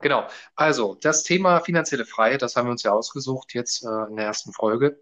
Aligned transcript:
Genau. 0.00 0.26
Also, 0.56 0.96
das 1.00 1.22
Thema 1.22 1.60
finanzielle 1.60 2.06
Freiheit, 2.06 2.42
das 2.42 2.56
haben 2.56 2.66
wir 2.66 2.72
uns 2.72 2.82
ja 2.82 2.92
ausgesucht 2.92 3.54
jetzt 3.54 3.84
äh, 3.84 4.08
in 4.08 4.16
der 4.16 4.26
ersten 4.26 4.52
Folge. 4.52 4.98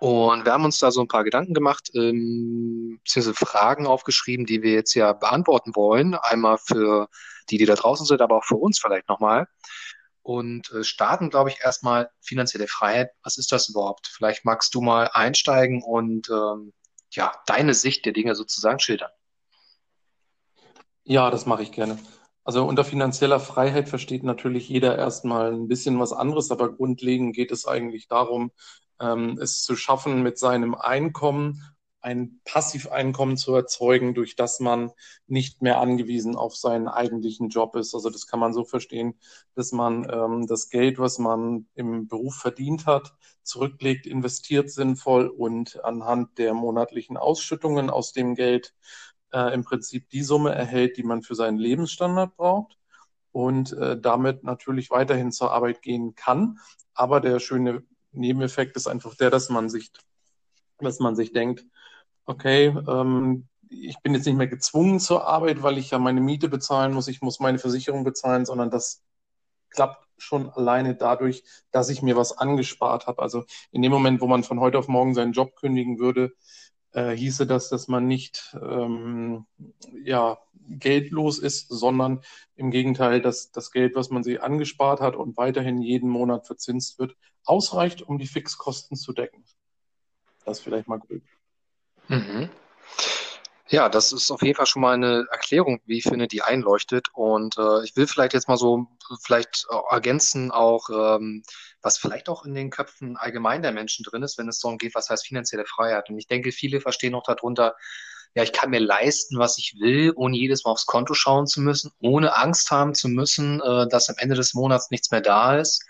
Und 0.00 0.44
wir 0.44 0.52
haben 0.52 0.66
uns 0.66 0.78
da 0.78 0.90
so 0.90 1.00
ein 1.00 1.08
paar 1.08 1.24
Gedanken 1.24 1.54
gemacht, 1.54 1.90
ähm, 1.94 3.00
beziehungsweise 3.02 3.34
Fragen 3.34 3.86
aufgeschrieben, 3.86 4.44
die 4.44 4.62
wir 4.62 4.72
jetzt 4.72 4.92
ja 4.94 5.14
beantworten 5.14 5.74
wollen. 5.74 6.14
Einmal 6.14 6.58
für 6.58 7.08
die, 7.48 7.56
die 7.56 7.64
da 7.64 7.74
draußen 7.74 8.04
sind, 8.04 8.20
aber 8.20 8.36
auch 8.36 8.44
für 8.44 8.56
uns 8.56 8.78
vielleicht 8.78 9.08
nochmal. 9.08 9.48
Und 10.20 10.70
äh, 10.72 10.84
starten, 10.84 11.30
glaube 11.30 11.48
ich, 11.48 11.60
erstmal 11.64 12.10
finanzielle 12.20 12.68
Freiheit. 12.68 13.12
Was 13.22 13.38
ist 13.38 13.50
das 13.50 13.70
überhaupt? 13.70 14.08
Vielleicht 14.08 14.44
magst 14.44 14.74
du 14.74 14.82
mal 14.82 15.08
einsteigen 15.14 15.82
und 15.82 16.28
ähm, 16.28 16.74
ja, 17.12 17.32
deine 17.46 17.72
Sicht 17.72 18.04
der 18.04 18.12
Dinge 18.12 18.34
sozusagen 18.34 18.78
schildern. 18.78 19.10
Ja, 21.04 21.30
das 21.30 21.46
mache 21.46 21.62
ich 21.62 21.72
gerne. 21.72 21.98
Also 22.48 22.64
unter 22.64 22.82
finanzieller 22.82 23.40
Freiheit 23.40 23.90
versteht 23.90 24.22
natürlich 24.22 24.70
jeder 24.70 24.96
erstmal 24.96 25.52
ein 25.52 25.68
bisschen 25.68 26.00
was 26.00 26.14
anderes, 26.14 26.50
aber 26.50 26.72
grundlegend 26.72 27.36
geht 27.36 27.52
es 27.52 27.66
eigentlich 27.66 28.08
darum, 28.08 28.52
ähm, 29.02 29.38
es 29.38 29.62
zu 29.62 29.76
schaffen, 29.76 30.22
mit 30.22 30.38
seinem 30.38 30.74
Einkommen 30.74 31.62
ein 32.00 32.40
Passiveinkommen 32.46 33.36
zu 33.36 33.54
erzeugen, 33.54 34.14
durch 34.14 34.34
das 34.34 34.60
man 34.60 34.92
nicht 35.26 35.60
mehr 35.60 35.78
angewiesen 35.78 36.36
auf 36.36 36.56
seinen 36.56 36.88
eigentlichen 36.88 37.50
Job 37.50 37.76
ist. 37.76 37.94
Also 37.94 38.08
das 38.08 38.26
kann 38.26 38.40
man 38.40 38.54
so 38.54 38.64
verstehen, 38.64 39.18
dass 39.54 39.72
man 39.72 40.08
ähm, 40.10 40.46
das 40.46 40.70
Geld, 40.70 40.98
was 40.98 41.18
man 41.18 41.66
im 41.74 42.08
Beruf 42.08 42.36
verdient 42.36 42.86
hat, 42.86 43.12
zurücklegt, 43.42 44.06
investiert 44.06 44.70
sinnvoll 44.70 45.26
und 45.26 45.84
anhand 45.84 46.38
der 46.38 46.54
monatlichen 46.54 47.18
Ausschüttungen 47.18 47.90
aus 47.90 48.12
dem 48.14 48.34
Geld 48.34 48.74
äh, 49.32 49.54
im 49.54 49.64
Prinzip 49.64 50.08
die 50.10 50.22
Summe 50.22 50.54
erhält, 50.54 50.96
die 50.96 51.02
man 51.02 51.22
für 51.22 51.34
seinen 51.34 51.58
Lebensstandard 51.58 52.36
braucht 52.36 52.78
und 53.32 53.72
äh, 53.72 53.98
damit 54.00 54.44
natürlich 54.44 54.90
weiterhin 54.90 55.32
zur 55.32 55.52
Arbeit 55.52 55.82
gehen 55.82 56.14
kann. 56.14 56.58
Aber 56.94 57.20
der 57.20 57.38
schöne 57.40 57.82
Nebeneffekt 58.12 58.76
ist 58.76 58.86
einfach 58.86 59.14
der, 59.14 59.30
dass 59.30 59.48
man 59.48 59.68
sich, 59.68 59.92
dass 60.78 60.98
man 60.98 61.14
sich 61.14 61.32
denkt, 61.32 61.64
okay, 62.24 62.66
ähm, 62.88 63.48
ich 63.70 63.98
bin 64.00 64.14
jetzt 64.14 64.26
nicht 64.26 64.36
mehr 64.36 64.48
gezwungen 64.48 64.98
zur 64.98 65.26
Arbeit, 65.26 65.62
weil 65.62 65.78
ich 65.78 65.90
ja 65.90 65.98
meine 65.98 66.20
Miete 66.20 66.48
bezahlen 66.48 66.92
muss, 66.92 67.08
ich 67.08 67.20
muss 67.20 67.40
meine 67.40 67.58
Versicherung 67.58 68.04
bezahlen, 68.04 68.46
sondern 68.46 68.70
das 68.70 69.02
klappt 69.70 70.06
schon 70.16 70.50
alleine 70.50 70.94
dadurch, 70.94 71.44
dass 71.70 71.90
ich 71.90 72.02
mir 72.02 72.16
was 72.16 72.36
angespart 72.36 73.06
habe. 73.06 73.22
Also 73.22 73.44
in 73.70 73.82
dem 73.82 73.92
Moment, 73.92 74.20
wo 74.20 74.26
man 74.26 74.42
von 74.42 74.60
heute 74.60 74.78
auf 74.78 74.88
morgen 74.88 75.14
seinen 75.14 75.32
Job 75.32 75.54
kündigen 75.56 75.98
würde, 75.98 76.32
äh, 76.92 77.10
hieße 77.10 77.46
das, 77.46 77.68
dass 77.68 77.88
man 77.88 78.06
nicht 78.06 78.56
ähm, 78.60 79.46
ja, 80.04 80.38
geldlos 80.68 81.38
ist, 81.38 81.68
sondern 81.68 82.22
im 82.56 82.70
Gegenteil, 82.70 83.20
dass 83.20 83.50
das 83.50 83.70
Geld, 83.70 83.94
was 83.94 84.10
man 84.10 84.22
sich 84.22 84.42
angespart 84.42 85.00
hat 85.00 85.16
und 85.16 85.36
weiterhin 85.36 85.80
jeden 85.80 86.10
Monat 86.10 86.46
verzinst 86.46 86.98
wird, 86.98 87.16
ausreicht, 87.44 88.02
um 88.02 88.18
die 88.18 88.26
Fixkosten 88.26 88.96
zu 88.96 89.12
decken. 89.12 89.44
Das 90.44 90.60
vielleicht 90.60 90.88
mal 90.88 90.98
grob. 90.98 91.22
Mhm. 92.08 92.48
Ja, 93.70 93.90
das 93.90 94.12
ist 94.12 94.30
auf 94.30 94.40
jeden 94.40 94.56
Fall 94.56 94.64
schon 94.66 94.80
mal 94.80 94.94
eine 94.94 95.26
Erklärung, 95.30 95.80
wie 95.84 95.98
ich 95.98 96.04
finde, 96.04 96.26
die 96.26 96.40
einleuchtet. 96.40 97.08
Und 97.12 97.58
äh, 97.58 97.84
ich 97.84 97.94
will 97.96 98.06
vielleicht 98.06 98.32
jetzt 98.32 98.48
mal 98.48 98.56
so 98.56 98.86
vielleicht 99.22 99.66
ergänzen 99.90 100.50
auch, 100.50 100.88
ähm, 100.88 101.42
was 101.82 101.98
vielleicht 101.98 102.30
auch 102.30 102.46
in 102.46 102.54
den 102.54 102.70
Köpfen 102.70 103.18
allgemein 103.18 103.60
der 103.60 103.72
Menschen 103.72 104.04
drin 104.04 104.22
ist, 104.22 104.38
wenn 104.38 104.48
es 104.48 104.58
darum 104.60 104.78
geht, 104.78 104.94
was 104.94 105.10
heißt 105.10 105.26
finanzielle 105.26 105.66
Freiheit. 105.66 106.08
Und 106.08 106.18
ich 106.18 106.26
denke, 106.26 106.50
viele 106.50 106.80
verstehen 106.80 107.14
auch 107.14 107.24
darunter, 107.24 107.76
ja, 108.34 108.42
ich 108.42 108.52
kann 108.52 108.70
mir 108.70 108.80
leisten, 108.80 109.38
was 109.38 109.58
ich 109.58 109.76
will, 109.78 110.12
ohne 110.16 110.36
jedes 110.36 110.64
Mal 110.64 110.70
aufs 110.70 110.86
Konto 110.86 111.12
schauen 111.12 111.46
zu 111.46 111.60
müssen, 111.60 111.92
ohne 112.00 112.36
Angst 112.36 112.70
haben 112.70 112.94
zu 112.94 113.08
müssen, 113.08 113.60
äh, 113.60 113.86
dass 113.88 114.08
am 114.08 114.16
Ende 114.18 114.34
des 114.34 114.54
Monats 114.54 114.90
nichts 114.90 115.10
mehr 115.10 115.20
da 115.20 115.58
ist 115.58 115.84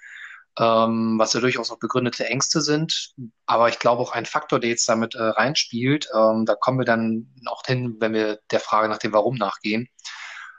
ähm, 0.58 1.18
was 1.18 1.32
ja 1.34 1.40
durchaus 1.40 1.70
auch 1.70 1.78
begründete 1.78 2.26
Ängste 2.26 2.60
sind. 2.60 3.14
Aber 3.46 3.68
ich 3.68 3.78
glaube 3.78 4.02
auch 4.02 4.12
ein 4.12 4.26
Faktor, 4.26 4.58
der 4.58 4.70
jetzt 4.70 4.88
damit 4.88 5.14
äh, 5.14 5.22
reinspielt, 5.22 6.08
ähm, 6.14 6.46
da 6.46 6.54
kommen 6.56 6.78
wir 6.78 6.84
dann 6.84 7.28
auch 7.46 7.62
hin, 7.64 7.96
wenn 8.00 8.12
wir 8.12 8.40
der 8.50 8.60
Frage 8.60 8.88
nach 8.88 8.98
dem 8.98 9.12
Warum 9.12 9.36
nachgehen, 9.36 9.88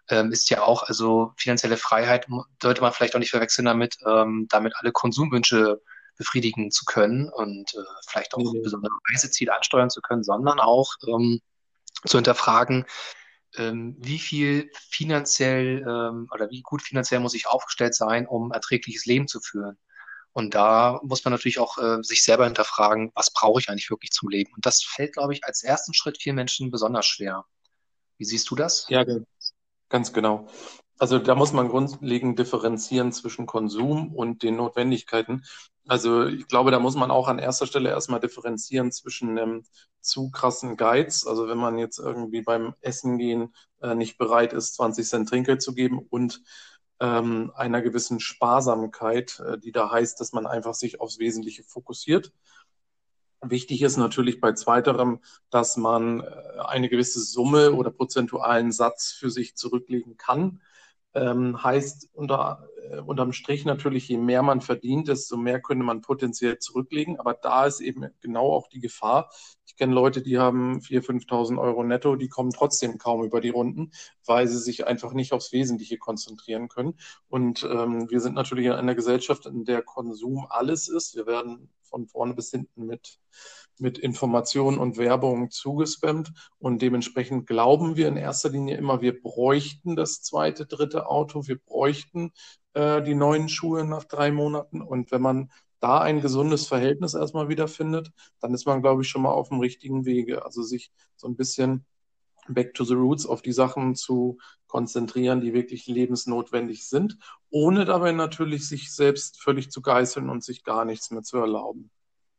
ähm, 0.10 0.32
ist 0.32 0.50
ja 0.50 0.64
auch, 0.64 0.84
also 0.84 1.34
finanzielle 1.38 1.78
Freiheit 1.78 2.28
sollte 2.62 2.82
man 2.82 2.94
vielleicht 2.94 3.16
auch 3.16 3.20
nicht 3.20 3.32
verwechseln 3.32 3.66
damit, 3.66 3.98
ähm, 4.08 4.48
damit 4.50 4.74
alle 4.78 4.92
Konsumwünsche 4.92 5.82
befriedigen 6.18 6.72
zu 6.72 6.86
können 6.86 7.30
und 7.30 7.74
äh, 7.74 7.84
vielleicht 8.08 8.34
auch 8.34 8.40
mhm. 8.40 8.62
besondere 8.62 8.94
Reiseziele 9.12 9.56
ansteuern 9.56 9.90
zu 9.90 10.02
können, 10.02 10.24
sondern 10.24 10.60
auch 10.60 10.94
ähm, 11.08 11.42
zu 12.06 12.18
hinterfragen, 12.18 12.86
ähm, 13.58 13.98
wie 14.00 14.20
viel 14.20 14.70
finanziell 14.74 15.82
oder 16.32 16.50
wie 16.52 16.62
gut 16.62 16.82
finanziell 16.82 17.20
muss 17.20 17.34
ich 17.34 17.48
aufgestellt 17.48 17.96
sein, 17.96 18.28
um 18.28 18.52
erträgliches 18.52 19.06
Leben 19.06 19.28
zu 19.28 19.42
führen. 19.42 19.78
Und 20.34 20.54
da 20.54 21.00
muss 21.04 21.26
man 21.26 21.32
natürlich 21.32 21.60
auch 21.60 21.78
äh, 21.78 22.04
sich 22.04 22.24
selber 22.24 22.46
hinterfragen, 22.46 23.12
was 23.16 23.32
brauche 23.32 23.60
ich 23.60 23.70
eigentlich 23.70 23.90
wirklich 23.90 24.12
zum 24.12 24.30
Leben? 24.30 24.54
Und 24.54 24.66
das 24.66 24.84
fällt, 24.84 25.14
glaube 25.14 25.34
ich, 25.34 25.44
als 25.44 25.64
ersten 25.64 25.94
Schritt 25.94 26.22
vielen 26.22 26.36
Menschen 26.36 26.72
besonders 26.72 27.06
schwer. 27.06 27.46
Wie 28.18 28.26
siehst 28.26 28.50
du 28.50 28.56
das? 28.56 28.86
Ja, 28.90 29.06
ganz 29.90 30.14
genau. 30.14 30.48
Also 31.00 31.18
da 31.18 31.34
muss 31.34 31.54
man 31.54 31.70
grundlegend 31.70 32.38
differenzieren 32.38 33.14
zwischen 33.14 33.46
Konsum 33.46 34.14
und 34.14 34.44
den 34.44 34.58
Notwendigkeiten. 34.58 35.46
Also 35.88 36.26
ich 36.26 36.48
glaube, 36.48 36.72
da 36.72 36.80
muss 36.80 36.96
man 36.96 37.10
auch 37.10 37.30
an 37.30 37.40
erster 37.40 37.66
Stelle 37.66 37.90
erstmal 37.90 38.20
differenzieren 38.20 38.92
zwischen 38.92 39.40
einem 39.40 39.64
zu 40.02 40.30
krassen 40.30 40.76
Geiz, 40.76 41.26
also 41.26 41.48
wenn 41.48 41.58
man 41.58 41.78
jetzt 41.78 42.00
irgendwie 42.00 42.42
beim 42.42 42.76
Essen 42.82 43.18
gehen 43.18 43.56
äh, 43.82 43.96
nicht 43.96 44.18
bereit 44.18 44.54
ist, 44.54 44.76
20 44.76 45.08
Cent 45.08 45.30
Trinkgeld 45.30 45.62
zu 45.62 45.74
geben 45.74 46.00
und 46.10 46.42
ähm, 47.00 47.52
einer 47.56 47.82
gewissen 47.82 48.20
Sparsamkeit, 48.20 49.40
äh, 49.40 49.58
die 49.58 49.72
da 49.72 49.92
heißt, 49.92 50.20
dass 50.20 50.34
man 50.34 50.46
einfach 50.46 50.74
sich 50.74 51.00
aufs 51.00 51.20
Wesentliche 51.20 51.64
fokussiert. 51.64 52.34
Wichtig 53.42 53.82
ist 53.84 53.96
natürlich 53.96 54.42
bei 54.42 54.52
zweiterem, 54.52 55.20
dass 55.50 55.78
man 55.78 56.22
äh, 56.22 56.26
eine 56.66 56.90
gewisse 56.90 57.22
Summe 57.22 57.74
oder 57.74 57.90
prozentualen 57.90 58.72
Satz 58.72 59.12
für 59.12 59.30
sich 59.30 59.56
zurücklegen 59.56 60.18
kann. 60.18 60.62
Ähm, 61.14 61.64
heißt 61.64 62.10
unter, 62.14 62.68
äh, 62.92 63.00
unterm 63.00 63.32
Strich 63.32 63.66
natürlich, 63.66 64.08
je 64.10 64.18
mehr 64.18 64.44
man 64.44 64.62
verdient, 64.62 65.08
desto 65.08 65.38
mehr 65.38 65.62
könnte 65.62 65.86
man 65.86 66.02
potenziell 66.02 66.60
zurücklegen. 66.60 67.18
Aber 67.18 67.34
da 67.34 67.66
ist 67.66 67.80
eben 67.80 68.10
genau 68.20 68.52
auch 68.52 68.68
die 68.68 68.82
Gefahr. 68.82 69.32
Kenne 69.80 69.94
Leute, 69.94 70.22
die 70.22 70.38
haben 70.38 70.80
4.000, 70.82 71.26
5.000 71.28 71.60
Euro 71.60 71.84
netto, 71.84 72.16
die 72.16 72.28
kommen 72.28 72.52
trotzdem 72.52 72.98
kaum 72.98 73.24
über 73.24 73.40
die 73.40 73.50
Runden, 73.50 73.92
weil 74.26 74.48
sie 74.48 74.60
sich 74.60 74.86
einfach 74.86 75.14
nicht 75.14 75.32
aufs 75.32 75.54
Wesentliche 75.54 75.98
konzentrieren 75.98 76.68
können. 76.68 76.96
Und 77.30 77.64
ähm, 77.64 78.10
wir 78.10 78.20
sind 78.20 78.36
natürlich 78.36 78.66
in 78.66 78.74
einer 78.74 78.94
Gesellschaft, 78.94 79.46
in 79.46 79.64
der 79.64 79.82
Konsum 79.82 80.46
alles 80.50 80.90
ist. 80.90 81.16
Wir 81.16 81.26
werden 81.26 81.70
von 81.82 82.08
vorne 82.08 82.34
bis 82.36 82.52
hinten 82.52 82.86
mit 82.86 83.20
mit 83.80 83.98
Informationen 83.98 84.78
und 84.78 84.98
Werbung 84.98 85.50
zugespammt. 85.52 86.34
Und 86.60 86.82
dementsprechend 86.82 87.48
glauben 87.48 87.96
wir 87.96 88.08
in 88.08 88.18
erster 88.18 88.50
Linie 88.50 88.78
immer, 88.78 89.02
wir 89.02 89.22
bräuchten 89.22 89.96
das 89.96 90.22
zweite, 90.22 90.66
dritte 90.66 91.08
Auto, 91.08 91.48
wir 91.48 91.58
bräuchten 91.58 92.32
äh, 92.74 93.02
die 93.02 93.16
neuen 93.16 93.50
Schuhe 93.50 93.86
nach 93.86 94.04
drei 94.04 94.32
Monaten. 94.32 94.82
Und 94.82 95.12
wenn 95.12 95.22
man 95.22 95.52
da 95.80 96.00
ein 96.00 96.22
gesundes 96.22 96.68
Verhältnis 96.68 97.14
erstmal 97.14 97.50
wiederfindet, 97.50 98.12
dann 98.40 98.54
ist 98.54 98.66
man, 98.66 98.82
glaube 98.82 99.02
ich, 99.02 99.10
schon 99.10 99.22
mal 99.22 99.32
auf 99.32 99.50
dem 99.50 99.60
richtigen 99.60 100.06
Wege. 100.06 100.44
Also 100.46 100.62
sich 100.64 100.92
so 101.16 101.28
ein 101.28 101.36
bisschen 101.36 101.86
back 102.48 102.74
to 102.74 102.84
the 102.84 102.96
roots 102.96 103.26
auf 103.26 103.42
die 103.42 103.52
Sachen 103.52 103.96
zu 103.96 104.38
konzentrieren, 104.68 105.42
die 105.42 105.54
wirklich 105.54 105.88
lebensnotwendig 105.88 106.88
sind, 106.88 107.18
ohne 107.50 107.86
dabei 107.86 108.12
natürlich 108.12 108.68
sich 108.68 108.94
selbst 108.94 109.42
völlig 109.42 109.72
zu 109.72 109.82
geißeln 109.82 110.30
und 110.30 110.44
sich 110.44 110.64
gar 110.64 110.86
nichts 110.86 111.12
mehr 111.12 111.24
zu 111.24 111.38
erlauben. 111.38 111.92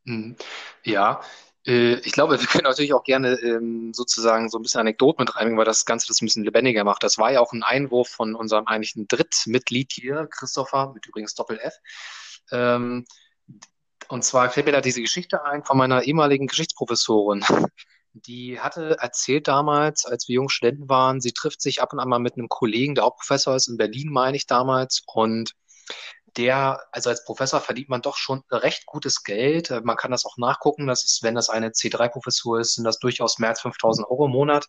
Mhm. 0.04 0.36
Ja, 0.84 1.20
äh, 1.66 1.94
ich 2.00 2.12
glaube, 2.12 2.38
wir 2.40 2.46
können 2.46 2.64
natürlich 2.64 2.94
auch 2.94 3.04
gerne 3.04 3.34
ähm, 3.40 3.92
sozusagen 3.92 4.48
so 4.48 4.58
ein 4.58 4.62
bisschen 4.62 4.80
Anekdoten 4.80 5.22
mit 5.22 5.36
reinbringen, 5.36 5.58
weil 5.58 5.64
das 5.64 5.84
Ganze 5.84 6.08
das 6.08 6.20
ein 6.20 6.26
bisschen 6.26 6.44
lebendiger 6.44 6.84
macht. 6.84 7.02
Das 7.02 7.18
war 7.18 7.32
ja 7.32 7.40
auch 7.40 7.52
ein 7.52 7.62
Einwurf 7.62 8.08
von 8.08 8.34
unserem 8.34 8.66
eigentlichen 8.66 9.08
Drittmitglied 9.08 9.92
hier, 9.92 10.26
Christopher, 10.30 10.92
mit 10.94 11.06
übrigens 11.06 11.34
Doppel-F. 11.34 11.74
Ähm, 12.52 13.04
und 14.10 14.24
zwar 14.24 14.50
fällt 14.50 14.66
mir 14.66 14.72
da 14.72 14.80
diese 14.80 15.00
Geschichte 15.00 15.44
ein 15.44 15.64
von 15.64 15.78
meiner 15.78 16.02
ehemaligen 16.02 16.46
Geschichtsprofessorin. 16.46 17.44
Die 18.12 18.58
hatte 18.58 18.96
erzählt 18.98 19.46
damals, 19.46 20.04
als 20.04 20.26
wir 20.26 20.34
junge 20.34 20.50
Studenten 20.50 20.88
waren, 20.88 21.20
sie 21.20 21.32
trifft 21.32 21.62
sich 21.62 21.80
ab 21.80 21.92
und 21.92 22.00
an 22.00 22.08
mal 22.08 22.18
mit 22.18 22.36
einem 22.36 22.48
Kollegen, 22.48 22.96
der 22.96 23.04
auch 23.04 23.16
Professor 23.16 23.54
ist 23.54 23.68
in 23.68 23.76
Berlin, 23.76 24.08
meine 24.10 24.36
ich 24.36 24.46
damals, 24.46 25.02
und 25.06 25.54
der, 26.36 26.80
also 26.92 27.10
als 27.10 27.24
Professor 27.24 27.60
verdient 27.60 27.88
man 27.88 28.02
doch 28.02 28.16
schon 28.16 28.42
recht 28.50 28.86
gutes 28.86 29.22
Geld. 29.22 29.70
Man 29.84 29.96
kann 29.96 30.10
das 30.10 30.24
auch 30.24 30.36
nachgucken. 30.38 30.86
Das 30.86 31.04
ist, 31.04 31.22
wenn 31.22 31.34
das 31.34 31.48
eine 31.48 31.70
C3-Professur 31.70 32.60
ist, 32.60 32.74
sind 32.74 32.84
das 32.84 32.98
durchaus 32.98 33.38
mehr 33.38 33.50
als 33.50 33.60
5000 33.60 34.08
Euro 34.08 34.26
im 34.26 34.32
Monat. 34.32 34.66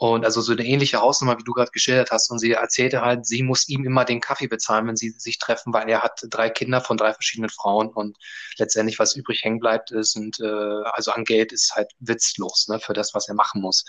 Und 0.00 0.24
also 0.24 0.40
so 0.40 0.52
eine 0.52 0.64
ähnliche 0.64 1.00
Hausnummer, 1.00 1.38
wie 1.38 1.42
du 1.42 1.52
gerade 1.52 1.72
geschildert 1.72 2.12
hast. 2.12 2.30
Und 2.30 2.38
sie 2.38 2.52
erzählte 2.52 3.00
halt, 3.00 3.26
sie 3.26 3.42
muss 3.42 3.68
ihm 3.68 3.84
immer 3.84 4.04
den 4.04 4.20
Kaffee 4.20 4.46
bezahlen, 4.46 4.86
wenn 4.86 4.96
sie 4.96 5.10
sich 5.10 5.38
treffen, 5.38 5.72
weil 5.72 5.88
er 5.88 6.02
hat 6.02 6.20
drei 6.30 6.50
Kinder 6.50 6.80
von 6.80 6.96
drei 6.96 7.12
verschiedenen 7.12 7.50
Frauen 7.50 7.88
und 7.88 8.16
letztendlich 8.58 9.00
was 9.00 9.16
übrig 9.16 9.42
hängen 9.42 9.58
bleibt 9.58 9.90
ist 9.90 10.14
und 10.14 10.38
äh, 10.38 10.82
also 10.92 11.10
an 11.10 11.24
Geld 11.24 11.52
ist 11.52 11.74
halt 11.74 11.90
witzlos, 11.98 12.68
ne, 12.68 12.78
für 12.78 12.92
das, 12.92 13.12
was 13.12 13.28
er 13.28 13.34
machen 13.34 13.60
muss. 13.60 13.84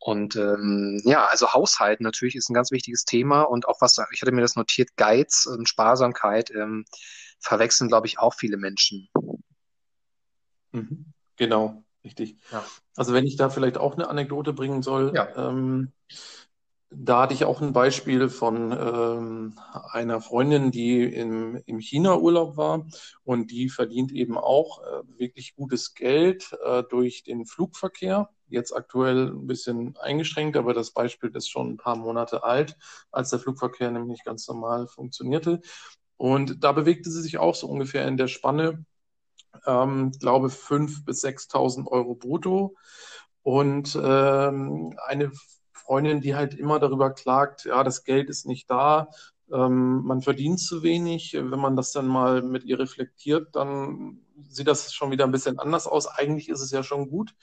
Und 0.00 0.34
ähm, 0.34 1.00
ja, 1.04 1.26
also 1.26 1.52
Haushalten 1.52 2.02
natürlich 2.02 2.34
ist 2.34 2.50
ein 2.50 2.54
ganz 2.54 2.72
wichtiges 2.72 3.04
Thema 3.04 3.42
und 3.42 3.68
auch 3.68 3.80
was, 3.80 3.98
ich 4.12 4.22
hatte 4.22 4.32
mir 4.32 4.40
das 4.40 4.56
notiert, 4.56 4.96
Geiz 4.96 5.46
und 5.46 5.68
Sparsamkeit 5.68 6.50
ähm, 6.50 6.86
verwechseln, 7.38 7.86
glaube 7.86 8.08
ich, 8.08 8.18
auch 8.18 8.34
viele 8.34 8.56
Menschen. 8.56 9.08
Mhm. 10.72 11.12
Genau, 11.36 11.84
richtig. 12.04 12.36
Ja. 12.50 12.64
Also 12.96 13.12
wenn 13.12 13.26
ich 13.26 13.36
da 13.36 13.50
vielleicht 13.50 13.78
auch 13.78 13.94
eine 13.94 14.08
Anekdote 14.08 14.52
bringen 14.52 14.82
soll, 14.82 15.12
Ja. 15.14 15.28
ähm, 15.36 15.92
da 16.92 17.22
hatte 17.22 17.34
ich 17.34 17.44
auch 17.44 17.60
ein 17.60 17.72
Beispiel 17.72 18.28
von 18.28 18.72
ähm, 18.72 19.54
einer 19.92 20.20
Freundin, 20.20 20.72
die 20.72 21.04
im, 21.04 21.62
im 21.66 21.78
China-Urlaub 21.78 22.56
war 22.56 22.86
und 23.22 23.52
die 23.52 23.68
verdient 23.68 24.10
eben 24.10 24.36
auch 24.36 24.82
äh, 24.82 25.02
wirklich 25.18 25.54
gutes 25.54 25.94
Geld 25.94 26.50
äh, 26.64 26.82
durch 26.90 27.22
den 27.22 27.46
Flugverkehr. 27.46 28.30
Jetzt 28.48 28.74
aktuell 28.74 29.28
ein 29.28 29.46
bisschen 29.46 29.96
eingeschränkt, 29.98 30.56
aber 30.56 30.74
das 30.74 30.90
Beispiel 30.90 31.30
ist 31.36 31.48
schon 31.48 31.70
ein 31.70 31.76
paar 31.76 31.94
Monate 31.94 32.42
alt, 32.42 32.76
als 33.12 33.30
der 33.30 33.38
Flugverkehr 33.38 33.92
nämlich 33.92 34.24
ganz 34.24 34.48
normal 34.48 34.88
funktionierte. 34.88 35.60
Und 36.16 36.64
da 36.64 36.72
bewegte 36.72 37.08
sie 37.08 37.22
sich 37.22 37.38
auch 37.38 37.54
so 37.54 37.68
ungefähr 37.68 38.06
in 38.08 38.16
der 38.16 38.26
Spanne, 38.26 38.84
ähm, 39.66 40.12
glaube 40.12 40.48
5.000 40.48 41.04
bis 41.04 41.24
6.000 41.24 41.86
Euro 41.88 42.14
brutto. 42.14 42.74
Und 43.42 43.98
ähm, 44.02 44.94
eine 45.06 45.32
Freundin, 45.72 46.20
die 46.20 46.34
halt 46.34 46.54
immer 46.54 46.78
darüber 46.78 47.10
klagt, 47.10 47.64
ja, 47.64 47.82
das 47.82 48.04
Geld 48.04 48.28
ist 48.28 48.46
nicht 48.46 48.70
da, 48.70 49.08
ähm, 49.52 50.02
man 50.04 50.22
verdient 50.22 50.60
zu 50.60 50.82
wenig. 50.82 51.34
Wenn 51.34 51.58
man 51.58 51.76
das 51.76 51.92
dann 51.92 52.06
mal 52.06 52.42
mit 52.42 52.64
ihr 52.64 52.78
reflektiert, 52.78 53.56
dann 53.56 54.20
sieht 54.48 54.68
das 54.68 54.92
schon 54.92 55.10
wieder 55.10 55.24
ein 55.24 55.32
bisschen 55.32 55.58
anders 55.58 55.86
aus. 55.86 56.06
Eigentlich 56.06 56.48
ist 56.48 56.60
es 56.60 56.70
ja 56.70 56.82
schon 56.82 57.08
gut, 57.10 57.34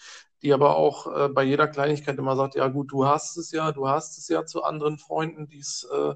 die 0.41 0.53
aber 0.53 0.75
auch 0.77 1.07
äh, 1.07 1.29
bei 1.29 1.43
jeder 1.43 1.67
Kleinigkeit 1.67 2.17
immer 2.17 2.35
sagt, 2.35 2.55
ja 2.55 2.67
gut, 2.67 2.91
du 2.91 3.05
hast 3.05 3.37
es 3.37 3.51
ja, 3.51 3.71
du 3.71 3.87
hast 3.87 4.17
es 4.17 4.27
ja 4.27 4.45
zu 4.45 4.63
anderen 4.63 4.97
Freunden, 4.97 5.47
die 5.47 5.59
es 5.59 5.87
äh, 5.93 6.15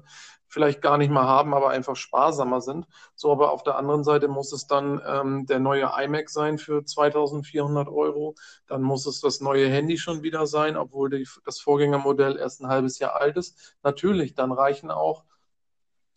vielleicht 0.52 0.82
gar 0.82 0.98
nicht 0.98 1.10
mal 1.10 1.26
haben, 1.26 1.54
aber 1.54 1.70
einfach 1.70 1.96
sparsamer 1.96 2.60
sind. 2.60 2.86
So, 3.14 3.32
aber 3.32 3.52
auf 3.52 3.62
der 3.62 3.76
anderen 3.76 4.04
Seite 4.04 4.28
muss 4.28 4.52
es 4.52 4.66
dann 4.66 5.00
ähm, 5.06 5.46
der 5.46 5.60
neue 5.60 5.90
iMac 5.98 6.28
sein 6.28 6.58
für 6.58 6.84
2400 6.84 7.88
Euro. 7.88 8.34
Dann 8.66 8.82
muss 8.82 9.06
es 9.06 9.20
das 9.20 9.40
neue 9.40 9.68
Handy 9.68 9.96
schon 9.96 10.22
wieder 10.22 10.46
sein, 10.46 10.76
obwohl 10.76 11.08
die, 11.08 11.26
das 11.46 11.58
Vorgängermodell 11.58 12.36
erst 12.36 12.60
ein 12.60 12.68
halbes 12.68 12.98
Jahr 12.98 13.18
alt 13.18 13.38
ist. 13.38 13.76
Natürlich, 13.82 14.34
dann 14.34 14.52
reichen 14.52 14.90
auch 14.90 15.24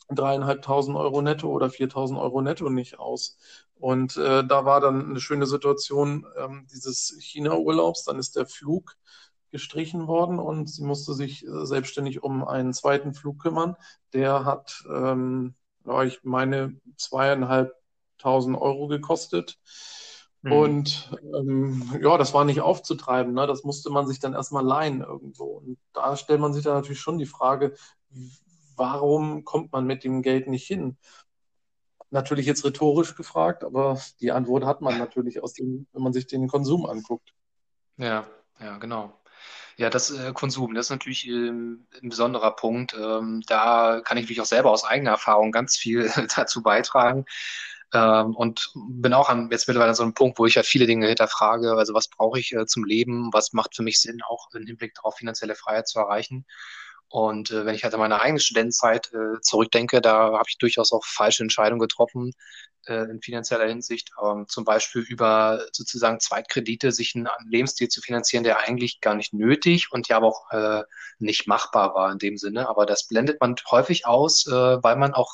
dreieinhalbtausend 0.10 0.98
Euro 0.98 1.22
netto 1.22 1.50
oder 1.50 1.68
4.000 1.68 2.20
Euro 2.22 2.42
netto 2.42 2.70
nicht 2.70 3.00
aus. 3.00 3.38
Und 3.76 4.18
äh, 4.18 4.46
da 4.46 4.66
war 4.66 4.82
dann 4.82 5.10
eine 5.12 5.20
schöne 5.22 5.46
Situation 5.46 6.26
ähm, 6.38 6.68
dieses 6.70 7.18
China-Urlaubs. 7.22 8.04
Dann 8.04 8.20
ist 8.20 8.36
der 8.36 8.48
Flug 8.48 8.98
gestrichen 9.56 10.08
worden 10.08 10.38
und 10.38 10.70
sie 10.70 10.84
musste 10.84 11.14
sich 11.14 11.48
äh, 11.48 11.66
selbstständig 11.66 12.22
um 12.22 12.46
einen 12.46 12.74
zweiten 12.74 13.14
Flug 13.14 13.42
kümmern. 13.42 13.78
Der 14.12 14.44
hat, 14.44 14.84
ähm, 14.94 15.56
ich 16.04 16.20
meine, 16.24 16.76
zweieinhalbtausend 16.98 18.58
Euro 18.58 18.88
gekostet. 18.88 19.58
Mhm. 20.42 20.52
Und 20.52 21.20
ähm, 21.34 21.98
ja, 22.02 22.18
das 22.18 22.34
war 22.34 22.44
nicht 22.44 22.60
aufzutreiben, 22.60 23.34
ne? 23.34 23.48
Das 23.48 23.64
musste 23.64 23.90
man 23.92 24.08
sich 24.08 24.20
dann 24.20 24.34
erstmal 24.34 24.66
leihen 24.66 25.00
irgendwo. 25.00 25.46
Und 25.46 25.78
da 25.94 26.18
stellt 26.18 26.42
man 26.42 26.52
sich 26.52 26.66
dann 26.66 26.74
natürlich 26.74 27.00
schon 27.00 27.18
die 27.18 27.26
Frage, 27.26 27.76
warum 28.76 29.46
kommt 29.46 29.72
man 29.72 29.86
mit 29.86 30.04
dem 30.04 30.22
Geld 30.22 30.50
nicht 30.50 30.68
hin? 30.68 30.98
Natürlich 32.10 32.46
jetzt 32.46 32.66
rhetorisch 32.66 33.16
gefragt, 33.16 33.64
aber 33.64 34.02
die 34.20 34.34
Antwort 34.34 34.66
hat 34.66 34.82
man 34.82 34.98
natürlich 34.98 35.42
aus 35.42 35.54
dem, 35.54 35.88
wenn 35.94 36.04
man 36.04 36.12
sich 36.12 36.28
den 36.28 36.50
Konsum 36.50 36.86
anguckt. 36.86 37.34
Ja, 37.96 38.28
ja, 38.60 38.78
genau. 38.78 39.14
Ja, 39.78 39.90
das 39.90 40.10
äh, 40.12 40.32
Konsum, 40.34 40.74
das 40.74 40.88
ist 40.88 40.90
natürlich 40.92 41.28
ähm, 41.28 41.86
ein 42.02 42.10
besonderer 42.10 42.56
Punkt. 42.56 42.94
Ähm, 42.94 43.42
da 43.48 44.02
kann 44.04 44.18
ich 44.18 44.24
natürlich 44.24 44.42
auch 44.42 44.46
selber 44.46 44.72
aus 44.72 44.86
eigener 44.86 45.12
Erfahrung 45.12 45.52
ganz 45.52 45.76
viel 45.78 46.10
dazu 46.36 46.64
beitragen. 46.64 47.26
Ähm, 47.94 48.36
und 48.36 48.72
bin 48.76 49.14
auch 49.14 49.30
an 49.30 49.50
jetzt 49.52 49.68
mittlerweile 49.68 49.90
an 49.90 49.96
so 49.96 50.04
einem 50.04 50.14
Punkt, 50.14 50.40
wo 50.40 50.46
ich 50.46 50.56
ja 50.56 50.64
viele 50.64 50.86
Dinge 50.88 51.08
hinterfrage. 51.08 51.74
Also 51.74 51.94
was 51.94 52.08
brauche 52.08 52.40
ich 52.40 52.54
äh, 52.54 52.66
zum 52.66 52.86
Leben? 52.86 53.30
Was 53.34 53.54
macht 53.54 53.76
für 53.76 53.84
mich 53.84 54.00
Sinn, 54.00 54.22
auch 54.28 54.50
im 54.54 54.66
Hinblick 54.66 54.96
darauf, 54.96 55.18
finanzielle 55.18 55.56
Freiheit 55.56 55.88
zu 55.88 56.00
erreichen? 56.00 56.46
Und 57.10 57.52
äh, 57.52 57.66
wenn 57.66 57.76
ich 57.76 57.84
halt 57.84 57.94
an 57.94 58.00
meine 58.00 58.20
eigene 58.20 58.40
Studentenzeit 58.40 59.12
äh, 59.14 59.40
zurückdenke, 59.42 60.02
da 60.02 60.34
habe 60.34 60.46
ich 60.48 60.58
durchaus 60.58 60.92
auch 60.92 61.06
falsche 61.06 61.44
Entscheidungen 61.44 61.80
getroffen 61.80 62.34
äh, 62.88 63.10
in 63.10 63.22
finanzieller 63.22 63.68
Hinsicht. 63.68 64.12
Ähm, 64.24 64.46
zum 64.48 64.66
Beispiel 64.66 65.02
über 65.02 65.66
sozusagen 65.72 66.20
Zweitkredite 66.20 66.92
sich 66.92 67.16
einen 67.16 67.28
Lebensstil 67.48 67.88
zu 67.88 68.02
finanzieren, 68.02 68.44
der 68.44 68.60
eigentlich 68.60 69.02
gar 69.02 69.16
nicht 69.16 69.34
nötig 69.34 69.92
und 69.92 70.08
ja 70.08 70.18
aber 70.18 70.28
auch 70.28 70.52
äh, 70.52 70.84
nicht 71.20 71.48
machbar 71.48 71.94
war 71.96 72.12
in 72.12 72.20
dem 72.20 72.38
Sinne. 72.38 72.68
Aber 72.68 72.86
das 72.86 73.08
blendet 73.08 73.40
man 73.40 73.56
häufig 73.70 74.06
aus, 74.06 74.48
äh, 74.48 74.52
weil 74.52 74.96
man 74.96 75.14
auch, 75.14 75.34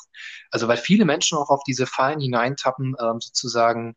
also 0.50 0.68
weil 0.68 0.76
viele 0.76 1.04
Menschen 1.04 1.38
auch 1.38 1.50
auf 1.50 1.62
diese 1.66 1.86
Fallen 1.86 2.20
hineintappen, 2.20 2.94
äh, 2.98 3.12
sozusagen 3.20 3.96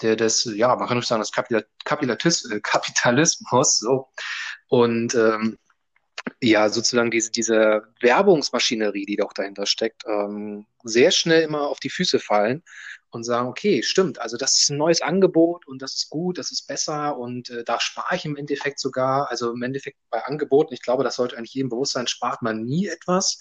der 0.00 0.16
des, 0.16 0.44
ja, 0.56 0.74
man 0.74 0.88
kann 0.88 0.96
nicht 0.96 1.06
sagen, 1.06 1.22
das 1.22 1.32
Kapitalismus, 1.84 2.50
äh, 2.50 2.60
Kapitalismus 2.60 3.78
so. 3.78 4.08
Und 4.68 5.14
ähm, 5.14 5.58
ja, 6.40 6.68
sozusagen 6.68 7.10
diese, 7.10 7.30
diese 7.30 7.82
Werbungsmaschinerie, 8.00 9.06
die 9.06 9.16
doch 9.16 9.32
dahinter 9.32 9.66
steckt, 9.66 10.02
ähm, 10.06 10.66
sehr 10.82 11.10
schnell 11.10 11.42
immer 11.42 11.68
auf 11.68 11.80
die 11.80 11.90
Füße 11.90 12.18
fallen 12.18 12.62
und 13.10 13.24
sagen, 13.24 13.48
okay, 13.48 13.82
stimmt, 13.82 14.18
also 14.18 14.36
das 14.36 14.58
ist 14.58 14.70
ein 14.70 14.78
neues 14.78 15.02
Angebot 15.02 15.66
und 15.66 15.82
das 15.82 15.94
ist 15.94 16.10
gut, 16.10 16.38
das 16.38 16.50
ist 16.50 16.66
besser 16.66 17.16
und 17.16 17.50
äh, 17.50 17.62
da 17.64 17.78
spare 17.78 18.16
ich 18.16 18.24
im 18.24 18.36
Endeffekt 18.36 18.80
sogar, 18.80 19.30
also 19.30 19.52
im 19.52 19.62
Endeffekt 19.62 19.98
bei 20.10 20.24
Angeboten, 20.24 20.74
ich 20.74 20.82
glaube, 20.82 21.04
das 21.04 21.16
sollte 21.16 21.36
eigentlich 21.36 21.54
jedem 21.54 21.68
bewusst 21.68 21.92
sein, 21.92 22.06
spart 22.06 22.42
man 22.42 22.64
nie 22.64 22.88
etwas. 22.88 23.38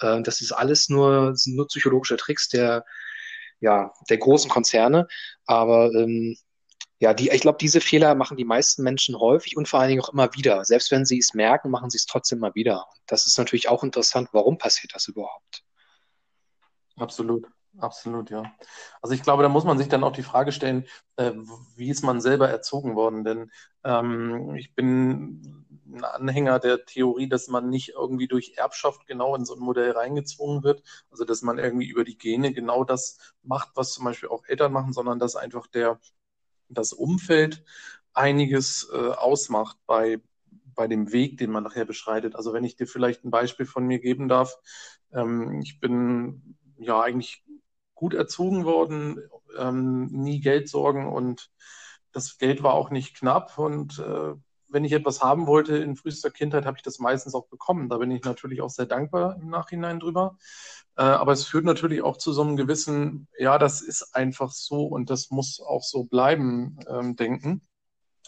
Äh, 0.00 0.22
das 0.22 0.40
ist 0.40 0.52
alles 0.52 0.88
nur, 0.88 1.36
sind 1.36 1.56
nur 1.56 1.68
psychologische 1.68 2.16
Tricks 2.16 2.48
der, 2.48 2.84
ja, 3.60 3.92
der 4.08 4.18
großen 4.18 4.50
Konzerne, 4.50 5.06
aber 5.46 5.92
ähm, 5.94 6.36
ja, 7.02 7.14
die, 7.14 7.30
ich 7.30 7.40
glaube, 7.40 7.58
diese 7.60 7.80
Fehler 7.80 8.14
machen 8.14 8.36
die 8.36 8.44
meisten 8.44 8.84
Menschen 8.84 9.18
häufig 9.18 9.56
und 9.56 9.66
vor 9.66 9.80
allen 9.80 9.88
Dingen 9.88 10.02
auch 10.02 10.12
immer 10.12 10.32
wieder. 10.34 10.64
Selbst 10.64 10.92
wenn 10.92 11.04
sie 11.04 11.18
es 11.18 11.34
merken, 11.34 11.68
machen 11.68 11.90
sie 11.90 11.96
es 11.96 12.06
trotzdem 12.06 12.38
mal 12.38 12.54
wieder. 12.54 12.86
Und 12.92 13.00
das 13.08 13.26
ist 13.26 13.36
natürlich 13.38 13.68
auch 13.68 13.82
interessant, 13.82 14.28
warum 14.30 14.56
passiert 14.56 14.94
das 14.94 15.08
überhaupt? 15.08 15.64
Absolut, 16.94 17.48
absolut, 17.76 18.30
ja. 18.30 18.44
Also 19.00 19.16
ich 19.16 19.22
glaube, 19.24 19.42
da 19.42 19.48
muss 19.48 19.64
man 19.64 19.78
sich 19.78 19.88
dann 19.88 20.04
auch 20.04 20.12
die 20.12 20.22
Frage 20.22 20.52
stellen, 20.52 20.86
äh, 21.16 21.32
wie 21.74 21.90
ist 21.90 22.04
man 22.04 22.20
selber 22.20 22.48
erzogen 22.48 22.94
worden? 22.94 23.24
Denn 23.24 23.50
ähm, 23.82 24.54
ich 24.54 24.72
bin 24.76 25.66
ein 25.92 26.04
Anhänger 26.04 26.60
der 26.60 26.84
Theorie, 26.84 27.28
dass 27.28 27.48
man 27.48 27.68
nicht 27.68 27.94
irgendwie 27.96 28.28
durch 28.28 28.54
Erbschaft 28.58 29.08
genau 29.08 29.34
in 29.34 29.44
so 29.44 29.56
ein 29.56 29.60
Modell 29.60 29.90
reingezwungen 29.90 30.62
wird, 30.62 30.84
also 31.10 31.24
dass 31.24 31.42
man 31.42 31.58
irgendwie 31.58 31.88
über 31.88 32.04
die 32.04 32.16
Gene 32.16 32.52
genau 32.52 32.84
das 32.84 33.18
macht, 33.42 33.70
was 33.74 33.92
zum 33.92 34.04
Beispiel 34.04 34.28
auch 34.28 34.44
Eltern 34.46 34.72
machen, 34.72 34.92
sondern 34.92 35.18
dass 35.18 35.34
einfach 35.34 35.66
der 35.66 35.98
das 36.74 36.92
Umfeld 36.92 37.64
einiges 38.14 38.88
äh, 38.92 38.96
ausmacht 38.96 39.78
bei, 39.86 40.20
bei 40.74 40.86
dem 40.86 41.12
Weg, 41.12 41.38
den 41.38 41.50
man 41.50 41.64
nachher 41.64 41.84
beschreitet. 41.84 42.36
Also 42.36 42.52
wenn 42.52 42.64
ich 42.64 42.76
dir 42.76 42.86
vielleicht 42.86 43.24
ein 43.24 43.30
Beispiel 43.30 43.66
von 43.66 43.86
mir 43.86 43.98
geben 43.98 44.28
darf, 44.28 44.56
ähm, 45.12 45.60
ich 45.62 45.80
bin 45.80 46.56
ja 46.78 47.00
eigentlich 47.00 47.44
gut 47.94 48.14
erzogen 48.14 48.64
worden, 48.64 49.20
ähm, 49.56 50.06
nie 50.06 50.40
Geldsorgen 50.40 51.06
und 51.06 51.50
das 52.12 52.38
Geld 52.38 52.62
war 52.62 52.74
auch 52.74 52.90
nicht 52.90 53.16
knapp 53.16 53.58
und 53.58 53.98
äh, 53.98 54.34
wenn 54.72 54.84
ich 54.84 54.92
etwas 54.92 55.22
haben 55.22 55.46
wollte 55.46 55.76
in 55.76 55.96
frühester 55.96 56.30
Kindheit, 56.30 56.66
habe 56.66 56.76
ich 56.78 56.82
das 56.82 56.98
meistens 56.98 57.34
auch 57.34 57.46
bekommen. 57.48 57.88
Da 57.88 57.98
bin 57.98 58.10
ich 58.10 58.24
natürlich 58.24 58.62
auch 58.62 58.70
sehr 58.70 58.86
dankbar 58.86 59.36
im 59.40 59.48
Nachhinein 59.48 60.00
drüber. 60.00 60.36
Äh, 60.96 61.02
aber 61.02 61.32
es 61.32 61.44
führt 61.44 61.64
natürlich 61.64 62.02
auch 62.02 62.16
zu 62.16 62.32
so 62.32 62.42
einem 62.42 62.56
gewissen, 62.56 63.28
ja, 63.38 63.58
das 63.58 63.82
ist 63.82 64.14
einfach 64.14 64.50
so 64.52 64.86
und 64.86 65.10
das 65.10 65.30
muss 65.30 65.60
auch 65.60 65.82
so 65.82 66.04
bleiben, 66.04 66.78
ähm, 66.88 67.16
denken. 67.16 67.62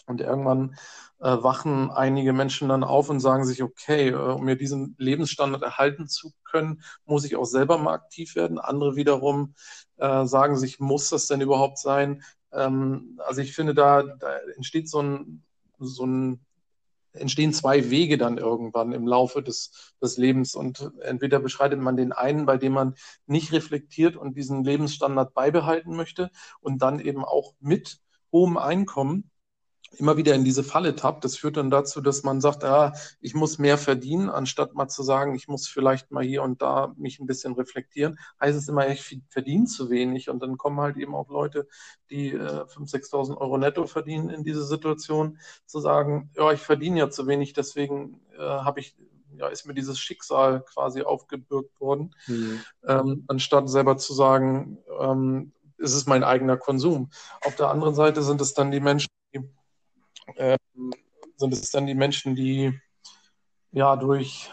Und 0.07 0.21
irgendwann 0.21 0.75
äh, 1.19 1.29
wachen 1.41 1.89
einige 1.89 2.31
Menschen 2.31 2.69
dann 2.69 2.83
auf 2.83 3.09
und 3.09 3.19
sagen 3.19 3.45
sich, 3.45 3.63
okay, 3.63 4.09
äh, 4.09 4.15
um 4.15 4.45
mir 4.45 4.55
diesen 4.55 4.95
Lebensstandard 4.99 5.63
erhalten 5.63 6.07
zu 6.07 6.31
können, 6.43 6.83
muss 7.05 7.25
ich 7.25 7.35
auch 7.35 7.45
selber 7.45 7.77
mal 7.79 7.93
aktiv 7.93 8.35
werden. 8.35 8.59
Andere 8.59 8.95
wiederum 8.95 9.55
äh, 9.97 10.25
sagen 10.25 10.57
sich, 10.57 10.79
muss 10.79 11.09
das 11.09 11.27
denn 11.27 11.41
überhaupt 11.41 11.79
sein? 11.79 12.23
Ähm, 12.51 13.19
also 13.25 13.41
ich 13.41 13.53
finde, 13.55 13.73
da, 13.73 14.03
da 14.03 14.37
entsteht 14.55 14.89
so 14.89 15.01
ein, 15.01 15.43
so 15.79 16.05
ein 16.05 16.45
entstehen 17.15 17.53
zwei 17.53 17.89
Wege 17.89 18.17
dann 18.17 18.37
irgendwann 18.37 18.91
im 18.91 19.07
Laufe 19.07 19.41
des, 19.41 19.93
des 20.01 20.17
Lebens. 20.17 20.55
Und 20.55 20.91
entweder 21.01 21.39
beschreitet 21.39 21.79
man 21.79 21.97
den 21.97 22.11
einen, 22.11 22.45
bei 22.45 22.57
dem 22.57 22.73
man 22.73 22.95
nicht 23.25 23.51
reflektiert 23.51 24.15
und 24.15 24.35
diesen 24.35 24.63
Lebensstandard 24.63 25.33
beibehalten 25.33 25.95
möchte 25.95 26.29
und 26.59 26.81
dann 26.81 26.99
eben 26.99 27.23
auch 27.23 27.53
mit 27.59 27.99
hohem 28.31 28.57
Einkommen 28.57 29.31
immer 29.97 30.17
wieder 30.17 30.35
in 30.35 30.43
diese 30.43 30.63
Falle 30.63 30.95
tappt. 30.95 31.23
Das 31.23 31.37
führt 31.37 31.57
dann 31.57 31.69
dazu, 31.69 32.01
dass 32.01 32.23
man 32.23 32.41
sagt, 32.41 32.63
ja, 32.63 32.93
ich 33.21 33.33
muss 33.33 33.59
mehr 33.59 33.77
verdienen, 33.77 34.29
anstatt 34.29 34.73
mal 34.73 34.87
zu 34.87 35.03
sagen, 35.03 35.35
ich 35.35 35.47
muss 35.47 35.67
vielleicht 35.67 36.11
mal 36.11 36.23
hier 36.23 36.43
und 36.43 36.61
da 36.61 36.93
mich 36.97 37.19
ein 37.19 37.27
bisschen 37.27 37.53
reflektieren. 37.53 38.19
Heißt 38.39 38.57
es 38.57 38.67
immer, 38.67 38.87
ich 38.89 39.19
verdiene 39.29 39.65
zu 39.65 39.89
wenig 39.89 40.29
und 40.29 40.41
dann 40.41 40.57
kommen 40.57 40.79
halt 40.79 40.97
eben 40.97 41.15
auch 41.15 41.29
Leute, 41.29 41.67
die 42.09 42.31
äh, 42.31 42.63
5.000, 42.65 43.11
6.000 43.11 43.37
Euro 43.37 43.57
netto 43.57 43.85
verdienen 43.85 44.29
in 44.29 44.43
diese 44.43 44.65
Situation, 44.65 45.39
zu 45.65 45.79
sagen, 45.79 46.29
ja, 46.35 46.51
ich 46.51 46.61
verdiene 46.61 46.99
ja 46.99 47.09
zu 47.09 47.27
wenig, 47.27 47.53
deswegen 47.53 48.21
äh, 48.37 48.41
habe 48.41 48.79
ich 48.79 48.95
ja, 49.37 49.47
ist 49.47 49.65
mir 49.65 49.73
dieses 49.73 49.99
Schicksal 49.99 50.61
quasi 50.61 51.01
aufgebürgt 51.01 51.79
worden, 51.81 52.15
mhm. 52.27 52.61
ähm, 52.87 53.25
anstatt 53.27 53.69
selber 53.69 53.97
zu 53.97 54.13
sagen, 54.13 54.77
ähm, 54.99 55.51
ist 55.77 55.93
es 55.93 56.05
mein 56.05 56.23
eigener 56.23 56.57
Konsum. 56.57 57.09
Auf 57.41 57.55
der 57.55 57.69
anderen 57.69 57.95
Seite 57.95 58.23
sind 58.23 58.39
es 58.41 58.53
dann 58.53 58.71
die 58.71 58.79
Menschen, 58.79 59.09
ähm, 60.37 60.93
sind 61.37 61.53
es 61.53 61.71
dann 61.71 61.87
die 61.87 61.95
Menschen, 61.95 62.35
die 62.35 62.79
ja 63.71 63.95
durch, 63.95 64.51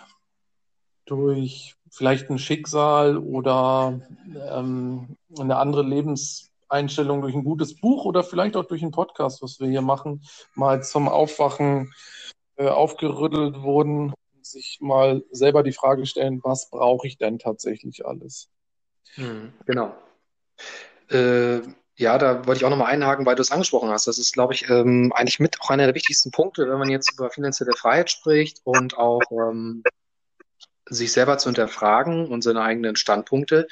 durch 1.05 1.77
vielleicht 1.91 2.31
ein 2.31 2.39
Schicksal 2.39 3.19
oder 3.19 4.01
ähm, 4.51 5.17
eine 5.39 5.57
andere 5.57 5.83
Lebenseinstellung, 5.83 7.21
durch 7.21 7.35
ein 7.35 7.45
gutes 7.45 7.79
Buch 7.79 8.05
oder 8.05 8.25
vielleicht 8.25 8.57
auch 8.57 8.65
durch 8.65 8.83
einen 8.83 8.93
Podcast, 8.93 9.43
was 9.43 9.61
wir 9.61 9.69
hier 9.69 9.83
machen, 9.83 10.23
mal 10.55 10.83
zum 10.83 11.09
Aufwachen 11.09 11.93
äh, 12.57 12.69
aufgerüttelt 12.69 13.63
wurden 13.63 14.15
und 14.35 14.47
sich 14.47 14.79
mal 14.81 15.23
selber 15.31 15.63
die 15.63 15.73
Frage 15.73 16.07
stellen, 16.07 16.41
was 16.43 16.71
brauche 16.71 17.07
ich 17.07 17.19
denn 17.19 17.39
tatsächlich 17.39 18.05
alles? 18.07 18.51
Hm, 19.15 19.53
genau. 19.67 19.95
Äh, 21.09 21.61
ja, 21.97 22.17
da 22.19 22.47
wollte 22.47 22.59
ich 22.59 22.65
auch 22.65 22.71
nochmal 22.71 22.93
einhaken, 22.93 23.27
weil 23.27 23.35
du 23.35 23.43
es 23.43 23.51
angesprochen 23.51 23.91
hast. 23.91 24.07
Das 24.07 24.19
ist, 24.19 24.33
glaube 24.33 24.55
ich, 24.55 24.69
ähm, 24.71 25.13
eigentlich 25.15 25.41
mit 25.41 25.61
auch 25.61 25.71
einer 25.71 25.87
der 25.87 25.95
wichtigsten 25.95 26.31
Punkte, 26.31 26.69
wenn 26.69 26.79
man 26.79 26.91
jetzt 26.91 27.13
über 27.13 27.31
finanzielle 27.31 27.73
Freiheit 27.77 28.11
spricht 28.11 28.61
und 28.65 28.97
auch 28.97 29.21
ähm, 29.31 29.83
sich 30.87 31.13
selber 31.13 31.39
zu 31.39 31.49
hinterfragen 31.49 32.29
und 32.29 32.43
seine 32.43 32.63
eigenen 32.63 32.97
Standpunkte. 32.97 33.69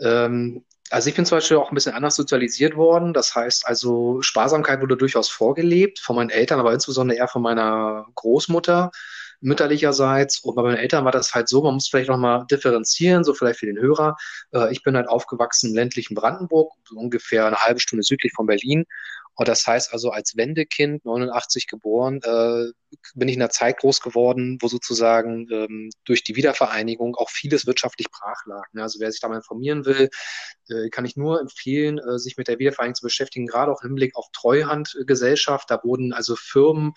Ähm, 0.00 0.64
also 0.90 1.08
ich 1.08 1.16
bin 1.16 1.26
zum 1.26 1.38
Beispiel 1.38 1.56
auch 1.56 1.70
ein 1.70 1.74
bisschen 1.74 1.94
anders 1.94 2.16
sozialisiert 2.16 2.76
worden. 2.76 3.12
Das 3.12 3.34
heißt 3.34 3.66
also, 3.66 4.22
Sparsamkeit 4.22 4.80
wurde 4.80 4.96
durchaus 4.96 5.28
vorgelebt 5.28 5.98
von 5.98 6.16
meinen 6.16 6.30
Eltern, 6.30 6.60
aber 6.60 6.72
insbesondere 6.72 7.18
eher 7.18 7.28
von 7.28 7.42
meiner 7.42 8.06
Großmutter 8.14 8.90
mütterlicherseits. 9.40 10.40
Und 10.40 10.54
bei 10.54 10.62
meinen 10.62 10.76
Eltern 10.76 11.04
war 11.04 11.12
das 11.12 11.34
halt 11.34 11.48
so, 11.48 11.62
man 11.62 11.74
muss 11.74 11.88
vielleicht 11.88 12.08
noch 12.08 12.18
mal 12.18 12.44
differenzieren, 12.50 13.24
so 13.24 13.34
vielleicht 13.34 13.60
für 13.60 13.66
den 13.66 13.78
Hörer. 13.78 14.16
Äh, 14.52 14.72
ich 14.72 14.82
bin 14.82 14.96
halt 14.96 15.08
aufgewachsen 15.08 15.70
im 15.70 15.76
ländlichen 15.76 16.14
Brandenburg, 16.14 16.72
so 16.84 16.96
ungefähr 16.96 17.46
eine 17.46 17.56
halbe 17.56 17.80
Stunde 17.80 18.02
südlich 18.02 18.32
von 18.34 18.46
Berlin. 18.46 18.84
Und 19.38 19.48
das 19.48 19.66
heißt 19.66 19.92
also, 19.92 20.10
als 20.10 20.36
Wendekind, 20.36 21.04
89 21.04 21.66
geboren, 21.66 22.20
äh, 22.22 22.72
bin 23.14 23.28
ich 23.28 23.36
in 23.36 23.42
einer 23.42 23.50
Zeit 23.50 23.78
groß 23.80 24.00
geworden, 24.00 24.56
wo 24.62 24.68
sozusagen 24.68 25.46
ähm, 25.50 25.90
durch 26.06 26.24
die 26.24 26.36
Wiedervereinigung 26.36 27.14
auch 27.16 27.28
vieles 27.28 27.66
wirtschaftlich 27.66 28.10
brach 28.10 28.46
lag. 28.46 28.64
Ne? 28.72 28.82
Also 28.82 28.98
wer 28.98 29.12
sich 29.12 29.20
da 29.20 29.28
mal 29.28 29.36
informieren 29.36 29.84
will, 29.84 30.08
äh, 30.70 30.88
kann 30.88 31.04
ich 31.04 31.16
nur 31.16 31.38
empfehlen, 31.38 31.98
äh, 31.98 32.18
sich 32.18 32.38
mit 32.38 32.48
der 32.48 32.58
Wiedervereinigung 32.58 32.94
zu 32.94 33.04
beschäftigen, 33.04 33.46
gerade 33.46 33.70
auch 33.70 33.82
im 33.82 33.90
Hinblick 33.90 34.16
auf 34.16 34.26
Treuhandgesellschaft. 34.32 35.70
Da 35.70 35.84
wurden 35.84 36.14
also 36.14 36.34
Firmen 36.34 36.94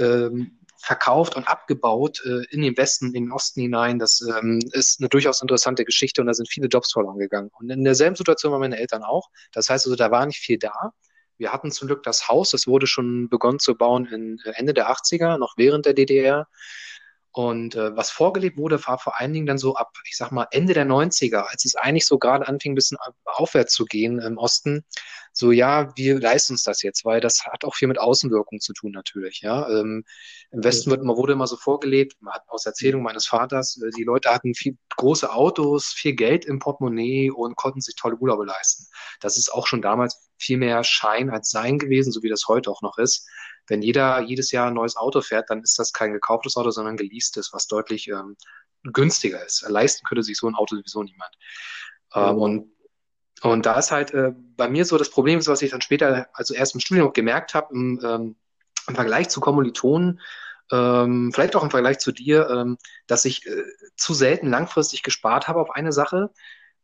ähm, 0.00 0.58
verkauft 0.80 1.36
und 1.36 1.48
abgebaut 1.48 2.22
äh, 2.24 2.44
in 2.50 2.62
den 2.62 2.76
Westen, 2.76 3.08
in 3.08 3.24
den 3.24 3.32
Osten 3.32 3.60
hinein. 3.60 3.98
Das 3.98 4.20
ähm, 4.20 4.60
ist 4.72 5.00
eine 5.00 5.08
durchaus 5.08 5.42
interessante 5.42 5.84
Geschichte 5.84 6.20
und 6.20 6.28
da 6.28 6.34
sind 6.34 6.48
viele 6.48 6.68
Jobs 6.68 6.92
verloren 6.92 7.18
gegangen. 7.18 7.50
Und 7.58 7.70
in 7.70 7.84
derselben 7.84 8.16
Situation 8.16 8.52
waren 8.52 8.60
meine 8.60 8.78
Eltern 8.78 9.02
auch. 9.02 9.28
Das 9.52 9.68
heißt 9.68 9.86
also, 9.86 9.96
da 9.96 10.10
war 10.10 10.24
nicht 10.24 10.38
viel 10.38 10.58
da. 10.58 10.92
Wir 11.36 11.52
hatten 11.52 11.70
zum 11.70 11.88
Glück 11.88 12.02
das 12.02 12.28
Haus, 12.28 12.50
das 12.50 12.66
wurde 12.66 12.86
schon 12.86 13.28
begonnen 13.28 13.58
zu 13.58 13.76
bauen 13.76 14.06
in 14.06 14.38
äh, 14.44 14.52
Ende 14.56 14.72
der 14.72 14.90
80er, 14.90 15.38
noch 15.38 15.54
während 15.56 15.84
der 15.84 15.94
DDR. 15.94 16.46
Und 17.32 17.74
äh, 17.74 17.94
was 17.96 18.10
vorgelebt 18.10 18.56
wurde, 18.56 18.84
war 18.86 18.98
vor 18.98 19.20
allen 19.20 19.32
Dingen 19.32 19.46
dann 19.46 19.58
so 19.58 19.76
ab, 19.76 19.92
ich 20.08 20.16
sag 20.16 20.32
mal, 20.32 20.48
Ende 20.50 20.72
der 20.72 20.86
90er, 20.86 21.46
als 21.48 21.64
es 21.64 21.76
eigentlich 21.76 22.06
so 22.06 22.18
gerade 22.18 22.48
anfing, 22.48 22.72
ein 22.72 22.74
bisschen 22.74 22.98
aufwärts 23.24 23.74
zu 23.74 23.84
gehen 23.84 24.18
im 24.18 24.38
Osten. 24.38 24.84
So, 25.32 25.52
ja, 25.52 25.92
wir 25.94 26.18
leisten 26.18 26.54
uns 26.54 26.64
das 26.64 26.82
jetzt, 26.82 27.04
weil 27.04 27.20
das 27.20 27.44
hat 27.44 27.64
auch 27.64 27.74
viel 27.74 27.86
mit 27.86 28.00
Außenwirkung 28.00 28.60
zu 28.60 28.72
tun, 28.72 28.90
natürlich. 28.92 29.40
Ja, 29.40 29.68
ähm, 29.68 30.04
Im 30.50 30.64
Westen 30.64 30.90
wird, 30.90 31.04
wurde 31.04 31.34
immer 31.34 31.46
so 31.46 31.56
vorgelebt, 31.56 32.16
man 32.20 32.34
hat 32.34 32.42
aus 32.48 32.66
Erzählung 32.66 33.02
meines 33.02 33.26
Vaters, 33.26 33.80
äh, 33.80 33.90
die 33.96 34.04
Leute 34.04 34.30
hatten 34.30 34.54
viel 34.54 34.76
große 34.96 35.30
Autos, 35.32 35.88
viel 35.88 36.14
Geld 36.14 36.44
im 36.44 36.58
Portemonnaie 36.58 37.30
und 37.30 37.56
konnten 37.56 37.80
sich 37.80 37.94
tolle 37.94 38.16
Urlaube 38.16 38.46
leisten. 38.46 38.86
Das 39.20 39.36
ist 39.36 39.52
auch 39.52 39.66
schon 39.66 39.82
damals 39.82 40.28
viel 40.38 40.56
mehr 40.56 40.82
Schein 40.82 41.30
als 41.30 41.50
Sein 41.50 41.78
gewesen, 41.78 42.10
so 42.10 42.22
wie 42.22 42.30
das 42.30 42.48
heute 42.48 42.70
auch 42.70 42.82
noch 42.82 42.98
ist 42.98 43.28
wenn 43.68 43.82
jeder 43.82 44.20
jedes 44.20 44.50
Jahr 44.50 44.68
ein 44.68 44.74
neues 44.74 44.96
Auto 44.96 45.20
fährt, 45.20 45.50
dann 45.50 45.62
ist 45.62 45.78
das 45.78 45.92
kein 45.92 46.12
gekauftes 46.12 46.56
Auto, 46.56 46.70
sondern 46.70 46.96
geleastes, 46.96 47.52
was 47.52 47.66
deutlich 47.66 48.08
ähm, 48.08 48.36
günstiger 48.84 49.44
ist. 49.44 49.64
Leisten 49.68 50.06
könnte 50.06 50.22
sich 50.22 50.36
so 50.36 50.48
ein 50.48 50.54
Auto 50.54 50.76
sowieso 50.76 51.02
niemand. 51.02 51.34
Ähm, 52.14 52.34
mhm. 52.34 52.42
und, 52.42 52.72
und 53.42 53.66
da 53.66 53.78
ist 53.78 53.90
halt 53.90 54.12
äh, 54.14 54.32
bei 54.56 54.68
mir 54.68 54.84
so 54.84 54.98
das 54.98 55.10
Problem, 55.10 55.44
was 55.46 55.62
ich 55.62 55.70
dann 55.70 55.82
später, 55.82 56.28
also 56.32 56.54
erst 56.54 56.74
im 56.74 56.80
Studium 56.80 57.12
gemerkt 57.12 57.54
habe, 57.54 57.74
im, 57.74 58.00
ähm, 58.02 58.36
im 58.88 58.94
Vergleich 58.94 59.28
zu 59.28 59.40
Kommilitonen, 59.40 60.20
ähm, 60.70 61.30
vielleicht 61.32 61.56
auch 61.56 61.62
im 61.62 61.70
Vergleich 61.70 61.98
zu 61.98 62.12
dir, 62.12 62.48
ähm, 62.50 62.78
dass 63.06 63.24
ich 63.24 63.46
äh, 63.46 63.64
zu 63.96 64.14
selten 64.14 64.48
langfristig 64.48 65.02
gespart 65.02 65.48
habe 65.48 65.60
auf 65.60 65.70
eine 65.70 65.92
Sache, 65.92 66.30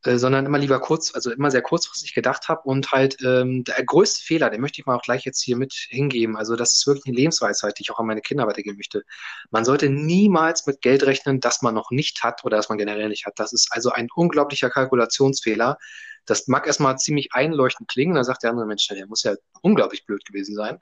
äh, 0.04 0.18
sondern 0.18 0.46
immer 0.46 0.58
lieber 0.58 0.80
kurz, 0.80 1.14
also 1.14 1.30
immer 1.30 1.50
sehr 1.50 1.62
kurzfristig 1.62 2.14
gedacht 2.14 2.48
habe 2.48 2.62
und 2.64 2.92
halt 2.92 3.16
ähm, 3.24 3.64
der 3.64 3.82
größte 3.84 4.22
Fehler, 4.22 4.50
den 4.50 4.60
möchte 4.60 4.80
ich 4.80 4.86
mal 4.86 4.96
auch 4.96 5.02
gleich 5.02 5.24
jetzt 5.24 5.42
hier 5.42 5.56
mit 5.56 5.72
hingeben. 5.72 6.36
Also 6.36 6.56
das 6.56 6.74
ist 6.74 6.86
wirklich 6.86 7.06
eine 7.06 7.16
Lebensweisheit, 7.16 7.78
die 7.78 7.82
ich 7.82 7.90
auch 7.90 7.98
an 7.98 8.06
meine 8.06 8.20
Kinder 8.20 8.46
weitergeben 8.46 8.76
möchte. 8.76 9.02
Man 9.50 9.64
sollte 9.64 9.88
niemals 9.88 10.66
mit 10.66 10.80
Geld 10.82 11.04
rechnen, 11.04 11.40
das 11.40 11.62
man 11.62 11.74
noch 11.74 11.90
nicht 11.90 12.22
hat 12.22 12.44
oder 12.44 12.56
das 12.58 12.68
man 12.68 12.78
generell 12.78 13.08
nicht 13.08 13.26
hat. 13.26 13.34
Das 13.36 13.52
ist 13.52 13.68
also 13.70 13.90
ein 13.90 14.08
unglaublicher 14.14 14.70
Kalkulationsfehler. 14.70 15.78
Das 16.26 16.48
mag 16.48 16.66
erstmal 16.66 16.98
ziemlich 16.98 17.30
einleuchtend 17.32 17.88
klingen, 17.88 18.14
dann 18.14 18.24
sagt 18.24 18.42
der 18.42 18.50
andere 18.50 18.66
Mensch, 18.66 18.86
der 18.88 19.06
muss 19.06 19.22
ja 19.22 19.34
unglaublich 19.62 20.06
blöd 20.06 20.24
gewesen 20.24 20.54
sein. 20.54 20.78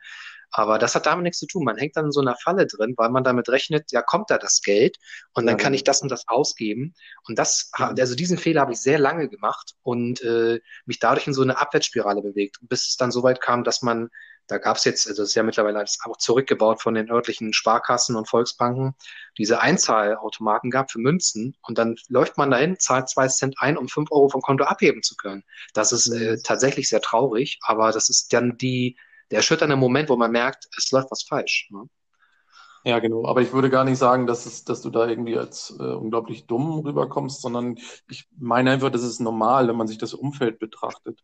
Aber 0.52 0.78
das 0.78 0.94
hat 0.94 1.06
damit 1.06 1.24
nichts 1.24 1.38
zu 1.38 1.46
tun. 1.46 1.64
Man 1.64 1.78
hängt 1.78 1.96
dann 1.96 2.06
in 2.06 2.12
so 2.12 2.20
einer 2.20 2.36
Falle 2.36 2.66
drin, 2.66 2.94
weil 2.98 3.08
man 3.08 3.24
damit 3.24 3.48
rechnet, 3.48 3.90
ja, 3.90 4.02
kommt 4.02 4.30
da 4.30 4.36
das 4.36 4.60
Geld 4.60 4.98
und 5.32 5.46
dann 5.46 5.56
ja, 5.56 5.64
kann 5.64 5.72
ich 5.72 5.82
das 5.82 6.02
und 6.02 6.10
das 6.10 6.28
ausgeben. 6.28 6.94
Und 7.26 7.38
das, 7.38 7.70
also 7.72 8.14
diesen 8.14 8.36
Fehler 8.36 8.60
habe 8.60 8.72
ich 8.72 8.80
sehr 8.80 8.98
lange 8.98 9.28
gemacht 9.28 9.74
und 9.82 10.20
äh, 10.22 10.60
mich 10.84 10.98
dadurch 10.98 11.26
in 11.26 11.32
so 11.32 11.42
eine 11.42 11.58
Abwärtsspirale 11.58 12.20
bewegt, 12.20 12.58
bis 12.60 12.88
es 12.90 12.96
dann 12.96 13.10
so 13.10 13.22
weit 13.22 13.40
kam, 13.40 13.64
dass 13.64 13.80
man, 13.80 14.10
da 14.46 14.58
gab 14.58 14.76
es 14.76 14.84
jetzt, 14.84 15.08
also 15.08 15.22
das 15.22 15.30
ist 15.30 15.34
ja 15.34 15.42
mittlerweile 15.42 15.78
alles 15.78 15.98
auch 16.04 16.18
zurückgebaut 16.18 16.82
von 16.82 16.94
den 16.94 17.10
örtlichen 17.10 17.54
Sparkassen 17.54 18.14
und 18.14 18.28
Volksbanken, 18.28 18.94
diese 19.38 19.60
Einzahlautomaten 19.62 20.70
gab 20.70 20.90
für 20.90 20.98
Münzen 20.98 21.56
und 21.62 21.78
dann 21.78 21.96
läuft 22.08 22.36
man 22.36 22.50
dahin, 22.50 22.78
zahlt 22.78 23.08
zwei 23.08 23.28
Cent 23.28 23.54
ein, 23.58 23.78
um 23.78 23.88
fünf 23.88 24.10
Euro 24.12 24.28
vom 24.28 24.42
Konto 24.42 24.64
abheben 24.64 25.02
zu 25.02 25.16
können. 25.16 25.44
Das 25.72 25.92
ist 25.92 26.08
äh, 26.08 26.36
tatsächlich 26.42 26.90
sehr 26.90 27.00
traurig, 27.00 27.58
aber 27.62 27.92
das 27.92 28.10
ist 28.10 28.34
dann 28.34 28.58
die 28.58 28.98
der 29.32 29.38
erschütternde 29.38 29.76
Moment, 29.76 30.10
wo 30.10 30.16
man 30.16 30.30
merkt, 30.30 30.68
es 30.76 30.90
läuft 30.90 31.10
was 31.10 31.22
falsch. 31.22 31.68
Ne? 31.70 31.88
Ja, 32.84 32.98
genau. 32.98 33.26
Aber 33.26 33.40
ich 33.40 33.52
würde 33.52 33.70
gar 33.70 33.84
nicht 33.84 33.98
sagen, 33.98 34.26
dass, 34.26 34.44
es, 34.44 34.64
dass 34.64 34.82
du 34.82 34.90
da 34.90 35.08
irgendwie 35.08 35.38
als 35.38 35.74
äh, 35.78 35.82
unglaublich 35.82 36.46
dumm 36.46 36.80
rüberkommst, 36.80 37.40
sondern 37.40 37.78
ich 38.10 38.26
meine 38.38 38.72
einfach, 38.72 38.90
das 38.90 39.02
ist 39.02 39.20
normal, 39.20 39.68
wenn 39.68 39.76
man 39.76 39.86
sich 39.86 39.98
das 39.98 40.12
Umfeld 40.12 40.58
betrachtet. 40.58 41.18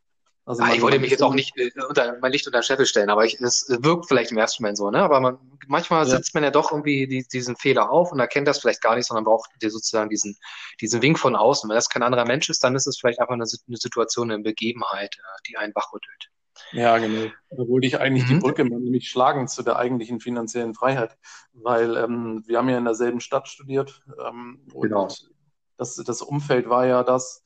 Also 0.47 0.63
ah, 0.63 0.73
ich 0.73 0.81
wollte 0.81 0.99
mich 0.99 1.11
jetzt 1.11 1.23
auch 1.23 1.35
nicht 1.35 1.55
äh, 1.59 1.71
unter, 1.87 2.17
mein 2.23 2.33
Licht 2.33 2.47
unter 2.47 2.61
den 2.61 2.63
Scheffel 2.63 2.87
stellen, 2.87 3.11
aber 3.11 3.27
ich, 3.27 3.39
es 3.39 3.69
wirkt 3.69 4.09
vielleicht 4.09 4.31
im 4.31 4.39
ersten 4.39 4.63
Moment 4.63 4.79
so, 4.79 4.91
ne? 4.91 5.03
Aber 5.03 5.21
man, 5.21 5.39
manchmal 5.67 6.05
ja. 6.05 6.11
setzt 6.11 6.33
man 6.33 6.43
ja 6.43 6.51
doch 6.51 6.73
irgendwie 6.73 7.07
die, 7.07 7.27
diesen 7.31 7.55
Fehler 7.57 7.91
auf 7.91 8.13
und 8.13 8.21
erkennt 8.21 8.49
das 8.49 8.61
vielleicht 8.61 8.81
gar 8.81 8.97
nicht, 8.97 9.07
sondern 9.07 9.25
braucht 9.25 9.51
dir 9.61 9.71
sozusagen 9.71 10.09
diesen, 10.09 10.39
diesen 10.81 11.03
Wink 11.03 11.19
von 11.19 11.37
außen. 11.37 11.69
Wenn 11.69 11.75
das 11.75 11.91
kein 11.91 12.03
anderer 12.03 12.25
Mensch 12.25 12.49
ist, 12.49 12.65
dann 12.65 12.75
ist 12.77 12.87
es 12.87 12.99
vielleicht 12.99 13.21
einfach 13.21 13.35
eine, 13.35 13.45
eine 13.45 13.77
Situation, 13.77 14.31
eine 14.31 14.43
Begebenheit, 14.43 15.17
äh, 15.17 15.43
die 15.47 15.59
einen 15.59 15.75
wachrüttelt. 15.75 16.31
Ja, 16.73 16.99
genau. 16.99 17.31
Da 17.51 17.69
wollte 17.69 17.87
ich 17.87 18.01
eigentlich 18.01 18.25
mhm. 18.25 18.29
die 18.29 18.39
Brücke 18.41 18.65
nämlich 18.65 19.09
schlagen 19.09 19.49
zu 19.49 19.63
der 19.63 19.77
eigentlichen 19.77 20.21
finanziellen 20.21 20.75
Freiheit, 20.75 21.17
weil 21.53 21.97
ähm, 21.97 22.43
wir 22.47 22.59
haben 22.59 22.69
ja 22.69 22.79
in 22.79 22.85
derselben 22.85 23.21
Stadt 23.21 23.49
studiert 23.49 24.03
ähm, 24.27 24.61
genau. 24.73 25.05
und 25.05 25.31
das, 25.77 25.97
das 25.97 26.23
Umfeld 26.23 26.69
war 26.69 26.87
ja 26.87 27.05
das, 27.05 27.43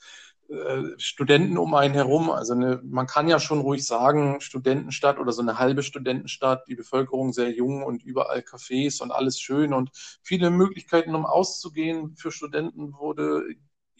äh, 0.52 0.98
Studenten 0.98 1.56
um 1.56 1.74
einen 1.74 1.94
herum, 1.94 2.30
also 2.30 2.52
eine, 2.52 2.80
man 2.84 3.06
kann 3.06 3.26
ja 3.26 3.40
schon 3.40 3.60
ruhig 3.60 3.86
sagen, 3.86 4.40
Studentenstadt 4.40 5.18
oder 5.18 5.32
so 5.32 5.40
eine 5.40 5.58
halbe 5.58 5.82
Studentenstadt, 5.82 6.68
die 6.68 6.74
Bevölkerung 6.74 7.32
sehr 7.32 7.50
jung 7.50 7.82
und 7.82 8.02
überall 8.02 8.40
Cafés 8.40 9.00
und 9.02 9.12
alles 9.12 9.40
schön 9.40 9.72
und 9.72 9.90
viele 10.22 10.50
Möglichkeiten, 10.50 11.14
um 11.14 11.24
auszugehen 11.24 12.16
für 12.16 12.30
Studenten 12.30 12.92
wurde 12.92 13.44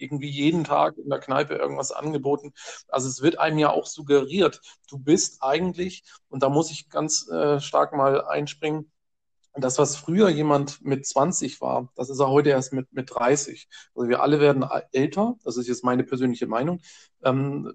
irgendwie 0.03 0.29
jeden 0.29 0.65
Tag 0.65 0.99
in 0.99 1.09
der 1.09 1.21
Kneipe 1.21 1.55
irgendwas 1.55 1.93
angeboten. 1.93 2.53
Also 2.89 3.09
es 3.09 3.23
wird 3.23 3.39
einem 3.39 3.59
ja 3.59 3.71
auch 3.71 3.87
suggeriert, 3.87 4.61
du 4.89 4.99
bist 4.99 5.43
eigentlich, 5.43 6.05
und 6.29 6.43
da 6.43 6.49
muss 6.49 6.71
ich 6.71 6.89
ganz 6.89 7.29
äh, 7.29 7.61
stark 7.61 7.95
mal 7.95 8.25
einspringen, 8.25 8.91
das, 9.55 9.79
was 9.79 9.97
früher 9.97 10.31
jemand 10.31 10.83
mit 10.83 11.07
20 11.07 11.61
war, 11.61 11.91
das 11.95 12.09
ist 12.09 12.21
er 12.21 12.31
heute 12.31 12.51
erst 12.51 12.73
mit, 12.73 12.91
mit 12.93 13.11
30. 13.15 13.69
Also 13.95 14.09
wir 14.09 14.23
alle 14.23 14.41
werden 14.41 14.65
älter, 14.93 15.37
das 15.45 15.59
ist 15.59 15.69
jetzt 15.69 15.85
meine 15.85 16.05
persönliche 16.05 16.47
Meinung. 16.47 16.81
Ähm, 17.23 17.71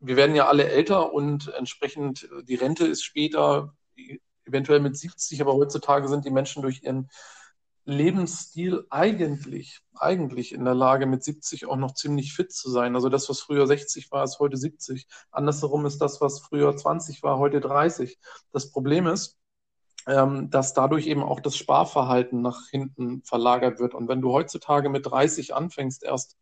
wir 0.00 0.16
werden 0.16 0.34
ja 0.34 0.48
alle 0.48 0.68
älter 0.68 1.12
und 1.12 1.52
entsprechend 1.54 2.28
die 2.44 2.54
Rente 2.54 2.86
ist 2.86 3.04
später, 3.04 3.74
eventuell 4.44 4.80
mit 4.80 4.96
70, 4.96 5.40
aber 5.40 5.54
heutzutage 5.54 6.08
sind 6.08 6.24
die 6.24 6.30
Menschen 6.30 6.62
durch 6.62 6.82
ihren 6.82 7.08
Lebensstil 7.84 8.86
eigentlich, 8.90 9.80
eigentlich 9.94 10.52
in 10.52 10.64
der 10.64 10.74
Lage, 10.74 11.06
mit 11.06 11.24
70 11.24 11.66
auch 11.66 11.76
noch 11.76 11.94
ziemlich 11.94 12.32
fit 12.32 12.52
zu 12.52 12.70
sein. 12.70 12.94
Also 12.94 13.08
das, 13.08 13.28
was 13.28 13.40
früher 13.40 13.66
60 13.66 14.10
war, 14.12 14.24
ist 14.24 14.38
heute 14.38 14.56
70. 14.56 15.06
Andersherum 15.30 15.84
ist 15.86 15.98
das, 15.98 16.20
was 16.20 16.40
früher 16.40 16.76
20 16.76 17.22
war, 17.22 17.38
heute 17.38 17.60
30. 17.60 18.18
Das 18.52 18.70
Problem 18.70 19.06
ist, 19.06 19.38
ähm, 20.06 20.50
dass 20.50 20.74
dadurch 20.74 21.06
eben 21.06 21.22
auch 21.22 21.40
das 21.40 21.56
Sparverhalten 21.56 22.42
nach 22.42 22.68
hinten 22.68 23.22
verlagert 23.22 23.78
wird. 23.78 23.94
Und 23.94 24.08
wenn 24.08 24.20
du 24.20 24.32
heutzutage 24.32 24.88
mit 24.88 25.06
30 25.06 25.54
anfängst, 25.54 26.02
erst 26.02 26.36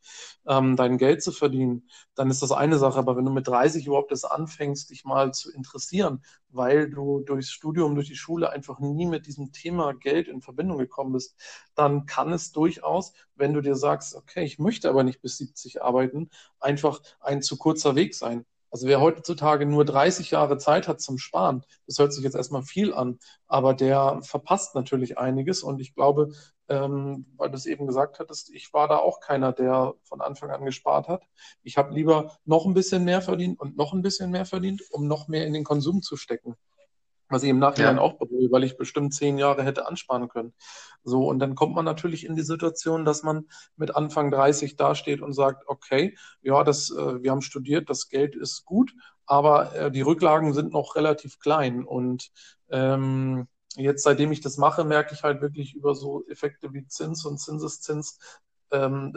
ähm, 0.47 0.77
dein 0.77 0.99
Geld 0.99 1.23
zu 1.23 1.33
verdienen, 1.33 1.89
dann 2.15 2.31
ist 2.31 2.43
das 2.43 2.53
eine 2.53 2.79
Sache. 2.79 2.99
Aber 2.99 3.17
wenn 3.17 3.25
du 3.25 3.33
mit 3.33 3.49
30 3.49 3.87
überhaupt 3.87 4.13
das 4.13 4.25
anfängst, 4.25 4.91
dich 4.91 5.05
mal 5.05 5.33
zu 5.33 5.53
interessieren, 5.53 6.23
weil 6.49 6.91
du 6.91 7.21
durchs 7.21 7.51
Studium, 7.51 7.95
durch 7.95 8.09
die 8.09 8.17
Schule 8.17 8.51
einfach 8.51 8.79
nie 8.81 9.07
mit 9.07 9.27
diesem 9.27 9.53
Thema 9.53 9.93
Geld 9.95 10.29
in 10.29 10.41
Verbindung 10.41 10.79
gekommen 10.79 11.13
bist, 11.13 11.37
dann 11.75 12.07
kann 12.07 12.33
es 12.33 12.53
durchaus, 12.53 13.13
wenn 13.35 13.55
du 13.55 13.61
dir 13.61 13.77
sagst, 13.77 14.15
okay, 14.15 14.45
ich 14.45 14.59
möchte 14.59 14.89
aber 14.89 15.05
nicht 15.05 15.21
bis 15.21 15.39
70 15.39 15.83
arbeiten, 15.83 16.31
einfach 16.59 17.01
ein 17.21 17.43
zu 17.43 17.57
kurzer 17.57 17.95
Weg 17.95 18.15
sein. 18.15 18.45
Also 18.71 18.87
wer 18.87 19.01
heutzutage 19.01 19.67
nur 19.67 19.85
30 19.85 20.31
Jahre 20.31 20.57
Zeit 20.59 20.87
hat 20.87 21.01
zum 21.01 21.19
Sparen, 21.19 21.65
das 21.87 21.99
hört 21.99 22.13
sich 22.13 22.23
jetzt 22.23 22.37
erstmal 22.37 22.63
viel 22.63 22.95
an, 22.95 23.19
aber 23.49 23.75
der 23.75 24.21
verpasst 24.23 24.75
natürlich 24.75 25.19
einiges. 25.19 25.63
Und 25.63 25.81
ich 25.81 25.95
glaube, 25.95 26.33
ähm, 26.69 27.27
weil 27.37 27.51
du 27.51 27.57
es 27.57 27.67
eben 27.67 27.87
gesagt 27.87 28.21
hattest, 28.21 28.51
ich 28.51 28.73
war 28.73 28.87
da 28.87 28.99
auch 28.99 29.21
keiner, 29.21 29.53
der 29.53 29.95
von 30.05 30.21
Anfang 30.21 30.51
an 30.51 30.65
gespart 30.65 31.09
hat. 31.09 31.25
Ich 31.63 31.77
habe 31.77 31.93
lieber 31.93 32.37
noch 32.45 32.65
ein 32.65 32.75
bisschen 32.75 33.05
mehr 33.05 33.23
verdient 33.23 33.59
und 33.61 33.77
noch 33.77 33.93
ein 33.93 34.03
bisschen 34.03 34.31
mehr 34.31 34.47
verdient, 34.47 34.83
um 34.91 35.09
noch 35.09 35.27
mehr 35.27 35.47
in 35.47 35.53
den 35.53 35.65
Konsum 35.65 36.01
zu 36.01 36.17
stecken. 36.17 36.55
Was 37.31 37.43
ich 37.45 37.49
im 37.49 37.61
Nachhinein 37.61 37.97
ja. 37.97 38.03
auch 38.03 38.19
bereue, 38.19 38.51
weil 38.51 38.65
ich 38.65 38.77
bestimmt 38.77 39.15
zehn 39.15 39.39
Jahre 39.39 39.63
hätte 39.63 39.87
ansparen 39.87 40.29
können. 40.29 40.53
So, 41.05 41.29
und 41.29 41.39
dann 41.39 41.55
kommt 41.55 41.75
man 41.75 41.85
natürlich 41.85 42.27
in 42.27 42.35
die 42.35 42.43
Situation, 42.43 43.05
dass 43.05 43.23
man 43.23 43.49
mit 43.77 43.95
Anfang 43.95 44.31
30 44.31 44.77
dasteht 44.77 45.23
und 45.23 45.33
sagt, 45.33 45.63
okay, 45.67 46.17
ja, 46.43 46.65
das, 46.65 46.91
äh, 46.91 47.23
wir 47.23 47.31
haben 47.31 47.41
studiert, 47.41 47.89
das 47.89 48.09
Geld 48.09 48.35
ist 48.35 48.65
gut, 48.65 48.93
aber 49.27 49.75
äh, 49.75 49.91
die 49.91 50.03
Rücklagen 50.03 50.53
sind 50.53 50.73
noch 50.73 50.97
relativ 50.97 51.39
klein. 51.39 51.85
Und 51.85 52.31
ähm, 52.69 53.47
jetzt, 53.77 54.03
seitdem 54.03 54.33
ich 54.33 54.41
das 54.41 54.57
mache, 54.57 54.85
merke 54.85 55.15
ich 55.15 55.23
halt 55.23 55.41
wirklich 55.41 55.75
über 55.75 55.95
so 55.95 56.27
Effekte 56.27 56.73
wie 56.73 56.87
Zins 56.87 57.25
und 57.25 57.39
Zinseszins, 57.39 58.19
ähm, 58.73 59.13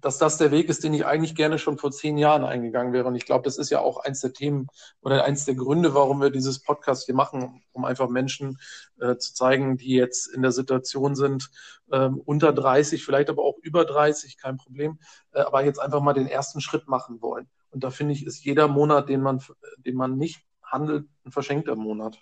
dass 0.00 0.18
das 0.18 0.38
der 0.38 0.50
Weg 0.50 0.68
ist, 0.68 0.84
den 0.84 0.94
ich 0.94 1.06
eigentlich 1.06 1.34
gerne 1.34 1.58
schon 1.58 1.78
vor 1.78 1.90
zehn 1.90 2.18
Jahren 2.18 2.44
eingegangen 2.44 2.92
wäre. 2.92 3.06
Und 3.06 3.14
ich 3.14 3.26
glaube, 3.26 3.44
das 3.44 3.58
ist 3.58 3.70
ja 3.70 3.80
auch 3.80 3.98
eins 3.98 4.20
der 4.20 4.32
Themen 4.32 4.68
oder 5.00 5.24
eins 5.24 5.44
der 5.44 5.54
Gründe, 5.54 5.94
warum 5.94 6.20
wir 6.20 6.30
dieses 6.30 6.60
Podcast 6.60 7.06
hier 7.06 7.14
machen, 7.14 7.62
um 7.72 7.84
einfach 7.84 8.08
Menschen 8.08 8.58
äh, 9.00 9.16
zu 9.16 9.34
zeigen, 9.34 9.76
die 9.78 9.94
jetzt 9.94 10.26
in 10.26 10.42
der 10.42 10.52
Situation 10.52 11.14
sind, 11.14 11.50
ähm, 11.92 12.20
unter 12.24 12.52
30, 12.52 13.04
vielleicht 13.04 13.30
aber 13.30 13.42
auch 13.42 13.58
über 13.62 13.84
30, 13.84 14.38
kein 14.38 14.56
Problem, 14.56 14.98
äh, 15.32 15.40
aber 15.40 15.64
jetzt 15.64 15.78
einfach 15.78 16.00
mal 16.00 16.14
den 16.14 16.26
ersten 16.26 16.60
Schritt 16.60 16.88
machen 16.88 17.20
wollen. 17.22 17.48
Und 17.70 17.84
da 17.84 17.90
finde 17.90 18.14
ich, 18.14 18.24
ist 18.24 18.44
jeder 18.44 18.68
Monat, 18.68 19.08
den 19.08 19.20
man, 19.20 19.42
den 19.78 19.96
man 19.96 20.16
nicht 20.16 20.42
handelt, 20.62 21.06
ein 21.24 21.32
verschenkter 21.32 21.76
Monat. 21.76 22.18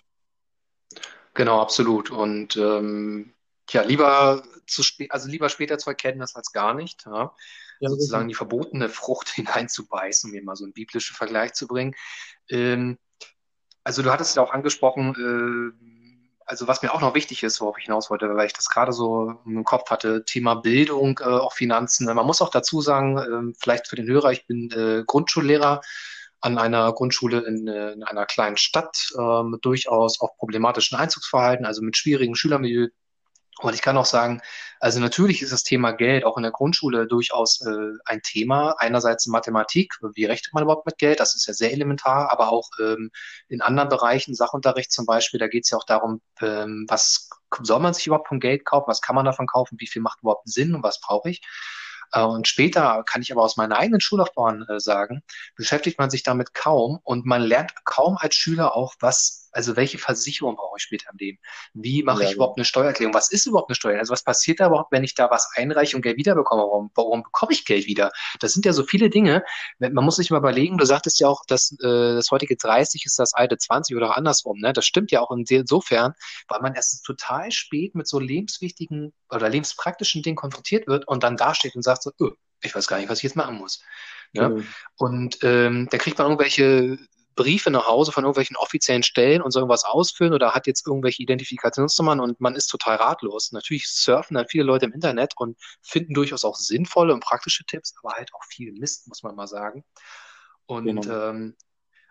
Genau, 1.33 1.61
absolut. 1.61 2.11
Und 2.11 2.55
ähm, 2.57 3.33
ja, 3.69 3.81
lieber 3.81 4.43
zu 4.67 4.83
spät, 4.83 5.11
also 5.11 5.27
lieber 5.29 5.49
später 5.49 5.77
zu 5.77 5.89
erkennen 5.89 6.19
das 6.19 6.35
als 6.35 6.51
gar 6.51 6.73
nicht. 6.73 7.05
Ja, 7.05 7.33
sozusagen 7.89 8.27
die 8.27 8.35
verbotene 8.35 8.89
Frucht 8.89 9.29
hineinzubeißen, 9.35 10.29
um 10.29 10.35
mir 10.35 10.43
mal 10.43 10.55
so 10.55 10.63
einen 10.63 10.73
biblischen 10.73 11.15
Vergleich 11.15 11.53
zu 11.53 11.67
bringen. 11.67 11.95
Ähm, 12.49 12.97
also 13.83 14.01
du 14.01 14.11
hattest 14.11 14.35
ja 14.35 14.41
auch 14.41 14.51
angesprochen, 14.51 15.15
äh, 15.15 15.95
also 16.45 16.67
was 16.67 16.81
mir 16.81 16.93
auch 16.93 17.01
noch 17.01 17.15
wichtig 17.15 17.43
ist, 17.43 17.59
worauf 17.59 17.77
ich 17.77 17.85
hinaus 17.85 18.09
wollte, 18.09 18.35
weil 18.35 18.45
ich 18.45 18.53
das 18.53 18.69
gerade 18.69 18.93
so 18.93 19.35
im 19.45 19.63
Kopf 19.63 19.89
hatte, 19.89 20.23
Thema 20.25 20.55
Bildung, 20.55 21.19
äh, 21.19 21.25
auch 21.25 21.53
Finanzen. 21.53 22.05
Man 22.05 22.25
muss 22.25 22.41
auch 22.41 22.49
dazu 22.49 22.81
sagen, 22.81 23.17
äh, 23.17 23.53
vielleicht 23.59 23.87
für 23.87 23.95
den 23.95 24.07
Hörer, 24.07 24.31
ich 24.31 24.45
bin 24.45 24.71
äh, 24.71 25.03
Grundschullehrer 25.05 25.81
an 26.41 26.57
einer 26.59 26.93
Grundschule 26.93 27.39
in, 27.39 27.67
äh, 27.67 27.93
in 27.93 28.03
einer 28.03 28.25
kleinen 28.25 28.57
Stadt 28.57 29.11
mit 29.45 29.65
durchaus 29.65 30.21
auch 30.21 30.37
problematischen 30.37 30.97
Einzugsverhalten, 30.97 31.65
also 31.65 31.81
mit 31.81 31.97
schwierigen 31.97 32.35
Schülermilieu, 32.35 32.89
und 33.61 33.73
ich 33.73 33.81
kann 33.81 33.97
auch 33.97 34.05
sagen, 34.05 34.41
also 34.81 34.99
natürlich 34.99 35.41
ist 35.41 35.53
das 35.53 35.63
Thema 35.63 35.91
Geld 35.91 36.25
auch 36.25 36.35
in 36.35 36.43
der 36.43 36.51
Grundschule 36.51 37.07
durchaus 37.07 37.61
äh, 37.61 37.93
ein 38.03 38.21
Thema. 38.21 38.75
Einerseits 38.79 39.25
in 39.25 39.31
Mathematik, 39.31 39.93
wie 40.13 40.25
rechnet 40.25 40.53
man 40.53 40.63
überhaupt 40.63 40.85
mit 40.85 40.97
Geld? 40.97 41.21
Das 41.21 41.35
ist 41.35 41.47
ja 41.47 41.53
sehr 41.53 41.71
elementar, 41.71 42.31
aber 42.31 42.51
auch 42.51 42.69
ähm, 42.81 43.11
in 43.47 43.61
anderen 43.61 43.89
Bereichen, 43.89 44.35
Sachunterricht 44.35 44.91
zum 44.91 45.05
Beispiel, 45.05 45.39
da 45.39 45.47
geht 45.47 45.63
es 45.63 45.69
ja 45.69 45.77
auch 45.77 45.85
darum, 45.85 46.21
ähm, 46.41 46.85
was 46.89 47.29
soll 47.61 47.79
man 47.79 47.93
sich 47.93 48.07
überhaupt 48.07 48.27
vom 48.27 48.41
Geld 48.41 48.65
kaufen, 48.65 48.87
was 48.87 49.01
kann 49.01 49.15
man 49.15 49.25
davon 49.25 49.47
kaufen, 49.47 49.77
wie 49.79 49.87
viel 49.87 50.01
macht 50.01 50.21
überhaupt 50.21 50.49
Sinn 50.49 50.75
und 50.75 50.83
was 50.83 50.99
brauche 50.99 51.29
ich. 51.29 51.41
Äh, 52.11 52.23
und 52.23 52.47
später 52.47 53.03
kann 53.05 53.21
ich 53.21 53.31
aber 53.31 53.43
aus 53.43 53.57
meiner 53.57 53.77
eigenen 53.77 54.01
Schullaufbahn 54.01 54.65
äh, 54.67 54.79
sagen, 54.79 55.23
beschäftigt 55.55 55.99
man 55.99 56.09
sich 56.09 56.23
damit 56.23 56.53
kaum 56.53 56.99
und 57.03 57.25
man 57.25 57.41
lernt 57.41 57.73
kaum 57.85 58.17
als 58.19 58.35
Schüler 58.35 58.75
auch, 58.75 58.95
was 58.99 59.44
also 59.55 59.77
welche 59.77 59.97
Versicherung 59.97 60.57
brauche 60.57 60.75
ich 60.77 60.83
später 60.83 61.09
im 61.11 61.17
Leben? 61.17 61.39
Wie 61.73 62.03
mache 62.03 62.23
ja, 62.23 62.29
ich 62.29 62.35
überhaupt 62.35 62.57
eine 62.57 62.65
Steuererklärung? 62.65 63.13
Was 63.13 63.31
ist 63.31 63.45
überhaupt 63.45 63.69
eine 63.69 63.75
Steuer? 63.75 63.99
Also 63.99 64.11
was 64.11 64.23
passiert 64.23 64.59
da 64.59 64.67
überhaupt, 64.67 64.91
wenn 64.91 65.05
ich 65.05 65.15
da 65.15 65.31
was 65.31 65.49
einreiche 65.55 65.95
und 65.95 66.01
Geld 66.01 66.17
wiederbekomme? 66.17 66.63
Warum, 66.63 66.91
warum 66.93 67.23
bekomme 67.23 67.53
ich 67.53 67.63
Geld 67.63 67.85
wieder? 67.85 68.11
Das 68.39 68.51
sind 68.51 68.65
ja 68.65 68.73
so 68.73 68.83
viele 68.83 69.09
Dinge. 69.09 69.43
Man 69.79 70.03
muss 70.03 70.17
sich 70.17 70.29
mal 70.29 70.39
überlegen, 70.39 70.77
du 70.77 70.85
sagtest 70.85 71.21
ja 71.21 71.29
auch, 71.29 71.45
dass 71.47 71.71
äh, 71.71 72.15
das 72.15 72.29
heutige 72.31 72.57
30 72.57 73.05
ist 73.05 73.17
das 73.17 73.33
alte 73.33 73.57
20 73.57 73.95
oder 73.95 74.09
auch 74.09 74.17
andersrum. 74.17 74.59
Ne? 74.59 74.73
Das 74.73 74.85
stimmt 74.85 75.11
ja 75.11 75.21
auch 75.21 75.31
insofern, 75.31 76.13
weil 76.49 76.61
man 76.61 76.75
erst 76.75 77.05
total 77.05 77.49
spät 77.51 77.95
mit 77.95 78.07
so 78.07 78.19
lebenswichtigen 78.19 79.13
oder 79.29 79.47
lebenspraktischen 79.47 80.21
Dingen 80.21 80.35
konfrontiert 80.35 80.85
wird 80.87 81.07
und 81.07 81.23
dann 81.23 81.37
dasteht 81.37 81.75
und 81.75 81.81
sagt 81.81 82.03
so, 82.03 82.11
öh, 82.19 82.31
ich 82.61 82.75
weiß 82.75 82.87
gar 82.87 82.97
nicht, 82.97 83.09
was 83.09 83.19
ich 83.19 83.23
jetzt 83.23 83.35
machen 83.35 83.55
muss. 83.55 83.81
Ja? 84.33 84.49
Mhm. 84.49 84.67
Und 84.97 85.37
ähm, 85.43 85.87
da 85.89 85.97
kriegt 85.97 86.17
man 86.17 86.27
irgendwelche 86.27 86.97
Briefe 87.35 87.69
nach 87.69 87.87
Hause 87.87 88.11
von 88.11 88.23
irgendwelchen 88.23 88.55
offiziellen 88.55 89.03
Stellen 89.03 89.41
und 89.41 89.51
soll 89.51 89.61
irgendwas 89.61 89.83
ausfüllen 89.83 90.33
oder 90.33 90.53
hat 90.53 90.67
jetzt 90.67 90.87
irgendwelche 90.87 91.21
Identifikationsnummern 91.21 92.19
und 92.19 92.39
man 92.39 92.55
ist 92.55 92.67
total 92.67 92.95
ratlos. 92.95 93.51
Natürlich 93.51 93.89
surfen 93.89 94.35
dann 94.35 94.47
viele 94.47 94.63
Leute 94.63 94.85
im 94.85 94.93
Internet 94.93 95.33
und 95.37 95.57
finden 95.81 96.13
durchaus 96.13 96.45
auch 96.45 96.55
sinnvolle 96.55 97.13
und 97.13 97.19
praktische 97.19 97.65
Tipps, 97.65 97.93
aber 98.01 98.13
halt 98.13 98.33
auch 98.33 98.43
viel 98.45 98.71
Mist, 98.71 99.07
muss 99.07 99.23
man 99.23 99.35
mal 99.35 99.47
sagen. 99.47 99.83
Und, 100.65 100.85
genau. 100.85 101.29
ähm, 101.29 101.55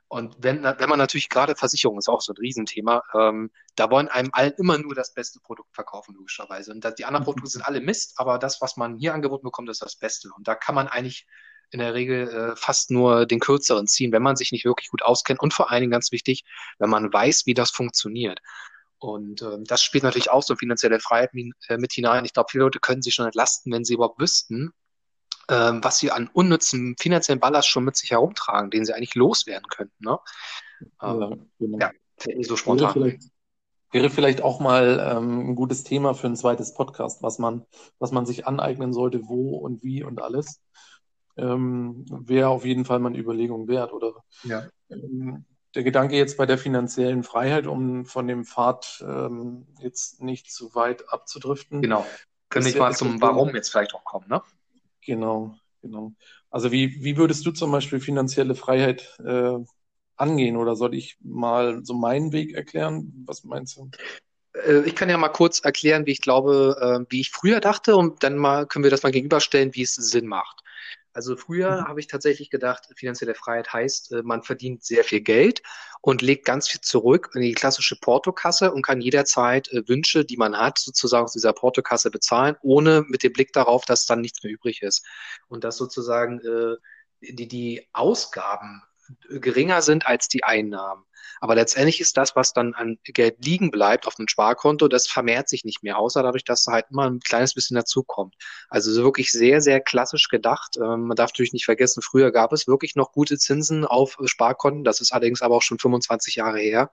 und 0.08 0.36
wenn, 0.38 0.62
wenn 0.62 0.88
man 0.88 0.98
natürlich 0.98 1.28
gerade 1.28 1.56
Versicherung 1.56 1.98
ist 1.98 2.08
auch 2.08 2.20
so 2.20 2.32
ein 2.32 2.36
Riesenthema, 2.36 3.02
ähm, 3.14 3.50
da 3.74 3.90
wollen 3.90 4.08
einem 4.08 4.28
allen 4.32 4.52
immer 4.58 4.78
nur 4.78 4.94
das 4.94 5.14
beste 5.14 5.40
Produkt 5.40 5.74
verkaufen, 5.74 6.14
logischerweise. 6.14 6.70
Und 6.70 6.84
das, 6.84 6.94
die 6.94 7.06
anderen 7.06 7.22
mhm. 7.22 7.24
Produkte 7.24 7.50
sind 7.50 7.62
alle 7.62 7.80
Mist, 7.80 8.14
aber 8.16 8.38
das, 8.38 8.60
was 8.60 8.76
man 8.76 8.98
hier 8.98 9.14
angeboten 9.14 9.44
bekommt, 9.44 9.70
ist 9.70 9.82
das 9.82 9.96
Beste. 9.96 10.28
Und 10.36 10.46
da 10.46 10.54
kann 10.54 10.74
man 10.74 10.86
eigentlich 10.86 11.26
in 11.74 11.80
der 11.80 11.92
Regel 11.92 12.28
äh, 12.28 12.56
fast 12.56 12.92
nur 12.92 13.26
den 13.26 13.40
kürzeren 13.40 13.88
ziehen, 13.88 14.12
wenn 14.12 14.22
man 14.22 14.36
sich 14.36 14.52
nicht 14.52 14.64
wirklich 14.64 14.90
gut 14.90 15.02
auskennt 15.02 15.40
und 15.40 15.52
vor 15.52 15.70
allen 15.70 15.80
Dingen 15.80 15.90
ganz 15.90 16.12
wichtig, 16.12 16.44
wenn 16.78 16.88
man 16.88 17.12
weiß, 17.12 17.46
wie 17.46 17.54
das 17.54 17.72
funktioniert. 17.72 18.38
Und 18.98 19.42
ähm, 19.42 19.64
das 19.64 19.82
spielt 19.82 20.04
natürlich 20.04 20.30
auch 20.30 20.44
so 20.44 20.54
finanzielle 20.54 21.00
Freiheit 21.00 21.34
mit, 21.34 21.52
äh, 21.68 21.76
mit 21.76 21.92
hinein. 21.92 22.24
Ich 22.24 22.32
glaube, 22.32 22.48
viele 22.48 22.62
Leute 22.62 22.78
können 22.78 23.02
sich 23.02 23.12
schon 23.12 23.26
entlasten, 23.26 23.72
wenn 23.72 23.84
sie 23.84 23.94
überhaupt 23.94 24.20
wüssten, 24.20 24.72
ähm, 25.48 25.82
was 25.82 25.98
sie 25.98 26.12
an 26.12 26.30
unnützem 26.32 26.94
finanziellen 26.96 27.40
Ballast 27.40 27.68
schon 27.68 27.84
mit 27.84 27.96
sich 27.96 28.12
herumtragen, 28.12 28.70
den 28.70 28.84
sie 28.84 28.94
eigentlich 28.94 29.16
loswerden 29.16 29.66
könnten. 29.68 30.04
Ne? 30.04 30.16
Ähm, 31.02 31.20
ja, 31.20 31.36
genau. 31.58 31.78
ja, 31.80 31.90
so 32.44 32.56
spontan. 32.56 32.94
Wäre 32.94 33.10
vielleicht, 33.10 33.30
wäre 33.90 34.10
vielleicht 34.10 34.42
auch 34.42 34.60
mal 34.60 35.04
ähm, 35.10 35.50
ein 35.50 35.54
gutes 35.56 35.82
Thema 35.82 36.14
für 36.14 36.28
ein 36.28 36.36
zweites 36.36 36.72
Podcast, 36.72 37.20
was 37.20 37.40
man, 37.40 37.66
was 37.98 38.12
man 38.12 38.26
sich 38.26 38.46
aneignen 38.46 38.92
sollte, 38.92 39.26
wo 39.26 39.56
und 39.56 39.82
wie 39.82 40.04
und 40.04 40.22
alles 40.22 40.60
ähm, 41.36 42.04
wäre 42.08 42.48
auf 42.48 42.64
jeden 42.64 42.84
Fall 42.84 42.98
mal 42.98 43.08
eine 43.08 43.18
Überlegung 43.18 43.68
wert. 43.68 43.92
Oder 43.92 44.14
ja. 44.42 44.64
ähm, 44.90 45.44
der 45.74 45.82
Gedanke 45.82 46.16
jetzt 46.16 46.36
bei 46.36 46.46
der 46.46 46.58
finanziellen 46.58 47.22
Freiheit, 47.22 47.66
um 47.66 48.04
von 48.04 48.26
dem 48.26 48.44
Pfad 48.44 49.04
ähm, 49.06 49.66
jetzt 49.80 50.22
nicht 50.22 50.52
zu 50.52 50.74
weit 50.74 51.08
abzudriften. 51.12 51.82
Genau. 51.82 52.06
Können 52.48 52.66
wir 52.66 52.78
mal 52.78 52.94
zum 52.94 53.20
Warum 53.20 53.54
jetzt 53.54 53.70
vielleicht 53.70 53.94
auch 53.94 54.04
kommen, 54.04 54.28
ne? 54.28 54.42
Genau, 55.04 55.56
genau. 55.82 56.12
Also 56.50 56.70
wie, 56.70 57.02
wie 57.02 57.16
würdest 57.16 57.44
du 57.44 57.50
zum 57.50 57.72
Beispiel 57.72 57.98
finanzielle 57.98 58.54
Freiheit 58.54 59.18
äh, 59.24 59.58
angehen 60.16 60.56
oder 60.56 60.76
soll 60.76 60.94
ich 60.94 61.18
mal 61.20 61.84
so 61.84 61.94
meinen 61.94 62.32
Weg 62.32 62.54
erklären? 62.54 63.24
Was 63.26 63.42
meinst 63.42 63.76
du? 63.76 63.90
Äh, 64.54 64.82
ich 64.82 64.94
kann 64.94 65.10
ja 65.10 65.18
mal 65.18 65.28
kurz 65.28 65.60
erklären, 65.60 66.06
wie 66.06 66.12
ich 66.12 66.20
glaube, 66.20 66.76
äh, 66.80 67.06
wie 67.10 67.20
ich 67.20 67.30
früher 67.30 67.60
dachte 67.60 67.96
und 67.96 68.22
dann 68.22 68.36
mal 68.36 68.66
können 68.66 68.84
wir 68.84 68.90
das 68.90 69.02
mal 69.02 69.12
gegenüberstellen, 69.12 69.74
wie 69.74 69.82
es 69.82 69.94
Sinn 69.94 70.26
macht. 70.26 70.63
Also 71.14 71.36
früher 71.36 71.80
mhm. 71.80 71.84
habe 71.84 72.00
ich 72.00 72.08
tatsächlich 72.08 72.50
gedacht, 72.50 72.88
finanzielle 72.96 73.34
Freiheit 73.34 73.72
heißt, 73.72 74.12
äh, 74.12 74.22
man 74.22 74.42
verdient 74.42 74.84
sehr 74.84 75.04
viel 75.04 75.20
Geld 75.20 75.62
und 76.00 76.20
legt 76.20 76.44
ganz 76.44 76.68
viel 76.68 76.80
zurück 76.80 77.30
in 77.34 77.40
die 77.40 77.54
klassische 77.54 77.96
Portokasse 77.96 78.72
und 78.72 78.82
kann 78.82 79.00
jederzeit 79.00 79.68
äh, 79.68 79.88
Wünsche, 79.88 80.24
die 80.24 80.36
man 80.36 80.58
hat, 80.58 80.78
sozusagen 80.78 81.24
aus 81.24 81.32
dieser 81.32 81.52
Portokasse 81.52 82.10
bezahlen, 82.10 82.56
ohne 82.62 83.04
mit 83.08 83.22
dem 83.22 83.32
Blick 83.32 83.52
darauf, 83.52 83.84
dass 83.84 84.06
dann 84.06 84.20
nichts 84.20 84.42
mehr 84.42 84.52
übrig 84.52 84.82
ist. 84.82 85.06
Und 85.48 85.64
dass 85.64 85.76
sozusagen 85.76 86.40
äh, 86.40 86.76
die, 87.20 87.48
die 87.48 87.88
Ausgaben 87.92 88.82
geringer 89.28 89.82
sind 89.82 90.06
als 90.06 90.28
die 90.28 90.44
Einnahmen. 90.44 91.04
Aber 91.40 91.54
letztendlich 91.54 92.00
ist 92.00 92.16
das, 92.16 92.36
was 92.36 92.52
dann 92.52 92.74
an 92.74 92.98
Geld 93.04 93.44
liegen 93.44 93.70
bleibt 93.70 94.06
auf 94.06 94.14
dem 94.14 94.28
Sparkonto, 94.28 94.88
das 94.88 95.06
vermehrt 95.06 95.48
sich 95.48 95.64
nicht 95.64 95.82
mehr, 95.82 95.98
außer 95.98 96.22
dadurch, 96.22 96.44
dass 96.44 96.64
da 96.64 96.72
halt 96.72 96.86
immer 96.90 97.10
ein 97.10 97.20
kleines 97.20 97.54
bisschen 97.54 97.74
dazukommt. 97.74 98.34
Also 98.68 98.92
so 98.92 99.02
wirklich 99.02 99.32
sehr, 99.32 99.60
sehr 99.60 99.80
klassisch 99.80 100.28
gedacht. 100.28 100.76
Ähm, 100.76 101.06
man 101.06 101.16
darf 101.16 101.30
natürlich 101.30 101.52
nicht 101.52 101.64
vergessen, 101.64 102.02
früher 102.02 102.30
gab 102.30 102.52
es 102.52 102.66
wirklich 102.66 102.96
noch 102.96 103.12
gute 103.12 103.36
Zinsen 103.36 103.84
auf 103.84 104.16
Sparkonten. 104.24 104.84
Das 104.84 105.00
ist 105.00 105.12
allerdings 105.12 105.42
aber 105.42 105.56
auch 105.56 105.62
schon 105.62 105.78
25 105.78 106.36
Jahre 106.36 106.60
her. 106.60 106.90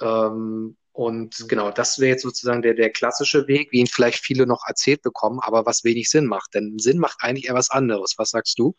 Ähm, 0.00 0.76
und 0.92 1.48
genau, 1.48 1.70
das 1.70 1.98
wäre 1.98 2.12
jetzt 2.12 2.22
sozusagen 2.22 2.62
der, 2.62 2.74
der 2.74 2.90
klassische 2.90 3.46
Weg, 3.48 3.70
wie 3.70 3.80
ihn 3.80 3.86
vielleicht 3.86 4.24
viele 4.24 4.46
noch 4.46 4.62
erzählt 4.66 5.02
bekommen, 5.02 5.40
aber 5.40 5.66
was 5.66 5.84
wenig 5.84 6.08
Sinn 6.08 6.26
macht. 6.26 6.54
Denn 6.54 6.78
Sinn 6.78 6.98
macht 6.98 7.18
eigentlich 7.20 7.48
eher 7.48 7.54
was 7.54 7.70
anderes. 7.70 8.14
Was 8.16 8.30
sagst 8.30 8.58
du? 8.58 8.74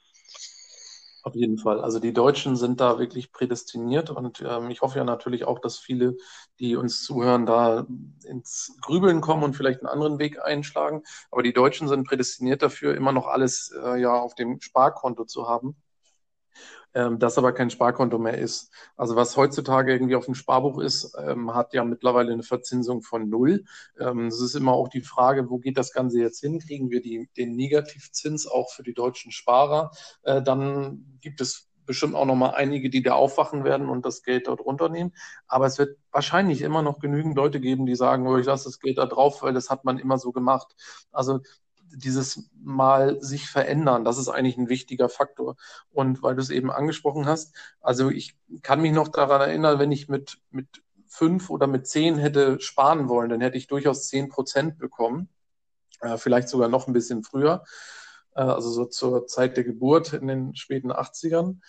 Auf 1.23 1.35
jeden 1.35 1.57
Fall. 1.57 1.81
Also 1.81 1.99
die 1.99 2.13
Deutschen 2.13 2.55
sind 2.55 2.79
da 2.79 2.99
wirklich 2.99 3.31
prädestiniert 3.33 4.09
und 4.09 4.41
ähm, 4.47 4.69
ich 4.69 4.81
hoffe 4.81 4.97
ja 4.99 5.03
natürlich 5.03 5.43
auch, 5.43 5.59
dass 5.59 5.77
viele, 5.77 6.15
die 6.59 6.75
uns 6.77 7.03
zuhören, 7.03 7.45
da 7.45 7.85
ins 8.23 8.77
Grübeln 8.81 9.19
kommen 9.19 9.43
und 9.43 9.55
vielleicht 9.55 9.81
einen 9.81 9.89
anderen 9.89 10.19
Weg 10.19 10.41
einschlagen. 10.41 11.03
Aber 11.29 11.43
die 11.43 11.53
Deutschen 11.53 11.87
sind 11.89 12.07
prädestiniert 12.07 12.61
dafür, 12.61 12.95
immer 12.95 13.11
noch 13.11 13.27
alles 13.27 13.73
äh, 13.83 13.99
ja 13.99 14.13
auf 14.13 14.35
dem 14.35 14.61
Sparkonto 14.61 15.25
zu 15.25 15.47
haben 15.49 15.75
ähm, 16.97 17.19
das 17.19 17.37
aber 17.37 17.53
kein 17.53 17.69
Sparkonto 17.69 18.17
mehr 18.17 18.39
ist. 18.39 18.71
Also 18.95 19.15
was 19.15 19.37
heutzutage 19.37 19.93
irgendwie 19.93 20.15
auf 20.15 20.25
dem 20.25 20.33
Sparbuch 20.33 20.79
ist, 20.79 21.15
ähm, 21.23 21.53
hat 21.53 21.73
ja 21.73 21.83
mittlerweile 21.83 22.33
eine 22.33 22.41
Verzinsung 22.41 23.03
von 23.03 23.29
null. 23.29 23.65
Ähm, 23.99 24.27
es 24.27 24.41
ist 24.41 24.55
immer 24.55 24.73
auch 24.73 24.87
die 24.87 25.01
Frage, 25.01 25.49
wo 25.51 25.59
geht 25.59 25.77
das 25.77 25.93
Ganze 25.93 26.19
jetzt 26.19 26.39
hin? 26.39 26.59
Kriegen 26.59 26.89
wir 26.89 27.01
die, 27.01 27.29
den 27.37 27.55
Negativzins 27.55 28.47
auch 28.47 28.71
für 28.71 28.81
die 28.81 28.95
deutschen 28.95 29.31
Sparer? 29.31 29.91
Äh, 30.23 30.41
dann 30.41 31.19
gibt 31.21 31.39
es 31.39 31.69
bestimmt 31.85 32.15
auch 32.15 32.25
noch 32.25 32.35
mal 32.35 32.49
einige, 32.49 32.89
die 32.89 33.03
da 33.03 33.13
aufwachen 33.13 33.63
werden 33.63 33.89
und 33.89 34.05
das 34.05 34.23
Geld 34.23 34.47
dort 34.47 34.61
runternehmen. 34.61 35.13
Aber 35.47 35.67
es 35.67 35.77
wird 35.77 35.97
wahrscheinlich 36.11 36.61
immer 36.61 36.81
noch 36.81 36.99
genügend 36.99 37.35
Leute 37.35 37.59
geben, 37.59 37.85
die 37.85 37.95
sagen, 37.95 38.27
oh, 38.27 38.37
ich 38.37 38.47
lasse 38.47 38.65
das 38.65 38.79
Geld 38.79 38.97
da 38.97 39.05
drauf, 39.05 39.43
weil 39.43 39.53
das 39.53 39.69
hat 39.69 39.85
man 39.85 39.99
immer 39.99 40.17
so 40.17 40.31
gemacht. 40.31 40.75
Also 41.11 41.41
dieses 41.95 42.49
Mal 42.61 43.21
sich 43.21 43.49
verändern, 43.49 44.03
das 44.05 44.17
ist 44.17 44.29
eigentlich 44.29 44.57
ein 44.57 44.69
wichtiger 44.69 45.09
Faktor. 45.09 45.55
Und 45.91 46.21
weil 46.23 46.35
du 46.35 46.41
es 46.41 46.49
eben 46.49 46.71
angesprochen 46.71 47.25
hast, 47.25 47.55
also 47.81 48.09
ich 48.09 48.37
kann 48.61 48.81
mich 48.81 48.91
noch 48.91 49.07
daran 49.07 49.41
erinnern, 49.41 49.79
wenn 49.79 49.91
ich 49.91 50.09
mit, 50.09 50.39
mit 50.51 50.67
fünf 51.07 51.49
oder 51.49 51.67
mit 51.67 51.87
zehn 51.87 52.17
hätte 52.17 52.59
sparen 52.59 53.09
wollen, 53.09 53.29
dann 53.29 53.41
hätte 53.41 53.57
ich 53.57 53.67
durchaus 53.67 54.07
zehn 54.07 54.29
Prozent 54.29 54.77
bekommen, 54.77 55.29
äh, 56.01 56.17
vielleicht 56.17 56.49
sogar 56.49 56.69
noch 56.69 56.87
ein 56.87 56.93
bisschen 56.93 57.23
früher, 57.23 57.63
äh, 58.35 58.41
also 58.41 58.69
so 58.69 58.85
zur 58.85 59.27
Zeit 59.27 59.57
der 59.57 59.63
Geburt 59.63 60.13
in 60.13 60.27
den 60.27 60.55
späten 60.55 60.91
80ern. 60.91 61.59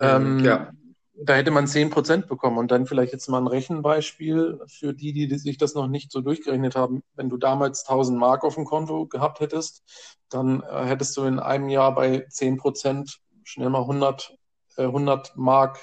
Ähm, 0.00 0.40
ja 0.44 0.70
da 1.18 1.34
hätte 1.34 1.50
man 1.50 1.66
zehn 1.66 1.90
Prozent 1.90 2.26
bekommen 2.26 2.58
und 2.58 2.70
dann 2.70 2.86
vielleicht 2.86 3.12
jetzt 3.12 3.28
mal 3.28 3.38
ein 3.38 3.46
Rechenbeispiel 3.46 4.60
für 4.66 4.92
die, 4.92 5.12
die 5.12 5.38
sich 5.38 5.56
das 5.56 5.74
noch 5.74 5.86
nicht 5.86 6.12
so 6.12 6.20
durchgerechnet 6.20 6.76
haben. 6.76 7.02
Wenn 7.14 7.30
du 7.30 7.36
damals 7.36 7.84
1000 7.86 8.18
Mark 8.18 8.44
auf 8.44 8.56
dem 8.56 8.64
Konto 8.64 9.06
gehabt 9.06 9.40
hättest, 9.40 9.82
dann 10.28 10.62
äh, 10.62 10.84
hättest 10.84 11.16
du 11.16 11.24
in 11.24 11.38
einem 11.38 11.68
Jahr 11.68 11.94
bei 11.94 12.26
zehn 12.28 12.58
Prozent 12.58 13.20
schnell 13.44 13.70
mal 13.70 13.82
100, 13.82 14.36
äh, 14.76 14.84
100 14.84 15.36
Mark 15.36 15.78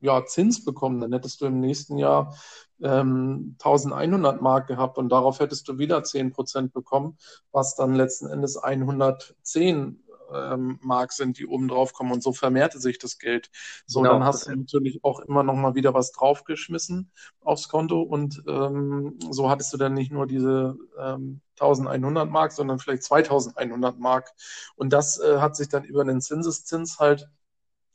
ja, 0.00 0.24
Zins 0.24 0.64
bekommen. 0.64 1.00
Dann 1.00 1.12
hättest 1.12 1.40
du 1.40 1.46
im 1.46 1.60
nächsten 1.60 1.98
Jahr 1.98 2.34
ähm, 2.82 3.56
1100 3.62 4.40
Mark 4.40 4.68
gehabt 4.68 4.96
und 4.96 5.10
darauf 5.10 5.40
hättest 5.40 5.68
du 5.68 5.78
wieder 5.78 6.02
zehn 6.02 6.32
Prozent 6.32 6.72
bekommen, 6.72 7.18
was 7.52 7.76
dann 7.76 7.94
letzten 7.94 8.28
Endes 8.28 8.56
110 8.56 10.02
ähm, 10.34 10.78
Mark 10.82 11.12
sind, 11.12 11.38
die 11.38 11.46
oben 11.46 11.68
drauf 11.68 11.92
kommen 11.92 12.12
und 12.12 12.22
so 12.22 12.32
vermehrte 12.32 12.78
sich 12.78 12.98
das 12.98 13.18
Geld. 13.18 13.50
So, 13.86 14.00
genau. 14.00 14.14
dann 14.14 14.24
hast 14.24 14.46
du 14.46 14.56
natürlich 14.56 15.04
auch 15.04 15.20
immer 15.20 15.42
noch 15.42 15.54
mal 15.54 15.74
wieder 15.74 15.94
was 15.94 16.12
draufgeschmissen 16.12 17.10
aufs 17.40 17.68
Konto 17.68 18.02
und 18.02 18.42
ähm, 18.48 19.18
so 19.30 19.50
hattest 19.50 19.72
du 19.72 19.76
dann 19.76 19.94
nicht 19.94 20.12
nur 20.12 20.26
diese 20.26 20.76
ähm, 20.98 21.40
1100 21.60 22.28
Mark, 22.28 22.52
sondern 22.52 22.78
vielleicht 22.78 23.04
2100 23.04 23.98
Mark 23.98 24.30
und 24.76 24.92
das 24.92 25.20
äh, 25.20 25.38
hat 25.38 25.56
sich 25.56 25.68
dann 25.68 25.84
über 25.84 26.04
den 26.04 26.20
Zinseszins 26.20 26.98
halt 26.98 27.28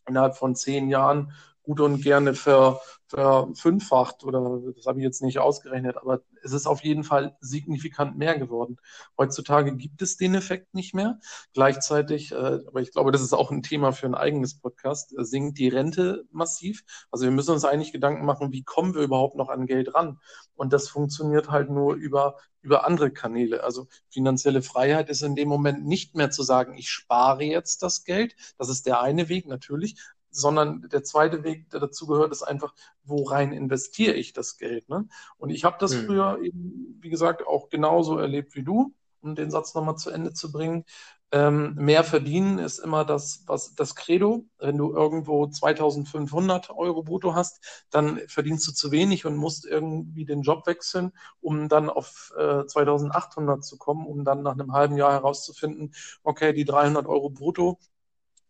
innerhalb 0.08 0.38
von 0.38 0.56
zehn 0.56 0.88
Jahren 0.90 1.34
gut 1.64 1.82
und 1.82 2.02
gerne 2.02 2.34
ver, 2.34 2.80
verfünffacht 3.08 4.24
oder 4.24 4.62
das 4.74 4.86
habe 4.86 5.00
ich 5.00 5.04
jetzt 5.04 5.22
nicht 5.22 5.40
ausgerechnet, 5.40 5.98
aber 5.98 6.22
es 6.48 6.54
ist 6.54 6.66
auf 6.66 6.84
jeden 6.84 7.04
Fall 7.04 7.38
signifikant 7.42 8.18
mehr 8.18 8.38
geworden. 8.38 8.78
Heutzutage 9.18 9.76
gibt 9.76 10.02
es 10.02 10.16
den 10.18 10.34
Effekt 10.34 10.74
nicht 10.74 10.96
mehr. 10.96 11.20
Gleichzeitig, 11.54 12.32
äh, 12.32 12.36
aber 12.36 12.82
ich 12.82 12.92
glaube, 12.92 13.12
das 13.12 13.22
ist 13.22 13.34
auch 13.34 13.52
ein 13.52 13.64
Thema 13.64 13.92
für 13.92 14.08
ein 14.08 14.16
eigenes 14.16 14.60
Podcast, 14.60 15.14
äh, 15.18 15.24
sinkt 15.26 15.58
die 15.58 15.68
Rente 15.68 16.26
massiv. 16.32 16.84
Also 17.12 17.26
wir 17.26 17.32
müssen 17.32 17.52
uns 17.52 17.66
eigentlich 17.66 17.92
Gedanken 17.92 18.26
machen, 18.26 18.54
wie 18.54 18.64
kommen 18.64 18.96
wir 18.96 19.02
überhaupt 19.02 19.36
noch 19.36 19.50
an 19.50 19.66
Geld 19.66 19.94
ran? 19.94 20.20
Und 20.56 20.72
das 20.74 20.88
funktioniert 20.88 21.50
halt 21.50 21.70
nur 21.70 21.96
über 21.96 22.38
über 22.62 22.86
andere 22.86 23.12
Kanäle. 23.12 23.64
Also 23.64 23.88
finanzielle 24.10 24.62
Freiheit 24.62 25.10
ist 25.10 25.22
in 25.22 25.36
dem 25.36 25.48
Moment 25.48 25.86
nicht 25.86 26.16
mehr 26.16 26.32
zu 26.32 26.44
sagen, 26.44 26.78
ich 26.78 26.90
spare 26.90 27.44
jetzt 27.44 27.82
das 27.82 28.04
Geld. 28.04 28.36
Das 28.58 28.68
ist 28.68 28.86
der 28.86 29.00
eine 29.02 29.30
Weg 29.30 29.48
natürlich 29.48 29.96
sondern 30.38 30.88
der 30.90 31.04
zweite 31.04 31.44
Weg, 31.44 31.70
der 31.72 31.80
dazu 31.80 32.08
gehört, 32.08 32.32
ist 32.32 32.44
einfach, 32.44 32.74
worein 33.04 33.52
investiere 33.52 34.14
ich 34.14 34.34
das 34.34 34.58
Geld. 34.58 34.88
Ne? 34.90 35.08
Und 35.38 35.50
ich 35.50 35.64
habe 35.64 35.78
das 35.80 35.94
mhm. 35.94 36.06
früher 36.06 36.40
eben, 36.42 36.98
wie 37.02 37.10
gesagt, 37.10 37.46
auch 37.46 37.70
genauso 37.70 38.18
erlebt 38.18 38.56
wie 38.56 38.64
du, 38.64 38.94
um 39.22 39.36
den 39.36 39.52
Satz 39.52 39.74
nochmal 39.74 39.96
zu 39.96 40.12
Ende 40.12 40.34
zu 40.34 40.52
bringen. 40.52 40.86
Ähm, 41.32 41.74
mehr 41.76 42.06
verdienen 42.06 42.58
ist 42.58 42.80
immer 42.80 43.04
das, 43.04 43.44
was, 43.48 43.76
das 43.76 43.96
Credo. 43.96 44.46
Wenn 44.60 44.78
du 44.78 44.94
irgendwo 44.94 45.46
2500 45.46 46.70
Euro 46.70 47.04
brutto 47.04 47.36
hast, 47.36 47.86
dann 47.90 48.22
verdienst 48.28 48.66
du 48.68 48.72
zu 48.72 48.92
wenig 48.92 49.26
und 49.26 49.36
musst 49.36 49.66
irgendwie 49.66 50.24
den 50.24 50.42
Job 50.42 50.66
wechseln, 50.68 51.12
um 51.42 51.68
dann 51.68 51.90
auf 51.90 52.32
äh, 52.38 52.66
2800 52.66 53.66
zu 53.66 53.78
kommen, 53.78 54.06
um 54.06 54.24
dann 54.24 54.42
nach 54.42 54.54
einem 54.54 54.72
halben 54.72 54.96
Jahr 54.96 55.12
herauszufinden, 55.12 55.94
okay, 56.24 56.54
die 56.54 56.64
300 56.64 57.08
Euro 57.08 57.30
brutto, 57.30 57.78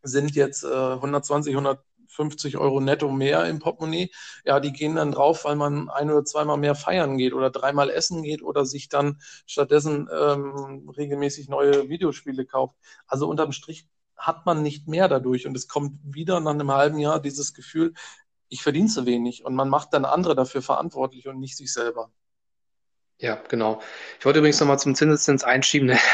sind 0.08 0.36
jetzt 0.36 0.64
äh, 0.64 0.68
120, 0.68 1.54
150 1.56 2.58
Euro 2.58 2.80
netto 2.82 3.10
mehr 3.12 3.46
im 3.48 3.60
Portemonnaie. 3.60 4.12
Ja, 4.46 4.60
die 4.60 4.74
gehen 4.74 4.96
dann 4.96 5.12
drauf, 5.12 5.46
weil 5.46 5.56
man 5.56 5.90
ein 5.90 6.10
oder 6.10 6.26
zweimal 6.26 6.58
mehr 6.58 6.76
feiern 6.76 7.18
geht 7.18 7.34
oder 7.34 7.50
dreimal 7.50 7.90
essen 7.90 8.24
geht 8.24 8.42
oder 8.42 8.66
sich 8.66 8.90
dann 8.90 9.20
stattdessen 9.46 10.10
ähm, 10.12 10.90
regelmäßig 10.90 11.50
neue 11.50 11.90
Videospiele 11.90 12.46
kauft. 12.46 12.76
Also 13.08 13.28
unterm 13.30 13.52
Strich 13.52 13.88
hat 14.16 14.46
man 14.46 14.64
nicht 14.64 14.88
mehr 14.88 15.08
dadurch 15.08 15.46
und 15.48 15.56
es 15.56 15.68
kommt 15.68 16.00
wieder 16.04 16.40
nach 16.40 16.52
einem 16.52 16.72
halben 16.72 17.00
Jahr 17.00 17.20
dieses 17.22 17.54
Gefühl, 17.54 17.94
ich 18.50 18.64
verdiene 18.64 18.88
zu 18.88 19.06
wenig 19.06 19.46
und 19.46 19.56
man 19.56 19.70
macht 19.70 19.94
dann 19.94 20.06
andere 20.06 20.36
dafür 20.36 20.62
verantwortlich 20.62 21.28
und 21.28 21.40
nicht 21.40 21.58
sich 21.58 21.72
selber. 21.74 22.12
Ja, 23.20 23.42
genau. 23.50 23.82
Ich 24.20 24.26
wollte 24.26 24.40
übrigens 24.40 24.60
nochmal 24.60 24.78
zum 24.78 24.94
Zinseszins 24.96 25.44
einschieben. 25.44 25.98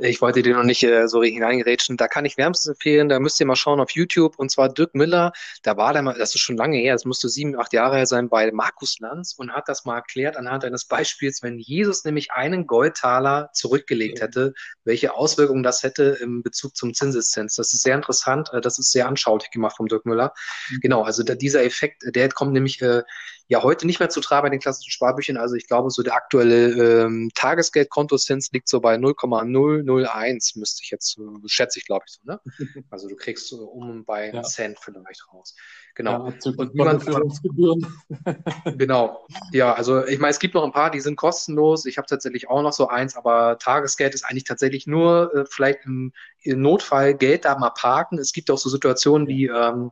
Ich 0.00 0.20
wollte 0.20 0.42
dir 0.42 0.54
noch 0.54 0.62
nicht 0.62 0.84
äh, 0.84 1.08
so 1.08 1.24
hineingerätschen. 1.24 1.96
Da 1.96 2.06
kann 2.06 2.24
ich 2.24 2.36
wärmstens 2.36 2.68
empfehlen, 2.74 3.08
da 3.08 3.18
müsst 3.18 3.40
ihr 3.40 3.46
mal 3.46 3.56
schauen 3.56 3.80
auf 3.80 3.90
YouTube. 3.90 4.38
Und 4.38 4.48
zwar 4.48 4.68
Dirk 4.68 4.94
Miller, 4.94 5.32
da 5.64 5.76
war 5.76 5.92
der 5.92 6.02
mal, 6.02 6.16
das 6.16 6.36
ist 6.36 6.40
schon 6.40 6.56
lange 6.56 6.78
her, 6.78 6.92
das 6.94 7.04
musste 7.04 7.28
sieben, 7.28 7.58
acht 7.58 7.72
Jahre 7.72 7.96
her 7.96 8.06
sein, 8.06 8.28
bei 8.28 8.52
Markus 8.52 9.00
Lanz 9.00 9.34
und 9.36 9.52
hat 9.52 9.68
das 9.68 9.84
mal 9.84 9.96
erklärt 9.96 10.36
anhand 10.36 10.64
eines 10.64 10.84
Beispiels, 10.84 11.42
wenn 11.42 11.58
Jesus 11.58 12.04
nämlich 12.04 12.30
einen 12.30 12.68
Goldtaler 12.68 13.50
zurückgelegt 13.52 14.20
hätte, 14.20 14.54
welche 14.84 15.14
Auswirkungen 15.14 15.64
das 15.64 15.82
hätte 15.82 16.16
im 16.20 16.44
Bezug 16.44 16.76
zum 16.76 16.94
Zinseszins. 16.94 17.56
Das 17.56 17.74
ist 17.74 17.82
sehr 17.82 17.96
interessant, 17.96 18.50
äh, 18.52 18.60
das 18.60 18.78
ist 18.78 18.92
sehr 18.92 19.08
anschaulich 19.08 19.50
gemacht 19.50 19.78
vom 19.78 19.88
Dirk 19.88 20.06
Müller. 20.06 20.32
Mhm. 20.70 20.78
Genau, 20.80 21.02
also 21.02 21.24
da, 21.24 21.34
dieser 21.34 21.64
Effekt, 21.64 22.04
der 22.06 22.28
kommt 22.28 22.52
nämlich 22.52 22.80
äh, 22.82 23.02
ja 23.48 23.62
heute 23.62 23.86
nicht 23.86 23.98
mehr 23.98 24.10
zu 24.10 24.20
tragen 24.20 24.44
bei 24.44 24.50
den 24.50 24.60
klassischen 24.60 24.92
Sparbüchern. 24.92 25.38
Also 25.38 25.56
ich 25.56 25.66
glaube, 25.66 25.90
so 25.90 26.02
der 26.02 26.14
aktuelle 26.18 27.04
ähm, 27.04 27.30
Tagesgeldkontozins 27.34 28.50
liegt 28.52 28.68
so 28.68 28.80
bei 28.80 28.98
0,001, 28.98 30.56
müsste 30.56 30.82
ich 30.82 30.90
jetzt, 30.90 31.18
äh, 31.18 31.22
schätze 31.46 31.78
ich, 31.78 31.86
glaube 31.86 32.04
ich 32.06 32.14
so. 32.14 32.20
Ne? 32.24 32.40
Also 32.90 33.08
du 33.08 33.16
kriegst 33.16 33.48
so 33.48 33.64
um 33.64 34.04
bei 34.04 34.30
ja. 34.32 34.42
Cent 34.42 34.78
vielleicht 34.80 35.32
raus. 35.32 35.54
Genau. 35.94 36.28
Ja, 36.28 36.52
und 36.56 36.74
niemand, 36.74 37.04
genau. 38.78 39.26
Ja, 39.52 39.74
also 39.74 40.06
ich 40.06 40.18
meine, 40.18 40.30
es 40.30 40.38
gibt 40.38 40.54
noch 40.54 40.64
ein 40.64 40.72
paar, 40.72 40.90
die 40.90 41.00
sind 41.00 41.16
kostenlos. 41.16 41.86
Ich 41.86 41.98
habe 41.98 42.06
tatsächlich 42.06 42.48
auch 42.48 42.62
noch 42.62 42.72
so 42.72 42.88
eins, 42.88 43.16
aber 43.16 43.58
Tagesgeld 43.58 44.14
ist 44.14 44.24
eigentlich 44.24 44.44
tatsächlich 44.44 44.86
nur 44.86 45.34
äh, 45.34 45.44
vielleicht 45.48 45.84
im, 45.84 46.12
im, 46.42 46.60
Notfall 46.62 47.14
Geld 47.14 47.44
da 47.44 47.58
mal 47.58 47.70
parken. 47.70 48.18
Es 48.18 48.32
gibt 48.32 48.50
auch 48.50 48.58
so 48.58 48.68
Situationen 48.68 49.28
wie 49.28 49.46
ähm, 49.46 49.90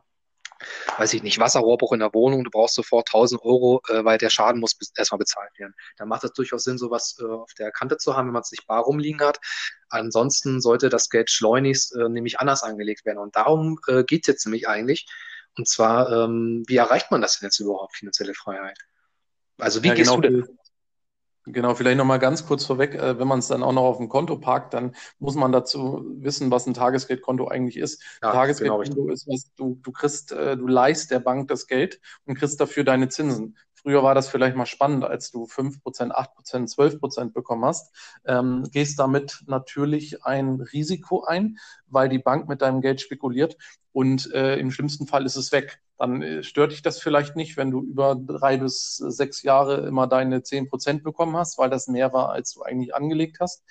weiß 0.97 1.13
ich 1.13 1.23
nicht, 1.23 1.39
Wasserrohrbruch 1.39 1.93
in 1.93 1.99
der 1.99 2.13
Wohnung, 2.13 2.43
du 2.43 2.51
brauchst 2.51 2.75
sofort 2.75 3.09
1000 3.09 3.41
Euro, 3.43 3.81
äh, 3.89 4.03
weil 4.03 4.17
der 4.17 4.29
Schaden 4.29 4.59
muss 4.59 4.77
erstmal 4.95 5.19
bezahlt 5.19 5.57
werden. 5.57 5.73
Da 5.97 6.05
macht 6.05 6.23
es 6.23 6.33
durchaus 6.33 6.63
Sinn, 6.63 6.77
sowas 6.77 7.17
äh, 7.19 7.25
auf 7.25 7.53
der 7.53 7.71
Kante 7.71 7.97
zu 7.97 8.15
haben, 8.15 8.27
wenn 8.27 8.33
man 8.33 8.41
es 8.41 8.51
nicht 8.51 8.67
bar 8.67 8.83
rumliegen 8.83 9.21
hat. 9.21 9.39
Ansonsten 9.89 10.61
sollte 10.61 10.89
das 10.89 11.09
Geld 11.09 11.29
schleunigst 11.29 11.95
äh, 11.95 12.09
nämlich 12.09 12.39
anders 12.39 12.63
angelegt 12.63 13.05
werden. 13.05 13.19
Und 13.19 13.35
darum 13.35 13.79
äh, 13.87 14.03
geht 14.03 14.21
es 14.23 14.27
jetzt 14.27 14.45
nämlich 14.45 14.67
eigentlich. 14.67 15.07
Und 15.57 15.67
zwar, 15.67 16.11
ähm, 16.11 16.63
wie 16.67 16.77
erreicht 16.77 17.11
man 17.11 17.21
das 17.21 17.39
denn 17.39 17.47
jetzt 17.47 17.59
überhaupt, 17.59 17.95
finanzielle 17.95 18.33
Freiheit? 18.33 18.77
Also 19.57 19.81
wie 19.83 19.87
ja, 19.87 19.93
gehst 19.95 20.11
genau. 20.11 20.21
du 20.21 20.29
denn? 20.29 20.56
Genau, 21.49 21.75
vielleicht 21.75 21.97
nochmal 21.97 22.19
ganz 22.19 22.45
kurz 22.45 22.65
vorweg, 22.65 22.93
äh, 22.95 23.17
wenn 23.19 23.27
man 23.27 23.39
es 23.39 23.47
dann 23.47 23.63
auch 23.63 23.71
noch 23.71 23.83
auf 23.83 23.97
dem 23.97 24.09
Konto 24.09 24.37
parkt, 24.37 24.73
dann 24.73 24.93
muss 25.17 25.35
man 25.35 25.53
dazu 25.53 26.05
wissen, 26.17 26.51
was 26.51 26.67
ein 26.67 26.73
Tagesgeldkonto 26.73 27.47
eigentlich 27.47 27.77
ist. 27.77 28.03
Ja, 28.21 28.33
Tagesgeldkonto 28.33 29.03
genau. 29.03 29.13
ist 29.13 29.27
was, 29.27 29.53
du, 29.55 29.79
du 29.81 29.91
kriegst, 29.93 30.33
äh, 30.33 30.57
du 30.57 30.67
leihst 30.67 31.09
der 31.09 31.19
Bank 31.19 31.47
das 31.47 31.67
Geld 31.67 32.01
und 32.25 32.35
kriegst 32.35 32.59
dafür 32.59 32.83
deine 32.83 33.07
Zinsen. 33.07 33.55
Früher 33.73 34.03
war 34.03 34.13
das 34.13 34.27
vielleicht 34.27 34.57
mal 34.57 34.65
spannend, 34.65 35.05
als 35.05 35.31
du 35.31 35.45
5%, 35.45 36.11
8%, 36.11 36.67
12% 36.75 37.31
bekommen 37.31 37.63
hast. 37.63 37.95
Ähm, 38.25 38.63
gehst 38.71 38.99
damit 38.99 39.43
natürlich 39.47 40.25
ein 40.25 40.59
Risiko 40.59 41.23
ein, 41.23 41.57
weil 41.85 42.09
die 42.09 42.19
Bank 42.19 42.49
mit 42.49 42.61
deinem 42.61 42.81
Geld 42.81 42.99
spekuliert 42.99 43.55
und 43.93 44.33
äh, 44.33 44.57
im 44.57 44.71
schlimmsten 44.71 45.07
Fall 45.07 45.25
ist 45.25 45.37
es 45.37 45.53
weg. 45.53 45.79
Dann 45.97 46.21
äh, 46.21 46.43
stört 46.43 46.71
dich 46.71 46.81
das 46.81 46.99
vielleicht 46.99 47.35
nicht, 47.35 47.57
wenn 47.57 47.71
du 47.71 47.81
über 47.81 48.15
drei 48.15 48.57
bis 48.57 48.97
sechs 48.97 49.43
Jahre 49.43 49.87
immer 49.87 50.07
deine 50.07 50.41
10% 50.43 51.03
bekommen 51.03 51.35
hast, 51.37 51.57
weil 51.57 51.69
das 51.69 51.87
mehr 51.87 52.13
war, 52.13 52.29
als 52.29 52.53
du 52.53 52.63
eigentlich 52.63 52.95
angelegt 52.95 53.39
hast. 53.39 53.63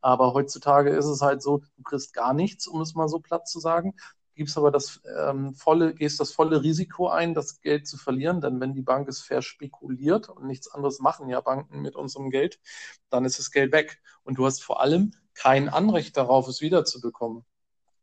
Aber 0.00 0.34
heutzutage 0.34 0.90
ist 0.90 1.06
es 1.06 1.20
halt 1.22 1.42
so, 1.42 1.58
du 1.76 1.82
kriegst 1.84 2.12
gar 2.12 2.34
nichts, 2.34 2.66
um 2.66 2.80
es 2.80 2.94
mal 2.94 3.08
so 3.08 3.20
platt 3.20 3.48
zu 3.48 3.60
sagen 3.60 3.94
gibst 4.34 4.56
aber 4.56 4.70
das 4.70 5.00
ähm, 5.18 5.54
volle, 5.54 5.94
gehst 5.94 6.20
das 6.20 6.32
volle 6.32 6.62
Risiko 6.62 7.08
ein, 7.08 7.34
das 7.34 7.60
Geld 7.60 7.86
zu 7.86 7.96
verlieren. 7.96 8.40
Denn 8.40 8.60
wenn 8.60 8.74
die 8.74 8.82
Bank 8.82 9.08
es 9.08 9.20
verspekuliert 9.20 10.28
und 10.28 10.46
nichts 10.46 10.68
anderes 10.68 11.00
machen 11.00 11.28
ja 11.28 11.40
Banken 11.40 11.82
mit 11.82 11.96
unserem 11.96 12.30
Geld, 12.30 12.60
dann 13.10 13.24
ist 13.24 13.38
das 13.38 13.50
Geld 13.50 13.72
weg. 13.72 14.00
Und 14.24 14.38
du 14.38 14.46
hast 14.46 14.62
vor 14.62 14.80
allem 14.80 15.12
kein 15.34 15.68
Anrecht 15.68 16.16
darauf, 16.16 16.48
es 16.48 16.60
wiederzubekommen. 16.60 17.44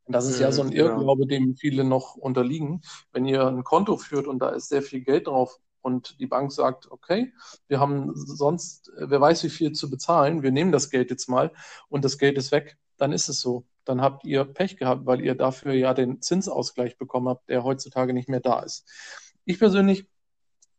Und 0.10 0.13
das 0.13 0.26
ist 0.26 0.39
ja 0.39 0.52
so 0.52 0.63
ein 0.63 0.72
Irrglaube, 0.72 1.28
dem 1.28 1.56
viele 1.56 1.84
noch 1.84 2.15
unterliegen. 2.15 2.82
Wenn 3.13 3.26
ihr 3.26 3.45
ein 3.45 3.63
Konto 3.63 3.95
führt 3.95 4.26
und 4.26 4.39
da 4.39 4.50
ist 4.50 4.69
sehr 4.69 4.82
viel 4.82 5.02
Geld 5.02 5.28
drauf 5.28 5.60
und 5.82 6.19
die 6.19 6.26
Bank 6.26 6.52
sagt, 6.52 6.89
okay, 6.89 7.32
wir 7.67 7.80
haben 7.80 8.12
sonst, 8.15 8.91
wer 8.98 9.22
weiß 9.22 9.43
wie 9.43 9.50
viel 9.50 9.72
zu 9.74 9.89
bezahlen, 9.89 10.41
wir 10.41 10.52
nehmen 10.52 10.72
das 10.72 10.89
Geld 10.89 11.12
jetzt 11.12 11.30
mal 11.30 11.52
und 11.89 12.04
das 12.04 12.17
Geld 12.17 12.39
ist 12.39 12.52
weg, 12.52 12.78
dann 12.98 13.13
ist 13.13 13.30
es 13.30 13.39
so 13.39 13.65
dann 13.89 14.02
habt 14.02 14.24
ihr 14.24 14.45
Pech 14.45 14.78
gehabt, 14.78 15.08
weil 15.08 15.19
ihr 15.19 15.34
dafür 15.34 15.74
ja 15.74 15.95
den 15.95 16.22
Zinsausgleich 16.22 17.00
bekommen 17.00 17.28
habt, 17.28 17.50
der 17.50 17.63
heutzutage 17.63 18.13
nicht 18.13 18.30
mehr 18.30 18.39
da 18.39 18.60
ist. 18.60 18.88
Ich 19.45 19.58
persönlich 19.58 20.08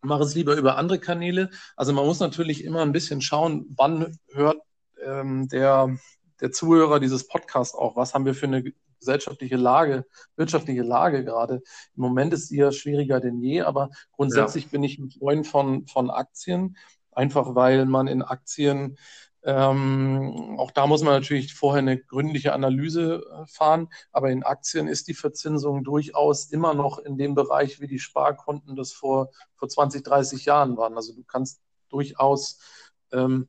mache 0.00 0.22
es 0.22 0.36
lieber 0.36 0.54
über 0.56 0.76
andere 0.76 1.00
Kanäle. 1.00 1.50
Also 1.76 1.92
man 1.92 2.06
muss 2.06 2.20
natürlich 2.20 2.62
immer 2.62 2.82
ein 2.82 2.92
bisschen 2.92 3.20
schauen, 3.20 3.66
wann 3.76 4.16
hört 4.28 4.58
ähm, 5.04 5.48
der, 5.48 5.98
der 6.40 6.52
Zuhörer 6.52 7.00
dieses 7.00 7.26
Podcast 7.26 7.74
auch, 7.74 7.96
was 7.96 8.14
haben 8.14 8.26
wir 8.26 8.34
für 8.34 8.46
eine 8.46 8.62
gesellschaftliche 9.00 9.56
Lage, 9.56 10.04
wirtschaftliche 10.36 10.82
Lage 10.82 11.24
gerade. 11.24 11.62
Im 11.96 12.02
Moment 12.02 12.32
ist 12.32 12.48
sie 12.48 12.58
ja 12.58 12.70
schwieriger 12.70 13.18
denn 13.20 13.40
je, 13.40 13.62
aber 13.62 13.90
grundsätzlich 14.12 14.64
ja. 14.64 14.70
bin 14.70 14.84
ich 14.84 14.98
ein 14.98 15.10
Freund 15.10 15.46
von, 15.46 15.86
von 15.88 16.10
Aktien, 16.10 16.76
einfach 17.10 17.54
weil 17.56 17.86
man 17.86 18.06
in 18.06 18.22
Aktien 18.22 18.96
ähm, 19.42 20.56
auch 20.58 20.70
da 20.70 20.86
muss 20.86 21.02
man 21.02 21.14
natürlich 21.14 21.54
vorher 21.54 21.78
eine 21.78 21.98
gründliche 21.98 22.52
Analyse 22.52 23.24
äh, 23.24 23.46
fahren, 23.46 23.88
aber 24.12 24.30
in 24.30 24.42
Aktien 24.42 24.86
ist 24.86 25.08
die 25.08 25.14
Verzinsung 25.14 25.82
durchaus 25.82 26.46
immer 26.46 26.74
noch 26.74 26.98
in 26.98 27.16
dem 27.16 27.34
Bereich, 27.34 27.80
wie 27.80 27.86
die 27.86 27.98
Sparkonten 27.98 28.76
das 28.76 28.92
vor, 28.92 29.30
vor 29.54 29.68
20, 29.68 30.02
30 30.02 30.44
Jahren 30.44 30.76
waren. 30.76 30.94
Also 30.94 31.14
du 31.14 31.24
kannst 31.24 31.62
durchaus 31.88 32.58
ähm, 33.12 33.48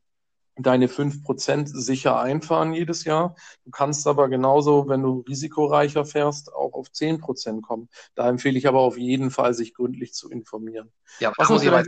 deine 0.64 0.88
5% 0.88 1.68
sicher 1.68 2.20
einfahren 2.20 2.74
jedes 2.74 3.04
Jahr. 3.04 3.36
Du 3.66 3.72
kannst 3.72 4.08
aber 4.08 4.30
genauso, 4.30 4.88
wenn 4.88 5.02
du 5.02 5.24
risikoreicher 5.28 6.06
fährst, 6.06 6.54
auch 6.54 6.74
auf 6.74 6.88
10% 6.88 7.62
kommen. 7.62 7.90
Da 8.16 8.28
empfehle 8.28 8.58
ich 8.58 8.68
aber 8.68 8.80
auf 8.80 8.98
jeden 8.98 9.32
Fall, 9.32 9.54
sich 9.54 9.74
gründlich 9.74 10.14
zu 10.14 10.30
informieren. 10.30 10.92
Ja, 11.20 11.32
was 11.38 11.50
muss 11.50 11.64
ich 11.64 11.70
aber 11.70 11.84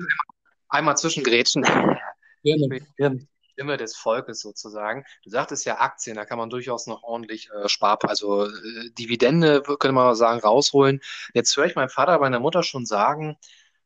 einmal 0.69 0.97
zwischengrätschen? 0.97 1.63
Gerne, 2.43 2.81
gerne. 2.97 3.25
Stimme 3.53 3.77
des 3.77 3.95
Volkes 3.95 4.41
sozusagen. 4.41 5.05
Du 5.23 5.29
sagtest 5.29 5.65
ja 5.65 5.79
Aktien, 5.79 6.15
da 6.15 6.25
kann 6.25 6.37
man 6.37 6.49
durchaus 6.49 6.87
noch 6.87 7.03
ordentlich 7.03 7.49
äh, 7.51 7.69
Spar, 7.69 7.99
also 8.03 8.47
äh, 8.47 8.89
Dividende, 8.97 9.61
könnte 9.61 9.93
man 9.93 10.15
sagen, 10.15 10.41
rausholen. 10.41 10.99
Jetzt 11.33 11.55
höre 11.55 11.65
ich 11.65 11.75
meinen 11.75 11.89
Vater 11.89 12.13
bei 12.17 12.25
meiner 12.25 12.39
Mutter 12.39 12.63
schon 12.63 12.85
sagen, 12.85 13.37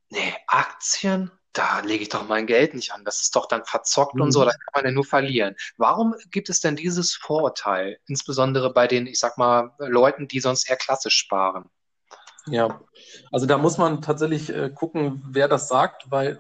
nee, 0.10 0.34
Aktien, 0.48 1.32
da 1.58 1.80
lege 1.80 2.04
ich 2.04 2.10
doch 2.10 2.28
mein 2.28 2.46
Geld 2.46 2.74
nicht 2.74 2.94
an. 2.94 3.04
Das 3.04 3.22
ist 3.22 3.36
doch 3.36 3.48
dann 3.48 3.66
verzockt 3.66 4.16
mhm. 4.16 4.22
und 4.22 4.32
so, 4.32 4.42
mhm. 4.42 4.46
da 4.46 4.52
kann 4.52 4.72
man 4.76 4.86
ja 4.86 4.92
nur 4.92 5.06
verlieren. 5.06 5.56
Warum 5.78 6.16
gibt 6.32 6.50
es 6.50 6.60
denn 6.60 6.76
dieses 6.76 7.16
Vorurteil, 7.16 8.00
insbesondere 8.08 8.72
bei 8.74 8.88
den, 8.88 9.08
ich 9.08 9.20
sag 9.20 9.38
mal, 9.38 9.72
Leuten, 9.80 10.28
die 10.28 10.40
sonst 10.40 10.70
eher 10.70 10.78
klassisch 10.78 11.16
sparen? 11.16 11.70
Ja, 12.50 12.80
also 13.32 13.46
da 13.46 13.58
muss 13.58 13.78
man 13.78 14.02
tatsächlich 14.02 14.50
äh, 14.50 14.70
gucken, 14.70 15.22
wer 15.28 15.50
das 15.50 15.68
sagt, 15.68 16.10
weil 16.10 16.40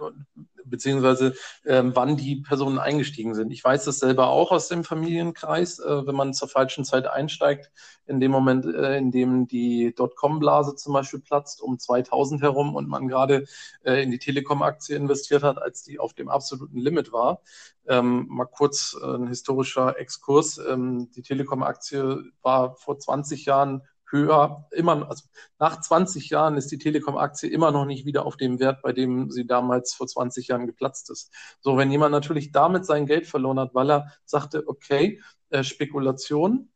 beziehungsweise 0.69 1.35
ähm, 1.65 1.91
wann 1.95 2.17
die 2.17 2.37
Personen 2.37 2.79
eingestiegen 2.79 3.35
sind. 3.35 3.51
Ich 3.51 3.63
weiß 3.63 3.85
das 3.85 3.99
selber 3.99 4.27
auch 4.27 4.51
aus 4.51 4.67
dem 4.67 4.83
Familienkreis, 4.83 5.79
äh, 5.79 6.07
wenn 6.07 6.15
man 6.15 6.33
zur 6.33 6.47
falschen 6.47 6.85
Zeit 6.85 7.07
einsteigt, 7.07 7.71
in 8.05 8.19
dem 8.19 8.31
Moment, 8.31 8.65
äh, 8.65 8.97
in 8.97 9.11
dem 9.11 9.47
die 9.47 9.93
Dotcom-Blase 9.95 10.75
zum 10.75 10.93
Beispiel 10.93 11.19
platzt, 11.19 11.61
um 11.61 11.77
2000 11.77 12.41
herum 12.41 12.75
und 12.75 12.87
man 12.87 13.07
gerade 13.07 13.45
äh, 13.83 14.01
in 14.01 14.11
die 14.11 14.19
Telekom-Aktie 14.19 14.95
investiert 14.95 15.43
hat, 15.43 15.61
als 15.61 15.83
die 15.83 15.99
auf 15.99 16.13
dem 16.13 16.29
absoluten 16.29 16.77
Limit 16.77 17.11
war. 17.11 17.41
Ähm, 17.87 18.25
mal 18.29 18.45
kurz 18.45 18.97
äh, 19.01 19.05
ein 19.05 19.27
historischer 19.27 19.97
Exkurs. 19.99 20.57
Ähm, 20.57 21.09
die 21.15 21.21
Telekom-Aktie 21.21 22.23
war 22.41 22.75
vor 22.75 22.99
20 22.99 23.45
Jahren 23.45 23.81
höher, 24.09 24.67
immer, 24.71 25.09
also 25.09 25.23
nach 25.59 25.81
20 25.81 26.29
Jahren 26.29 26.57
ist 26.57 26.71
die 26.71 26.77
Telekom-Aktie 26.77 27.49
immer 27.49 27.71
noch 27.71 27.85
nicht 27.85 28.05
wieder 28.05 28.25
auf 28.25 28.37
dem 28.37 28.59
Wert, 28.59 28.81
bei 28.81 28.93
dem 28.93 29.31
sie 29.31 29.45
damals 29.45 29.93
vor 29.93 30.07
20 30.07 30.47
Jahren 30.47 30.65
geplatzt 30.65 31.09
ist. 31.09 31.33
So, 31.59 31.77
wenn 31.77 31.91
jemand 31.91 32.11
natürlich 32.11 32.51
damit 32.51 32.85
sein 32.85 33.05
Geld 33.05 33.27
verloren 33.27 33.59
hat, 33.59 33.75
weil 33.75 33.91
er 33.91 34.11
sagte, 34.25 34.63
okay, 34.67 35.21
äh, 35.49 35.63
Spekulation, 35.63 36.69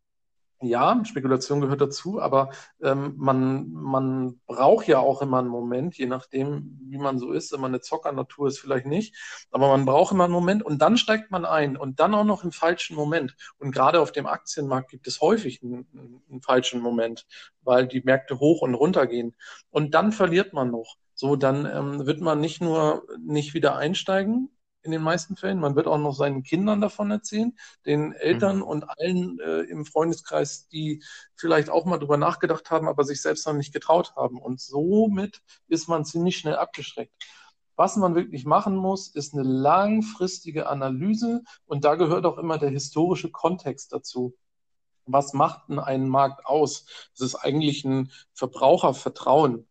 ja, 0.61 1.01
Spekulation 1.05 1.61
gehört 1.61 1.81
dazu, 1.81 2.21
aber 2.21 2.51
ähm, 2.81 3.13
man, 3.17 3.71
man 3.71 4.39
braucht 4.45 4.87
ja 4.87 4.99
auch 4.99 5.21
immer 5.21 5.39
einen 5.39 5.47
Moment, 5.47 5.97
je 5.97 6.05
nachdem, 6.05 6.79
wie 6.83 6.97
man 6.97 7.19
so 7.19 7.31
ist. 7.31 7.51
Wenn 7.51 7.61
man 7.61 7.71
eine 7.71 7.81
Zockernatur 7.81 8.47
ist, 8.47 8.59
vielleicht 8.59 8.85
nicht, 8.85 9.15
aber 9.51 9.67
man 9.69 9.85
braucht 9.85 10.13
immer 10.13 10.25
einen 10.25 10.33
Moment 10.33 10.63
und 10.63 10.81
dann 10.81 10.97
steigt 10.97 11.31
man 11.31 11.45
ein 11.45 11.77
und 11.77 11.99
dann 11.99 12.13
auch 12.13 12.23
noch 12.23 12.43
im 12.43 12.51
falschen 12.51 12.95
Moment. 12.95 13.35
Und 13.57 13.71
gerade 13.71 13.99
auf 13.99 14.11
dem 14.11 14.27
Aktienmarkt 14.27 14.91
gibt 14.91 15.07
es 15.07 15.21
häufig 15.21 15.61
einen, 15.63 15.87
einen 16.29 16.41
falschen 16.41 16.81
Moment, 16.81 17.25
weil 17.63 17.87
die 17.87 18.01
Märkte 18.01 18.39
hoch 18.39 18.61
und 18.61 18.75
runter 18.75 19.07
gehen. 19.07 19.35
Und 19.69 19.93
dann 19.93 20.11
verliert 20.11 20.53
man 20.53 20.71
noch. 20.71 20.97
So, 21.13 21.35
dann 21.35 21.65
ähm, 21.65 22.05
wird 22.05 22.21
man 22.21 22.39
nicht 22.39 22.61
nur 22.61 23.03
nicht 23.19 23.53
wieder 23.53 23.75
einsteigen, 23.75 24.49
in 24.83 24.91
den 24.91 25.01
meisten 25.01 25.35
Fällen. 25.35 25.59
Man 25.59 25.75
wird 25.75 25.87
auch 25.87 25.97
noch 25.97 26.15
seinen 26.15 26.43
Kindern 26.43 26.81
davon 26.81 27.11
erzählen, 27.11 27.55
den 27.85 28.13
Eltern 28.13 28.57
mhm. 28.57 28.63
und 28.63 28.89
allen 28.89 29.39
äh, 29.39 29.61
im 29.61 29.85
Freundeskreis, 29.85 30.67
die 30.67 31.03
vielleicht 31.35 31.69
auch 31.69 31.85
mal 31.85 31.97
drüber 31.97 32.17
nachgedacht 32.17 32.71
haben, 32.71 32.87
aber 32.87 33.03
sich 33.03 33.21
selbst 33.21 33.45
noch 33.45 33.53
nicht 33.53 33.73
getraut 33.73 34.15
haben. 34.15 34.41
Und 34.41 34.59
somit 34.59 35.41
ist 35.67 35.87
man 35.87 36.05
ziemlich 36.05 36.37
schnell 36.37 36.55
abgeschreckt. 36.55 37.13
Was 37.75 37.95
man 37.95 38.15
wirklich 38.15 38.45
machen 38.45 38.75
muss, 38.75 39.07
ist 39.07 39.33
eine 39.33 39.43
langfristige 39.43 40.67
Analyse 40.67 41.41
und 41.65 41.83
da 41.83 41.95
gehört 41.95 42.25
auch 42.25 42.37
immer 42.37 42.57
der 42.57 42.69
historische 42.69 43.31
Kontext 43.31 43.93
dazu. 43.93 44.35
Was 45.05 45.33
macht 45.33 45.69
denn 45.69 45.79
einen 45.79 46.07
Markt 46.07 46.45
aus? 46.45 46.85
Das 47.17 47.25
ist 47.25 47.35
eigentlich 47.35 47.83
ein 47.85 48.11
Verbrauchervertrauen. 48.33 49.67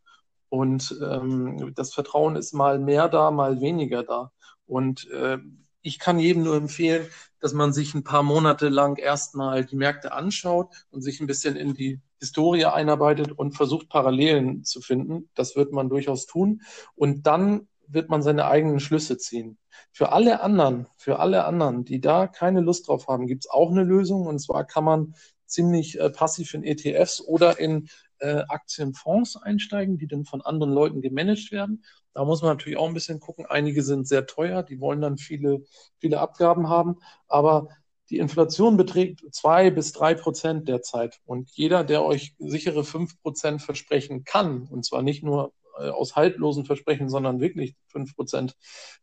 Und 0.48 0.98
ähm, 1.00 1.72
das 1.76 1.94
Vertrauen 1.94 2.34
ist 2.34 2.52
mal 2.52 2.80
mehr 2.80 3.08
da, 3.08 3.30
mal 3.30 3.60
weniger 3.60 4.02
da. 4.02 4.32
Und 4.70 5.10
äh, 5.10 5.38
ich 5.82 5.98
kann 5.98 6.18
jedem 6.18 6.44
nur 6.44 6.56
empfehlen, 6.56 7.06
dass 7.40 7.54
man 7.54 7.72
sich 7.72 7.94
ein 7.94 8.04
paar 8.04 8.22
Monate 8.22 8.68
lang 8.68 8.96
erstmal 8.96 9.64
die 9.64 9.76
Märkte 9.76 10.12
anschaut 10.12 10.86
und 10.90 11.02
sich 11.02 11.20
ein 11.20 11.26
bisschen 11.26 11.56
in 11.56 11.74
die 11.74 12.00
Historie 12.18 12.66
einarbeitet 12.66 13.32
und 13.32 13.56
versucht, 13.56 13.88
Parallelen 13.88 14.62
zu 14.62 14.80
finden. 14.80 15.28
Das 15.34 15.56
wird 15.56 15.72
man 15.72 15.88
durchaus 15.88 16.26
tun. 16.26 16.62
Und 16.94 17.26
dann 17.26 17.66
wird 17.88 18.10
man 18.10 18.22
seine 18.22 18.46
eigenen 18.46 18.78
Schlüsse 18.78 19.18
ziehen. 19.18 19.58
Für 19.90 20.12
alle 20.12 20.40
anderen, 20.40 20.86
für 20.96 21.18
alle 21.18 21.44
anderen, 21.44 21.84
die 21.84 22.00
da 22.00 22.28
keine 22.28 22.60
Lust 22.60 22.86
drauf 22.86 23.08
haben, 23.08 23.26
gibt 23.26 23.46
es 23.46 23.50
auch 23.50 23.70
eine 23.70 23.82
Lösung. 23.82 24.26
Und 24.26 24.38
zwar 24.38 24.64
kann 24.64 24.84
man 24.84 25.14
ziemlich 25.46 25.98
äh, 25.98 26.10
passiv 26.10 26.54
in 26.54 26.62
ETFs 26.62 27.20
oder 27.20 27.58
in 27.58 27.88
äh, 28.20 28.44
Aktienfonds 28.48 29.36
einsteigen, 29.36 29.98
die 29.98 30.06
dann 30.06 30.24
von 30.24 30.40
anderen 30.40 30.72
Leuten 30.72 31.02
gemanagt 31.02 31.50
werden. 31.52 31.84
Da 32.14 32.24
muss 32.24 32.42
man 32.42 32.52
natürlich 32.52 32.78
auch 32.78 32.88
ein 32.88 32.94
bisschen 32.94 33.20
gucken. 33.20 33.46
Einige 33.46 33.82
sind 33.82 34.06
sehr 34.08 34.26
teuer, 34.26 34.62
die 34.62 34.80
wollen 34.80 35.00
dann 35.00 35.18
viele, 35.18 35.64
viele 35.98 36.20
Abgaben 36.20 36.68
haben, 36.68 36.96
aber 37.28 37.68
die 38.10 38.18
Inflation 38.18 38.76
beträgt 38.76 39.22
zwei 39.32 39.70
bis 39.70 39.92
drei 39.92 40.14
Prozent 40.14 40.68
derzeit. 40.68 41.20
Und 41.24 41.50
jeder, 41.52 41.84
der 41.84 42.04
euch 42.04 42.34
sichere 42.38 42.82
fünf 42.82 43.20
Prozent 43.22 43.62
versprechen 43.62 44.24
kann, 44.24 44.66
und 44.66 44.84
zwar 44.84 45.02
nicht 45.02 45.22
nur 45.22 45.52
äh, 45.78 45.88
aus 45.90 46.16
haltlosen 46.16 46.64
Versprechen, 46.64 47.08
sondern 47.08 47.40
wirklich 47.40 47.76
fünf 47.86 48.16
Prozent, 48.16 48.56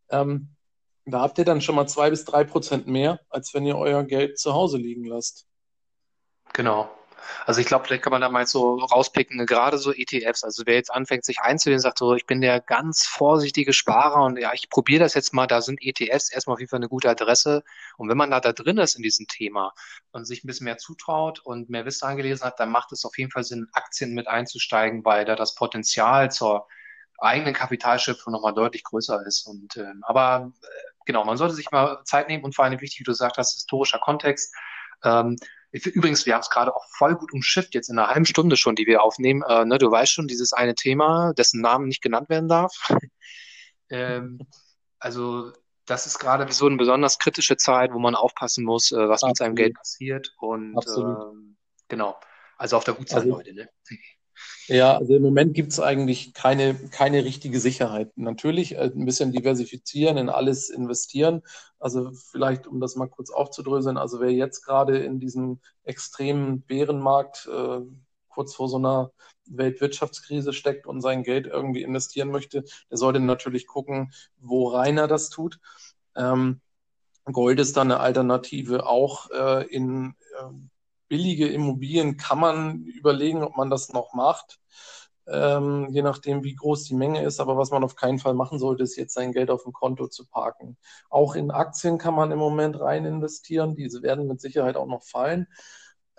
ähm, 0.09 0.49
da 1.05 1.21
habt 1.21 1.37
ihr 1.37 1.45
dann 1.45 1.61
schon 1.61 1.75
mal 1.75 1.87
zwei 1.87 2.09
bis 2.09 2.25
drei 2.25 2.43
Prozent 2.43 2.87
mehr, 2.87 3.21
als 3.29 3.53
wenn 3.53 3.65
ihr 3.65 3.77
euer 3.77 4.03
Geld 4.03 4.37
zu 4.37 4.53
Hause 4.53 4.77
liegen 4.77 5.05
lasst. 5.05 5.47
Genau. 6.53 6.89
Also 7.45 7.61
ich 7.61 7.67
glaube, 7.67 7.85
vielleicht 7.85 8.03
kann 8.03 8.11
man 8.11 8.21
da 8.21 8.29
mal 8.29 8.45
so 8.45 8.75
rauspicken, 8.75 9.45
gerade 9.45 9.77
so 9.77 9.93
ETFs. 9.93 10.43
Also 10.43 10.63
wer 10.65 10.75
jetzt 10.75 10.91
anfängt, 10.91 11.25
sich 11.25 11.39
einzulehnen, 11.39 11.79
sagt 11.79 11.99
so, 11.99 12.13
ich 12.15 12.25
bin 12.25 12.41
der 12.41 12.59
ganz 12.59 13.05
vorsichtige 13.05 13.73
Sparer 13.73 14.23
und 14.23 14.37
ja, 14.37 14.53
ich 14.53 14.69
probiere 14.69 15.03
das 15.03 15.13
jetzt 15.13 15.33
mal, 15.33 15.47
da 15.47 15.61
sind 15.61 15.79
ETFs 15.81 16.31
erstmal 16.31 16.55
auf 16.55 16.59
jeden 16.59 16.69
Fall 16.69 16.79
eine 16.79 16.89
gute 16.89 17.09
Adresse. 17.09 17.63
Und 17.97 18.09
wenn 18.09 18.17
man 18.17 18.31
da, 18.31 18.39
da 18.39 18.53
drin 18.53 18.77
ist 18.77 18.95
in 18.95 19.03
diesem 19.03 19.27
Thema 19.27 19.73
und 20.11 20.25
sich 20.25 20.43
ein 20.43 20.47
bisschen 20.47 20.65
mehr 20.65 20.77
zutraut 20.77 21.39
und 21.39 21.69
mehr 21.69 21.85
Wissen 21.85 22.05
angelesen 22.05 22.45
hat, 22.45 22.59
dann 22.59 22.69
macht 22.69 22.91
es 22.91 23.05
auf 23.05 23.17
jeden 23.17 23.31
Fall 23.31 23.43
Sinn, 23.43 23.67
Aktien 23.73 24.13
mit 24.13 24.27
einzusteigen, 24.27 25.05
weil 25.05 25.25
da 25.25 25.35
das 25.35 25.55
Potenzial 25.55 26.31
zur 26.31 26.67
eigenen 27.19 27.53
Kapitalschöpfung 27.53 28.31
nochmal 28.31 28.53
deutlich 28.53 28.83
größer 28.83 29.25
ist. 29.25 29.47
Und 29.47 29.77
ähm, 29.77 30.03
aber 30.03 30.51
äh, 30.61 30.67
genau, 31.05 31.25
man 31.25 31.37
sollte 31.37 31.55
sich 31.55 31.71
mal 31.71 32.03
Zeit 32.03 32.27
nehmen 32.27 32.43
und 32.43 32.55
vor 32.55 32.65
allem 32.65 32.79
wichtig, 32.79 32.99
wie 32.99 33.03
du 33.03 33.11
gesagt 33.11 33.37
hast, 33.37 33.53
historischer 33.53 33.99
Kontext. 33.99 34.53
Ähm, 35.03 35.37
Übrigens, 35.85 36.25
wir 36.25 36.33
haben 36.33 36.41
es 36.41 36.49
gerade 36.49 36.75
auch 36.75 36.85
voll 36.97 37.15
gut 37.15 37.33
umschifft, 37.33 37.73
jetzt 37.73 37.89
in 37.89 37.97
einer 37.97 38.09
halben 38.09 38.25
Stunde 38.25 38.57
schon, 38.57 38.75
die 38.75 38.85
wir 38.85 39.03
aufnehmen. 39.03 39.43
Äh, 39.47 39.65
ne, 39.65 39.77
du 39.77 39.89
weißt 39.89 40.11
schon, 40.11 40.27
dieses 40.27 40.53
eine 40.53 40.75
Thema, 40.75 41.33
dessen 41.33 41.61
Namen 41.61 41.87
nicht 41.87 42.01
genannt 42.01 42.29
werden 42.29 42.47
darf. 42.47 42.73
ähm, 43.89 44.39
also, 44.99 45.51
das 45.85 46.05
ist 46.05 46.19
gerade 46.19 46.51
so 46.51 46.67
eine 46.67 46.77
besonders 46.77 47.19
kritische 47.19 47.57
Zeit, 47.57 47.93
wo 47.93 47.99
man 47.99 48.15
aufpassen 48.15 48.63
muss, 48.65 48.91
äh, 48.91 48.95
was 48.95 49.23
Absolut. 49.23 49.29
mit 49.29 49.37
seinem 49.37 49.55
Geld 49.55 49.73
passiert. 49.75 50.33
Und 50.39 50.77
ähm, 50.97 51.57
genau, 51.87 52.19
also 52.57 52.77
auf 52.77 52.83
der 52.83 52.97
Hut 52.97 53.09
sein, 53.09 53.19
also, 53.19 53.29
Leute. 53.29 53.53
Ne? 53.53 53.69
Ja, 54.67 54.97
also 54.97 55.15
im 55.15 55.21
Moment 55.21 55.53
gibt 55.53 55.71
es 55.71 55.79
eigentlich 55.79 56.33
keine, 56.33 56.75
keine 56.75 57.23
richtige 57.23 57.59
Sicherheit. 57.59 58.11
Natürlich 58.17 58.75
äh, 58.75 58.91
ein 58.93 59.05
bisschen 59.05 59.31
diversifizieren, 59.31 60.17
in 60.17 60.29
alles 60.29 60.69
investieren. 60.69 61.41
Also 61.79 62.11
vielleicht, 62.11 62.67
um 62.67 62.79
das 62.79 62.95
mal 62.95 63.07
kurz 63.07 63.29
aufzudröseln, 63.29 63.97
also 63.97 64.19
wer 64.19 64.31
jetzt 64.31 64.65
gerade 64.65 64.97
in 64.97 65.19
diesem 65.19 65.59
extremen 65.83 66.61
Bärenmarkt 66.61 67.47
äh, 67.51 67.81
kurz 68.29 68.55
vor 68.55 68.69
so 68.69 68.77
einer 68.77 69.11
Weltwirtschaftskrise 69.45 70.53
steckt 70.53 70.85
und 70.85 71.01
sein 71.01 71.23
Geld 71.23 71.47
irgendwie 71.47 71.81
investieren 71.81 72.29
möchte, 72.29 72.63
der 72.91 72.97
sollte 72.97 73.19
natürlich 73.19 73.67
gucken, 73.67 74.11
wo 74.37 74.67
Rainer 74.67 75.07
das 75.07 75.29
tut. 75.29 75.59
Ähm, 76.15 76.61
Gold 77.25 77.59
ist 77.59 77.77
dann 77.77 77.91
eine 77.91 77.99
Alternative 77.99 78.85
auch 78.85 79.29
äh, 79.31 79.65
in 79.67 80.15
äh, 80.39 80.53
billige 81.07 81.47
Immobilien 81.47 82.17
kann 82.17 82.39
man 82.39 82.83
überlegen, 82.85 83.43
ob 83.43 83.57
man 83.57 83.69
das 83.69 83.93
noch 83.93 84.13
macht, 84.13 84.59
ähm, 85.27 85.87
je 85.89 86.01
nachdem, 86.01 86.43
wie 86.43 86.55
groß 86.55 86.85
die 86.85 86.95
Menge 86.95 87.23
ist. 87.23 87.39
Aber 87.39 87.57
was 87.57 87.71
man 87.71 87.83
auf 87.83 87.95
keinen 87.95 88.19
Fall 88.19 88.33
machen 88.33 88.59
sollte, 88.59 88.83
ist 88.83 88.95
jetzt 88.95 89.13
sein 89.13 89.33
Geld 89.33 89.49
auf 89.49 89.63
dem 89.63 89.73
Konto 89.73 90.07
zu 90.07 90.25
parken. 90.25 90.77
Auch 91.09 91.35
in 91.35 91.51
Aktien 91.51 91.97
kann 91.97 92.13
man 92.13 92.31
im 92.31 92.39
Moment 92.39 92.79
rein 92.79 93.05
investieren. 93.05 93.75
Diese 93.75 94.01
werden 94.01 94.27
mit 94.27 94.41
Sicherheit 94.41 94.77
auch 94.77 94.87
noch 94.87 95.03
fallen. 95.03 95.47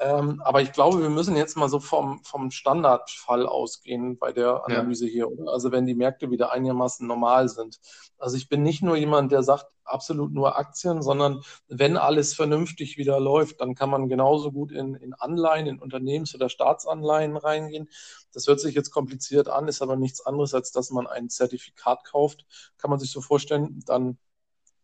Ähm, 0.01 0.41
aber 0.45 0.63
ich 0.63 0.73
glaube, 0.73 1.03
wir 1.03 1.11
müssen 1.11 1.37
jetzt 1.37 1.57
mal 1.57 1.69
so 1.69 1.81
vom, 1.81 2.23
vom 2.23 2.51
Standardfall 2.51 3.47
ausgehen 3.47 4.17
bei 4.17 4.33
der 4.33 4.65
Analyse 4.65 5.07
ja. 5.07 5.13
hier, 5.13 5.31
oder? 5.31 5.53
Also 5.53 5.73
wenn 5.73 5.87
die 5.87 5.95
Märkte 5.95 6.31
wieder 6.31 6.53
einigermaßen 6.53 7.07
normal 7.07 7.49
sind. 7.49 7.81
Also 8.17 8.37
ich 8.37 8.49
bin 8.49 8.63
nicht 8.63 8.83
nur 8.83 8.97
jemand, 8.97 9.33
der 9.33 9.43
sagt, 9.43 9.67
absolut 9.89 10.33
nur 10.33 10.59
Aktien, 10.59 11.03
sondern 11.03 11.43
wenn 11.67 11.97
alles 11.97 12.35
vernünftig 12.35 12.99
wieder 12.99 13.19
läuft, 13.19 13.61
dann 13.61 13.75
kann 13.75 13.91
man 13.91 14.09
genauso 14.09 14.53
gut 14.53 14.71
in, 14.71 14.95
in 14.95 15.15
Anleihen, 15.15 15.67
in 15.67 15.81
Unternehmens- 15.81 16.35
oder 16.35 16.49
Staatsanleihen 16.49 17.37
reingehen. 17.37 17.89
Das 18.33 18.47
hört 18.47 18.61
sich 18.61 18.75
jetzt 18.75 18.91
kompliziert 18.91 19.49
an, 19.49 19.67
ist 19.67 19.83
aber 19.83 19.97
nichts 19.97 20.25
anderes, 20.25 20.55
als 20.55 20.71
dass 20.73 20.91
man 20.91 21.07
ein 21.07 21.31
Zertifikat 21.31 22.05
kauft. 22.05 22.45
Kann 22.77 22.91
man 22.91 23.01
sich 23.01 23.11
so 23.11 23.21
vorstellen, 23.21 23.83
dann 23.87 24.19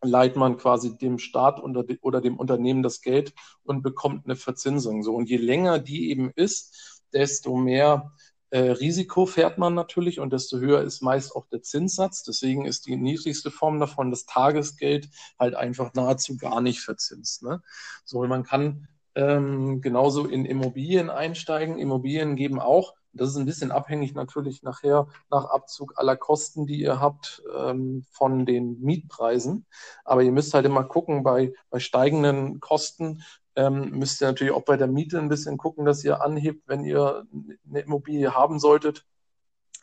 leiht 0.09 0.37
man 0.37 0.57
quasi 0.57 0.97
dem 0.97 1.19
Staat 1.19 1.63
oder 1.63 2.21
dem 2.21 2.37
Unternehmen 2.37 2.83
das 2.83 3.01
Geld 3.01 3.35
und 3.63 3.83
bekommt 3.83 4.27
eine 4.27 4.37
Verzinsung. 4.37 5.03
So 5.03 5.15
und 5.15 5.29
je 5.29 5.37
länger 5.37 5.79
die 5.79 6.11
eben 6.11 6.31
ist, 6.35 7.03
desto 7.13 7.57
mehr 7.57 8.13
äh, 8.51 8.71
Risiko 8.71 9.27
fährt 9.27 9.59
man 9.59 9.75
natürlich 9.75 10.21
und 10.21 10.33
desto 10.33 10.59
höher 10.59 10.83
ist 10.83 11.03
meist 11.03 11.35
auch 11.35 11.47
der 11.47 11.63
Zinssatz. 11.63 12.23
Deswegen 12.23 12.67
ist 12.67 12.87
die 12.87 12.97
niedrigste 12.97 13.51
Form 13.51 13.81
davon 13.81 14.11
das 14.11 14.27
Tagesgeld 14.27 15.09
halt 15.41 15.57
einfach 15.57 15.93
nahezu 15.95 16.37
gar 16.37 16.61
nicht 16.61 16.81
verzinst. 16.81 17.43
Ne? 17.43 17.63
So, 18.05 18.25
man 18.27 18.45
kann 18.45 18.87
ähm, 19.17 19.81
genauso 19.81 20.27
in 20.27 20.45
Immobilien 20.45 21.11
einsteigen. 21.11 21.79
Immobilien 21.79 22.37
geben 22.37 22.61
auch 22.61 22.95
das 23.15 23.31
ist 23.31 23.37
ein 23.37 23.47
bisschen 23.47 23.73
abhängig 23.73 24.15
natürlich 24.15 24.63
nachher 24.63 25.07
nach 25.31 25.45
Abzug 25.47 25.95
aller 25.97 26.17
Kosten, 26.17 26.67
die 26.67 26.81
ihr 26.81 27.01
habt 27.01 27.43
ähm, 27.57 28.05
von 28.11 28.45
den 28.45 28.81
Mietpreisen. 28.81 29.67
Aber 30.05 30.23
ihr 30.23 30.33
müsst 30.33 30.53
halt 30.55 30.67
immer 30.67 30.85
gucken, 30.85 31.23
bei, 31.23 31.53
bei 31.71 31.79
steigenden 31.79 32.61
Kosten 32.61 33.23
ähm, 33.57 33.91
müsst 33.91 34.21
ihr 34.21 34.27
natürlich 34.27 34.53
auch 34.53 34.65
bei 34.65 34.77
der 34.77 34.89
Miete 34.89 35.19
ein 35.19 35.29
bisschen 35.29 35.57
gucken, 35.57 35.85
dass 35.85 36.05
ihr 36.05 36.23
anhebt, 36.23 36.67
wenn 36.67 36.85
ihr 36.85 37.27
eine 37.69 37.81
Immobilie 37.81 38.35
haben 38.35 38.59
solltet, 38.59 39.07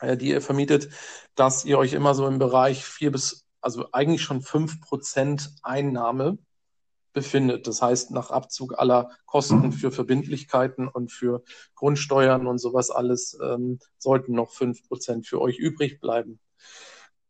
äh, 0.00 0.16
die 0.16 0.28
ihr 0.28 0.42
vermietet, 0.42 0.90
dass 1.34 1.64
ihr 1.64 1.78
euch 1.78 1.94
immer 1.94 2.14
so 2.14 2.26
im 2.26 2.38
Bereich 2.38 2.84
vier 2.84 3.10
bis, 3.10 3.46
also 3.60 3.86
eigentlich 3.92 4.22
schon 4.22 4.42
fünf 4.42 4.80
Prozent 4.80 5.54
Einnahme 5.62 6.38
befindet. 7.12 7.66
Das 7.66 7.82
heißt, 7.82 8.10
nach 8.10 8.30
Abzug 8.30 8.78
aller 8.78 9.10
Kosten 9.26 9.72
für 9.72 9.90
Verbindlichkeiten 9.90 10.88
und 10.88 11.12
für 11.12 11.42
Grundsteuern 11.74 12.46
und 12.46 12.58
sowas 12.58 12.90
alles 12.90 13.38
ähm, 13.42 13.78
sollten 13.98 14.34
noch 14.34 14.50
fünf 14.50 14.86
Prozent 14.88 15.26
für 15.26 15.40
euch 15.40 15.58
übrig 15.58 16.00
bleiben. 16.00 16.40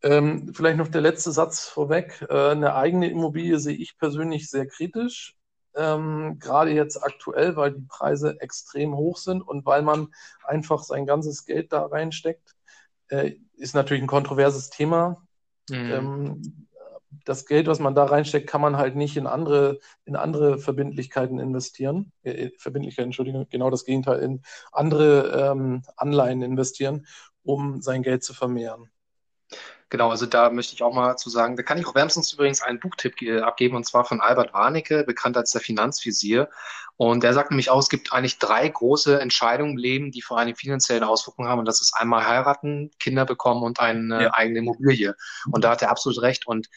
Ähm, 0.03 0.53
vielleicht 0.53 0.79
noch 0.79 0.88
der 0.88 1.01
letzte 1.01 1.31
Satz 1.31 1.66
vorweg. 1.66 2.27
Äh, 2.29 2.51
eine 2.51 2.75
eigene 2.75 3.09
Immobilie 3.09 3.59
sehe 3.59 3.77
ich 3.77 3.99
persönlich 3.99 4.51
sehr 4.51 4.66
kritisch. 4.66 5.37
Ähm, 5.75 6.38
gerade 6.38 6.73
jetzt 6.73 7.03
aktuell, 7.03 7.57
weil 7.57 7.73
die 7.73 7.87
Preise 7.88 8.37
extrem 8.40 8.95
hoch 8.95 9.16
sind 9.16 9.42
und 9.42 9.64
weil 9.64 9.83
man 9.83 10.09
einfach 10.45 10.83
sein 10.83 11.07
ganzes 11.07 11.47
Geld 11.47 11.73
da 11.73 11.87
reinsteckt, 11.87 12.55
äh, 13.09 13.37
ist 13.55 13.75
natürlich 13.75 14.03
ein 14.03 14.09
kontroverses 14.09 14.71
Thema. 14.71 15.27
Mhm. 15.71 15.92
Ähm, 15.92 16.68
das 17.25 17.46
Geld, 17.46 17.66
was 17.66 17.79
man 17.79 17.94
da 17.94 18.05
reinsteckt, 18.05 18.48
kann 18.48 18.61
man 18.61 18.77
halt 18.77 18.96
nicht 18.96 19.16
in 19.16 19.27
andere, 19.27 19.79
in 20.05 20.16
andere 20.16 20.59
Verbindlichkeiten 20.59 21.38
investieren. 21.38 22.12
Äh, 22.22 22.31
äh, 22.31 22.51
Verbindlichkeiten, 22.59 23.09
Entschuldigung, 23.09 23.46
genau 23.51 23.70
das 23.70 23.85
Gegenteil, 23.85 24.20
in 24.20 24.42
andere 24.72 25.51
ähm, 25.53 25.83
Anleihen 25.96 26.42
investieren, 26.42 27.07
um 27.42 27.83
sein 27.83 28.03
Geld 28.03 28.25
zu 28.25 28.35
vermehren. 28.35 28.90
Genau, 29.90 30.09
also 30.09 30.25
da 30.25 30.48
möchte 30.48 30.75
ich 30.75 30.83
auch 30.83 30.94
mal 30.94 31.16
zu 31.16 31.29
sagen, 31.29 31.55
da 31.55 31.62
kann 31.62 31.77
ich 31.77 31.87
auch 31.87 31.94
wärmstens 31.94 32.33
übrigens 32.33 32.62
einen 32.62 32.81
Buchtipp 32.81 33.14
abgeben, 33.42 33.77
und 33.77 33.85
zwar 33.85 34.07
von 34.07 34.22
Albert 34.22 34.55
Warnecke, 34.55 35.05
bekannt 35.05 35.37
als 35.37 35.53
der 35.53 35.61
Finanzvisier. 35.61 36.48
Und 36.96 37.22
der 37.22 37.35
sagt 37.35 37.51
nämlich 37.51 37.68
auch, 37.68 37.79
es 37.79 37.90
gibt 37.90 38.11
eigentlich 38.11 38.38
drei 38.38 38.66
große 38.66 39.20
Entscheidungen 39.20 39.72
im 39.72 39.77
Leben, 39.77 40.11
die 40.11 40.22
vor 40.22 40.38
allem 40.38 40.55
finanziellen 40.55 41.05
Auswirkungen 41.05 41.48
haben. 41.48 41.59
Und 41.59 41.66
das 41.66 41.83
ist 41.83 41.92
einmal 41.94 42.27
heiraten, 42.27 42.90
Kinder 42.98 43.27
bekommen 43.27 43.62
und 43.62 43.81
eine 43.81 44.22
ja. 44.22 44.31
eigene 44.33 44.61
Immobilie. 44.61 45.14
Und 45.51 45.64
da 45.64 45.72
hat 45.72 45.83
er 45.83 45.90
absolut 45.90 46.22
recht. 46.22 46.46
Und 46.46 46.68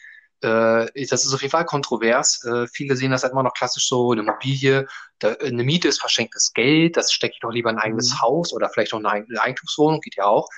äh, 0.42 1.06
das 1.06 1.24
ist 1.24 1.34
auf 1.34 1.42
jeden 1.42 1.52
Fall 1.52 1.64
kontrovers. 1.64 2.44
Äh, 2.44 2.66
viele 2.68 2.96
sehen 2.96 3.10
das 3.10 3.22
halt 3.22 3.32
immer 3.32 3.42
noch 3.42 3.54
klassisch 3.54 3.88
so, 3.88 4.12
eine 4.12 4.22
Immobilie, 4.22 4.86
da, 5.18 5.32
eine 5.34 5.64
Miete 5.64 5.88
ist 5.88 6.00
verschenktes 6.00 6.52
Geld, 6.52 6.96
das 6.96 7.12
stecke 7.12 7.34
ich 7.34 7.40
doch 7.40 7.50
lieber 7.50 7.70
in 7.70 7.76
ein 7.76 7.82
eigenes 7.82 8.10
mhm. 8.10 8.22
Haus 8.22 8.52
oder 8.52 8.68
vielleicht 8.68 8.92
auch 8.92 8.98
eine, 8.98 9.10
eine 9.10 9.40
Eigentumswohnung, 9.40 10.00
geht 10.00 10.16
ja 10.16 10.24
auch. 10.24 10.48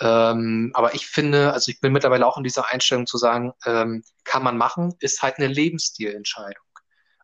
Ähm, 0.00 0.70
aber 0.74 0.94
ich 0.94 1.06
finde, 1.06 1.52
also 1.52 1.70
ich 1.70 1.80
bin 1.80 1.92
mittlerweile 1.92 2.26
auch 2.26 2.36
in 2.36 2.44
dieser 2.44 2.68
Einstellung 2.68 3.06
zu 3.06 3.16
sagen, 3.16 3.52
ähm, 3.64 4.04
kann 4.24 4.42
man 4.42 4.58
machen, 4.58 4.94
ist 5.00 5.22
halt 5.22 5.38
eine 5.38 5.46
Lebensstilentscheidung. 5.46 6.64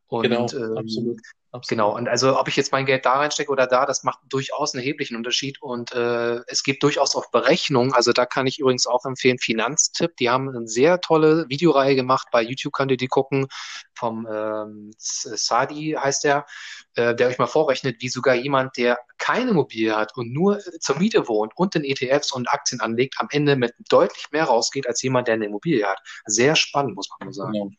Und, 0.06 0.22
genau, 0.22 0.46
ähm, 0.52 0.78
absolut. 0.78 1.20
Absolut. 1.54 1.68
Genau, 1.68 1.94
und 1.94 2.08
also 2.08 2.40
ob 2.40 2.48
ich 2.48 2.56
jetzt 2.56 2.72
mein 2.72 2.86
Geld 2.86 3.04
da 3.04 3.12
reinstecke 3.16 3.52
oder 3.52 3.66
da, 3.66 3.84
das 3.84 4.04
macht 4.04 4.20
durchaus 4.30 4.72
einen 4.72 4.82
erheblichen 4.82 5.16
Unterschied 5.16 5.60
und 5.60 5.92
äh, 5.92 6.40
es 6.46 6.62
gibt 6.62 6.82
durchaus 6.82 7.14
auch 7.14 7.30
Berechnungen, 7.30 7.92
also 7.92 8.14
da 8.14 8.24
kann 8.24 8.46
ich 8.46 8.58
übrigens 8.58 8.86
auch 8.86 9.04
empfehlen, 9.04 9.38
Finanztipp, 9.38 10.16
die 10.16 10.30
haben 10.30 10.48
eine 10.48 10.66
sehr 10.66 11.02
tolle 11.02 11.44
Videoreihe 11.50 11.94
gemacht, 11.94 12.28
bei 12.32 12.40
YouTube 12.40 12.72
könnt 12.72 12.90
ihr 12.90 12.96
die 12.96 13.06
gucken, 13.06 13.48
vom 13.94 14.26
ähm, 14.32 14.92
Sadi 14.96 15.94
heißt 16.00 16.24
der, 16.24 16.46
äh, 16.94 17.14
der 17.14 17.28
euch 17.28 17.38
mal 17.38 17.46
vorrechnet, 17.46 17.96
wie 18.00 18.08
sogar 18.08 18.34
jemand, 18.34 18.78
der 18.78 18.98
keine 19.18 19.50
Immobilie 19.50 19.94
hat 19.94 20.16
und 20.16 20.32
nur 20.32 20.58
zur 20.80 20.98
Miete 20.98 21.28
wohnt 21.28 21.52
und 21.54 21.74
in 21.74 21.84
ETFs 21.84 22.32
und 22.32 22.48
Aktien 22.48 22.80
anlegt, 22.80 23.16
am 23.18 23.28
Ende 23.30 23.56
mit 23.56 23.74
deutlich 23.90 24.24
mehr 24.32 24.44
rausgeht, 24.44 24.86
als 24.86 25.02
jemand, 25.02 25.28
der 25.28 25.34
eine 25.34 25.44
Immobilie 25.44 25.86
hat. 25.86 25.98
Sehr 26.24 26.56
spannend, 26.56 26.96
muss 26.96 27.10
man 27.10 27.26
nur 27.26 27.34
sagen. 27.34 27.52
Genau. 27.52 27.70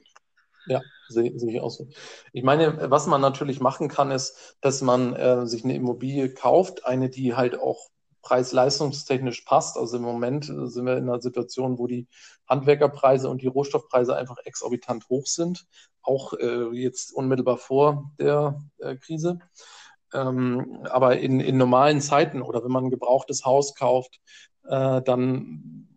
Ja, 0.66 0.82
sehe 1.08 1.38
seh 1.38 1.52
ich 1.52 1.62
auch 1.62 1.70
so. 1.72 1.88
Ich 2.32 2.44
meine, 2.44 2.90
was 2.90 3.08
man 3.08 3.22
natürlich 3.22 3.60
machen 3.60 3.88
kann, 3.90 4.12
ist, 4.12 4.58
dass 4.62 4.82
man 4.82 5.14
äh, 5.16 5.46
sich 5.46 5.64
eine 5.64 5.76
Immobilie 5.76 6.34
kauft, 6.34 6.86
eine, 6.86 7.10
die 7.10 7.36
halt 7.36 7.60
auch 7.60 7.90
preis-leistungstechnisch 8.22 9.42
passt. 9.42 9.78
Also 9.78 9.98
im 9.98 10.04
Moment 10.04 10.46
sind 10.46 10.86
wir 10.86 10.98
in 10.98 11.10
einer 11.10 11.22
Situation, 11.22 11.78
wo 11.78 11.88
die 11.88 12.08
Handwerkerpreise 12.48 13.30
und 13.30 13.42
die 13.42 13.48
Rohstoffpreise 13.48 14.16
einfach 14.16 14.38
exorbitant 14.46 15.10
hoch 15.10 15.28
sind, 15.28 15.66
auch 16.02 16.34
äh, 16.34 16.70
jetzt 16.72 17.14
unmittelbar 17.14 17.58
vor 17.58 18.12
der 18.18 18.62
äh, 18.80 18.96
Krise. 18.96 19.40
Ähm, 20.14 20.86
aber 20.90 21.18
in, 21.20 21.40
in 21.40 21.58
normalen 21.58 22.00
Zeiten 22.02 22.42
oder 22.42 22.64
wenn 22.64 22.72
man 22.72 22.86
ein 22.86 22.92
gebrauchtes 22.92 23.46
Haus 23.46 23.76
kauft, 23.76 24.22
äh, 24.68 25.02
dann 25.02 25.90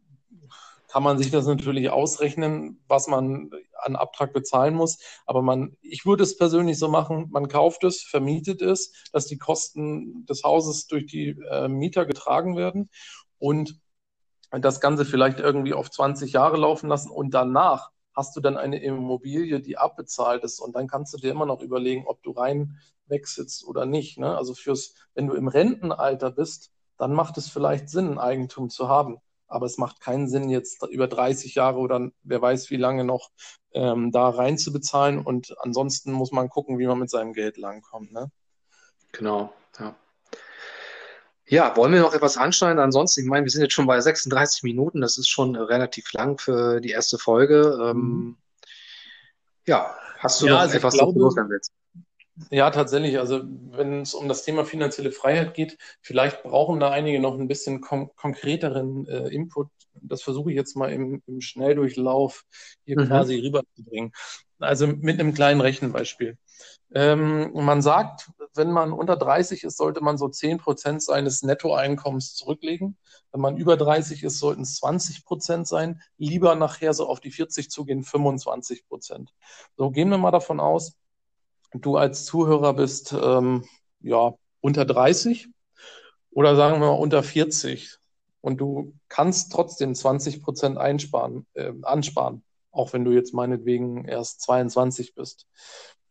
kann 0.96 1.02
man 1.02 1.18
sich 1.18 1.30
das 1.30 1.44
natürlich 1.44 1.90
ausrechnen, 1.90 2.82
was 2.88 3.06
man 3.06 3.50
an 3.82 3.96
Abtrag 3.96 4.32
bezahlen 4.32 4.72
muss. 4.72 4.96
Aber 5.26 5.42
man, 5.42 5.76
ich 5.82 6.06
würde 6.06 6.22
es 6.22 6.38
persönlich 6.38 6.78
so 6.78 6.88
machen, 6.88 7.28
man 7.32 7.48
kauft 7.48 7.84
es, 7.84 8.00
vermietet 8.00 8.62
es, 8.62 8.94
dass 9.12 9.26
die 9.26 9.36
Kosten 9.36 10.24
des 10.24 10.42
Hauses 10.42 10.86
durch 10.86 11.04
die 11.04 11.36
äh, 11.50 11.68
Mieter 11.68 12.06
getragen 12.06 12.56
werden 12.56 12.88
und 13.36 13.78
das 14.50 14.80
Ganze 14.80 15.04
vielleicht 15.04 15.38
irgendwie 15.38 15.74
auf 15.74 15.90
20 15.90 16.32
Jahre 16.32 16.56
laufen 16.56 16.88
lassen 16.88 17.10
und 17.10 17.34
danach 17.34 17.90
hast 18.14 18.34
du 18.34 18.40
dann 18.40 18.56
eine 18.56 18.82
Immobilie, 18.82 19.60
die 19.60 19.76
abbezahlt 19.76 20.44
ist 20.44 20.60
und 20.60 20.74
dann 20.76 20.86
kannst 20.86 21.12
du 21.12 21.18
dir 21.18 21.30
immer 21.30 21.44
noch 21.44 21.60
überlegen, 21.60 22.06
ob 22.06 22.22
du 22.22 22.30
rein 22.30 22.80
wechselst 23.04 23.66
oder 23.66 23.84
nicht. 23.84 24.16
Ne? 24.16 24.34
Also 24.34 24.54
fürs, 24.54 24.94
wenn 25.12 25.26
du 25.26 25.34
im 25.34 25.48
Rentenalter 25.48 26.30
bist, 26.30 26.72
dann 26.96 27.12
macht 27.12 27.36
es 27.36 27.50
vielleicht 27.50 27.90
Sinn, 27.90 28.12
ein 28.12 28.18
Eigentum 28.18 28.70
zu 28.70 28.88
haben. 28.88 29.20
Aber 29.48 29.66
es 29.66 29.78
macht 29.78 30.00
keinen 30.00 30.28
Sinn, 30.28 30.48
jetzt 30.48 30.82
über 30.90 31.06
30 31.06 31.54
Jahre 31.54 31.78
oder 31.78 32.10
wer 32.22 32.42
weiß 32.42 32.70
wie 32.70 32.76
lange 32.76 33.04
noch 33.04 33.30
ähm, 33.72 34.10
da 34.10 34.28
rein 34.28 34.58
zu 34.58 34.72
bezahlen. 34.72 35.20
Und 35.20 35.54
ansonsten 35.60 36.12
muss 36.12 36.32
man 36.32 36.48
gucken, 36.48 36.78
wie 36.78 36.86
man 36.86 36.98
mit 36.98 37.10
seinem 37.10 37.32
Geld 37.32 37.56
langkommt. 37.56 38.12
Ne? 38.12 38.30
Genau, 39.12 39.52
ja. 39.78 39.94
Ja, 41.48 41.76
wollen 41.76 41.92
wir 41.92 42.00
noch 42.00 42.12
etwas 42.12 42.36
anschneiden? 42.36 42.80
Ansonsten, 42.80 43.20
ich 43.20 43.26
meine, 43.26 43.44
wir 43.44 43.52
sind 43.52 43.62
jetzt 43.62 43.74
schon 43.74 43.86
bei 43.86 44.00
36 44.00 44.64
Minuten. 44.64 45.00
Das 45.00 45.16
ist 45.16 45.28
schon 45.28 45.54
relativ 45.54 46.12
lang 46.12 46.38
für 46.38 46.80
die 46.80 46.90
erste 46.90 47.18
Folge. 47.18 47.78
Ähm, 47.80 47.96
mhm. 47.96 48.36
ja, 49.64 49.94
hast 50.18 50.42
du 50.42 50.46
ja, 50.46 50.54
noch 50.54 50.60
also 50.60 50.76
etwas, 50.76 50.98
was 50.98 51.14
du 51.14 51.20
loswerden 51.20 51.50
willst? 51.50 51.72
Ja, 52.50 52.70
tatsächlich. 52.70 53.18
Also 53.18 53.42
wenn 53.44 54.02
es 54.02 54.14
um 54.14 54.28
das 54.28 54.44
Thema 54.44 54.64
finanzielle 54.64 55.10
Freiheit 55.10 55.54
geht, 55.54 55.78
vielleicht 56.02 56.42
brauchen 56.42 56.80
da 56.80 56.90
einige 56.90 57.18
noch 57.20 57.38
ein 57.38 57.48
bisschen 57.48 57.80
kon 57.80 58.10
konkreteren 58.16 59.06
äh, 59.06 59.28
Input. 59.28 59.68
Das 59.94 60.22
versuche 60.22 60.50
ich 60.50 60.56
jetzt 60.56 60.76
mal 60.76 60.92
im, 60.92 61.22
im 61.26 61.40
Schnelldurchlauf 61.40 62.44
hier 62.84 63.00
mhm. 63.00 63.06
quasi 63.06 63.38
rüberzubringen. 63.38 64.12
Also 64.58 64.86
mit 64.86 65.18
einem 65.18 65.34
kleinen 65.34 65.60
Rechenbeispiel. 65.60 66.38
Ähm, 66.94 67.52
man 67.52 67.82
sagt, 67.82 68.30
wenn 68.54 68.70
man 68.70 68.92
unter 68.92 69.16
30 69.16 69.64
ist, 69.64 69.76
sollte 69.76 70.02
man 70.02 70.18
so 70.18 70.28
10 70.28 70.58
Prozent 70.58 71.02
seines 71.02 71.42
Nettoeinkommens 71.42 72.34
zurücklegen. 72.34 72.96
Wenn 73.32 73.40
man 73.40 73.56
über 73.56 73.76
30 73.76 74.22
ist, 74.22 74.38
sollten 74.38 74.62
es 74.62 74.76
20 74.76 75.24
Prozent 75.24 75.66
sein. 75.66 76.00
Lieber 76.16 76.54
nachher 76.54 76.94
so 76.94 77.08
auf 77.08 77.20
die 77.20 77.30
40 77.30 77.70
zugehen, 77.70 78.02
25 78.02 78.86
Prozent. 78.86 79.34
So 79.76 79.90
gehen 79.90 80.08
wir 80.10 80.18
mal 80.18 80.30
davon 80.30 80.60
aus, 80.60 80.96
du 81.74 81.96
als 81.96 82.24
Zuhörer 82.24 82.74
bist 82.74 83.12
ähm, 83.12 83.64
ja 84.00 84.34
unter 84.60 84.84
30 84.84 85.48
oder 86.30 86.56
sagen 86.56 86.80
wir 86.80 86.88
mal 86.88 86.92
unter 86.92 87.22
40 87.22 87.98
und 88.40 88.60
du 88.60 88.94
kannst 89.08 89.52
trotzdem 89.52 89.94
20 89.94 90.42
Prozent 90.42 90.78
einsparen, 90.78 91.46
äh, 91.54 91.72
ansparen, 91.82 92.44
auch 92.70 92.92
wenn 92.92 93.04
du 93.04 93.12
jetzt 93.12 93.34
meinetwegen 93.34 94.04
erst 94.04 94.42
22 94.42 95.14
bist. 95.14 95.46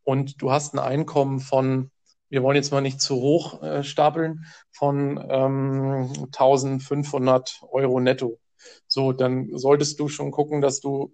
Und 0.04 0.42
du 0.42 0.52
hast 0.52 0.74
ein 0.74 0.80
Einkommen 0.80 1.40
von, 1.40 1.92
wir 2.30 2.44
wollen 2.44 2.58
jetzt 2.58 2.72
mal 2.72 2.82
nicht 2.82 3.00
zu 3.00 3.16
hoch 3.16 3.62
äh, 3.64 3.84
stapeln, 3.84 4.46
von 4.72 5.24
ähm, 5.30 6.12
1500 6.26 7.62
Euro 7.70 8.00
netto. 8.00 8.40
So, 8.88 9.14
dann 9.14 9.50
solltest 9.58 10.00
du 10.00 10.10
schon 10.10 10.32
gucken, 10.32 10.62
dass 10.62 10.82
du 10.82 11.14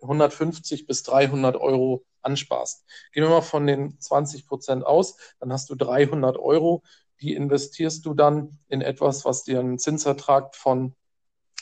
150 0.00 0.86
bis 0.86 1.02
300 1.02 1.56
Euro 1.56 2.04
ansparst. 2.22 2.84
Gehen 3.12 3.24
wir 3.24 3.30
mal 3.30 3.42
von 3.42 3.66
den 3.66 3.98
20 4.00 4.46
Prozent 4.46 4.86
aus, 4.86 5.16
dann 5.40 5.52
hast 5.52 5.70
du 5.70 5.74
300 5.74 6.36
Euro, 6.36 6.82
die 7.20 7.34
investierst 7.34 8.04
du 8.04 8.14
dann 8.14 8.58
in 8.68 8.80
etwas, 8.80 9.24
was 9.24 9.44
dir 9.44 9.60
einen 9.60 9.78
Zinsertrag 9.78 10.54
von, 10.56 10.94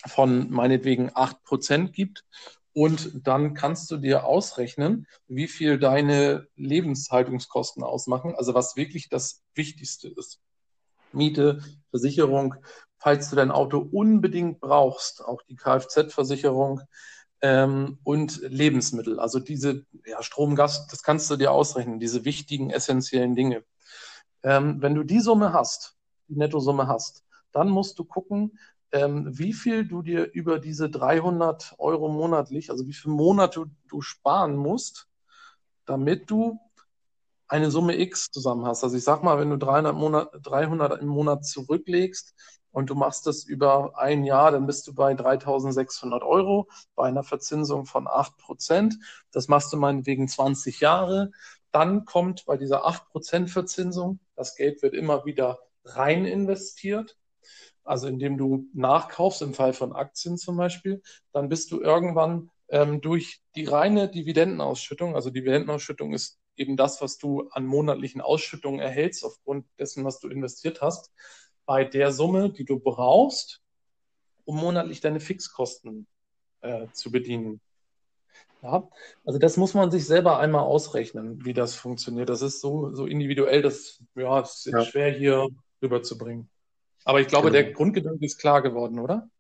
von 0.06 0.50
meinetwegen 0.50 1.10
8 1.14 1.42
Prozent 1.44 1.92
gibt. 1.92 2.24
Und 2.72 3.26
dann 3.26 3.54
kannst 3.54 3.90
du 3.90 3.96
dir 3.96 4.24
ausrechnen, 4.24 5.06
wie 5.26 5.48
viel 5.48 5.78
deine 5.78 6.46
Lebenshaltungskosten 6.54 7.82
ausmachen, 7.82 8.34
also 8.36 8.54
was 8.54 8.76
wirklich 8.76 9.08
das 9.08 9.42
Wichtigste 9.54 10.08
ist. 10.08 10.40
Miete, 11.12 11.62
Versicherung, 11.90 12.54
falls 12.98 13.28
du 13.28 13.36
dein 13.36 13.50
Auto 13.50 13.78
unbedingt 13.78 14.60
brauchst, 14.60 15.24
auch 15.24 15.42
die 15.42 15.56
Kfz-Versicherung, 15.56 16.82
ähm, 17.42 17.98
und 18.04 18.40
Lebensmittel. 18.42 19.18
Also 19.18 19.40
diese 19.40 19.86
ja, 20.06 20.22
Strom, 20.22 20.54
Gas, 20.54 20.86
das 20.88 21.02
kannst 21.02 21.30
du 21.30 21.36
dir 21.36 21.52
ausrechnen, 21.52 22.00
diese 22.00 22.24
wichtigen, 22.24 22.70
essentiellen 22.70 23.34
Dinge. 23.34 23.64
Ähm, 24.42 24.80
wenn 24.80 24.94
du 24.94 25.04
die 25.04 25.20
Summe 25.20 25.52
hast, 25.52 25.96
die 26.28 26.36
Nettosumme 26.36 26.86
hast, 26.86 27.24
dann 27.52 27.68
musst 27.68 27.98
du 27.98 28.04
gucken, 28.04 28.58
ähm, 28.92 29.26
wie 29.38 29.52
viel 29.52 29.86
du 29.86 30.02
dir 30.02 30.30
über 30.32 30.58
diese 30.58 30.90
300 30.90 31.74
Euro 31.78 32.08
monatlich, 32.08 32.70
also 32.70 32.86
wie 32.86 32.92
viel 32.92 33.10
Monate 33.10 33.60
du, 33.60 33.66
du 33.88 34.00
sparen 34.00 34.56
musst, 34.56 35.08
damit 35.86 36.30
du 36.30 36.58
eine 37.48 37.70
Summe 37.70 37.98
X 37.98 38.30
zusammen 38.30 38.66
hast. 38.66 38.84
Also 38.84 38.96
ich 38.96 39.04
sag 39.04 39.22
mal, 39.22 39.38
wenn 39.38 39.50
du 39.50 39.58
300, 39.58 39.94
Monat, 39.94 40.30
300 40.42 41.00
im 41.00 41.08
Monat 41.08 41.44
zurücklegst, 41.44 42.34
und 42.72 42.90
du 42.90 42.94
machst 42.94 43.26
das 43.26 43.44
über 43.44 43.98
ein 43.98 44.24
Jahr, 44.24 44.52
dann 44.52 44.66
bist 44.66 44.86
du 44.86 44.94
bei 44.94 45.14
3600 45.14 46.22
Euro 46.22 46.68
bei 46.94 47.08
einer 47.08 47.22
Verzinsung 47.22 47.86
von 47.86 48.06
8 48.06 48.36
Prozent. 48.38 48.96
Das 49.32 49.48
machst 49.48 49.72
du 49.72 49.76
meinetwegen 49.76 50.28
20 50.28 50.80
Jahre. 50.80 51.30
Dann 51.72 52.04
kommt 52.04 52.44
bei 52.46 52.56
dieser 52.56 52.84
8 52.84 53.08
Prozent 53.08 53.50
Verzinsung, 53.50 54.20
das 54.36 54.56
Geld 54.56 54.82
wird 54.82 54.94
immer 54.94 55.24
wieder 55.24 55.60
rein 55.84 56.24
investiert. 56.24 57.16
Also 57.84 58.08
indem 58.08 58.36
du 58.36 58.68
nachkaufst, 58.74 59.42
im 59.42 59.54
Fall 59.54 59.72
von 59.72 59.92
Aktien 59.92 60.36
zum 60.36 60.56
Beispiel, 60.56 61.02
dann 61.32 61.48
bist 61.48 61.72
du 61.72 61.80
irgendwann 61.80 62.50
ähm, 62.68 63.00
durch 63.00 63.40
die 63.56 63.64
reine 63.64 64.08
Dividendenausschüttung, 64.08 65.14
also 65.14 65.30
Dividendenausschüttung 65.30 66.12
ist 66.12 66.38
eben 66.56 66.76
das, 66.76 67.00
was 67.00 67.18
du 67.18 67.48
an 67.50 67.66
monatlichen 67.66 68.20
Ausschüttungen 68.20 68.80
erhältst 68.80 69.24
aufgrund 69.24 69.66
dessen, 69.78 70.04
was 70.04 70.20
du 70.20 70.28
investiert 70.28 70.80
hast, 70.82 71.10
bei 71.70 71.84
der 71.84 72.10
Summe, 72.10 72.50
die 72.50 72.64
du 72.64 72.80
brauchst, 72.80 73.60
um 74.44 74.56
monatlich 74.56 75.00
deine 75.00 75.20
Fixkosten 75.20 76.08
äh, 76.62 76.88
zu 76.92 77.12
bedienen. 77.12 77.60
Ja, 78.60 78.88
also 79.24 79.38
das 79.38 79.56
muss 79.56 79.72
man 79.72 79.88
sich 79.92 80.04
selber 80.04 80.40
einmal 80.40 80.62
ausrechnen, 80.62 81.44
wie 81.44 81.54
das 81.54 81.76
funktioniert. 81.76 82.28
Das 82.28 82.42
ist 82.42 82.60
so, 82.60 82.92
so 82.92 83.06
individuell, 83.06 83.62
das 83.62 84.02
ja, 84.16 84.40
ist 84.40 84.66
ja. 84.66 84.84
schwer 84.84 85.12
hier 85.12 85.46
rüberzubringen. 85.80 86.50
Aber 87.04 87.20
ich 87.20 87.28
glaube, 87.28 87.52
genau. 87.52 87.62
der 87.62 87.72
Grundgedanke 87.72 88.24
ist 88.24 88.38
klar 88.38 88.62
geworden, 88.62 88.98
oder? 88.98 89.30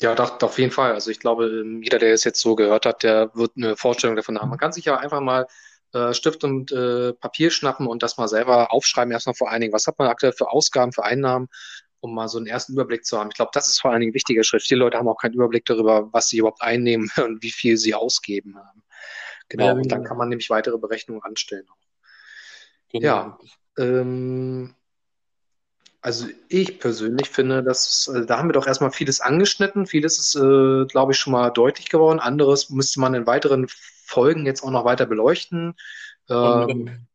Ja, 0.00 0.14
doch, 0.14 0.40
auf 0.40 0.58
jeden 0.58 0.72
Fall. 0.72 0.94
Also 0.94 1.10
ich 1.10 1.20
glaube, 1.20 1.66
jeder, 1.82 1.98
der 1.98 2.14
es 2.14 2.24
jetzt 2.24 2.40
so 2.40 2.56
gehört 2.56 2.86
hat, 2.86 3.02
der 3.02 3.30
wird 3.34 3.58
eine 3.58 3.76
Vorstellung 3.76 4.16
davon 4.16 4.38
haben. 4.38 4.48
Man 4.48 4.58
kann 4.58 4.72
sich 4.72 4.86
ja 4.86 4.96
einfach 4.96 5.20
mal 5.20 5.46
äh, 5.92 6.12
Stift 6.12 6.44
und 6.44 6.72
äh, 6.72 7.12
Papier 7.14 7.50
schnappen 7.50 7.86
und 7.86 8.02
das 8.02 8.18
mal 8.18 8.28
selber 8.28 8.72
aufschreiben, 8.72 9.12
erstmal 9.12 9.34
vor 9.34 9.50
allen 9.50 9.60
Dingen, 9.60 9.72
was 9.72 9.86
hat 9.86 9.98
man 9.98 10.08
aktuell 10.08 10.32
für 10.32 10.50
Ausgaben, 10.50 10.92
für 10.92 11.04
Einnahmen, 11.04 11.48
um 12.00 12.14
mal 12.14 12.28
so 12.28 12.38
einen 12.38 12.46
ersten 12.46 12.74
Überblick 12.74 13.04
zu 13.04 13.18
haben. 13.18 13.30
Ich 13.30 13.36
glaube, 13.36 13.50
das 13.54 13.68
ist 13.68 13.80
vor 13.80 13.90
allen 13.90 14.00
Dingen 14.00 14.10
ein 14.10 14.14
wichtiger 14.14 14.44
Schritt. 14.44 14.62
Viele 14.62 14.80
Leute 14.80 14.98
haben 14.98 15.08
auch 15.08 15.20
keinen 15.20 15.34
Überblick 15.34 15.64
darüber, 15.64 16.12
was 16.12 16.28
sie 16.28 16.38
überhaupt 16.38 16.62
einnehmen 16.62 17.10
und 17.16 17.42
wie 17.42 17.50
viel 17.50 17.76
sie 17.76 17.94
ausgeben 17.94 18.56
haben. 18.56 18.82
Genau, 19.48 19.66
ja, 19.66 19.72
und 19.72 19.90
dann 19.90 20.04
kann 20.04 20.18
man 20.18 20.28
nämlich 20.28 20.50
weitere 20.50 20.78
Berechnungen 20.78 21.22
anstellen. 21.22 21.66
Genau. 22.90 23.06
Ja, 23.06 23.38
ähm, 23.78 24.74
also 26.00 26.26
ich 26.48 26.78
persönlich 26.78 27.28
finde, 27.30 27.62
dass 27.62 28.08
äh, 28.08 28.24
da 28.24 28.38
haben 28.38 28.48
wir 28.48 28.52
doch 28.52 28.66
erstmal 28.66 28.92
vieles 28.92 29.20
angeschnitten. 29.20 29.86
Vieles 29.86 30.18
ist, 30.18 30.36
äh, 30.36 30.86
glaube 30.86 31.12
ich, 31.12 31.18
schon 31.18 31.32
mal 31.32 31.50
deutlich 31.50 31.88
geworden. 31.88 32.20
Anderes 32.20 32.70
müsste 32.70 33.00
man 33.00 33.14
in 33.14 33.26
weiteren 33.26 33.66
Folgen 34.08 34.46
jetzt 34.46 34.62
auch 34.62 34.70
noch 34.70 34.84
weiter 34.84 35.06
beleuchten. 35.06 35.74
Ähm, 36.30 37.06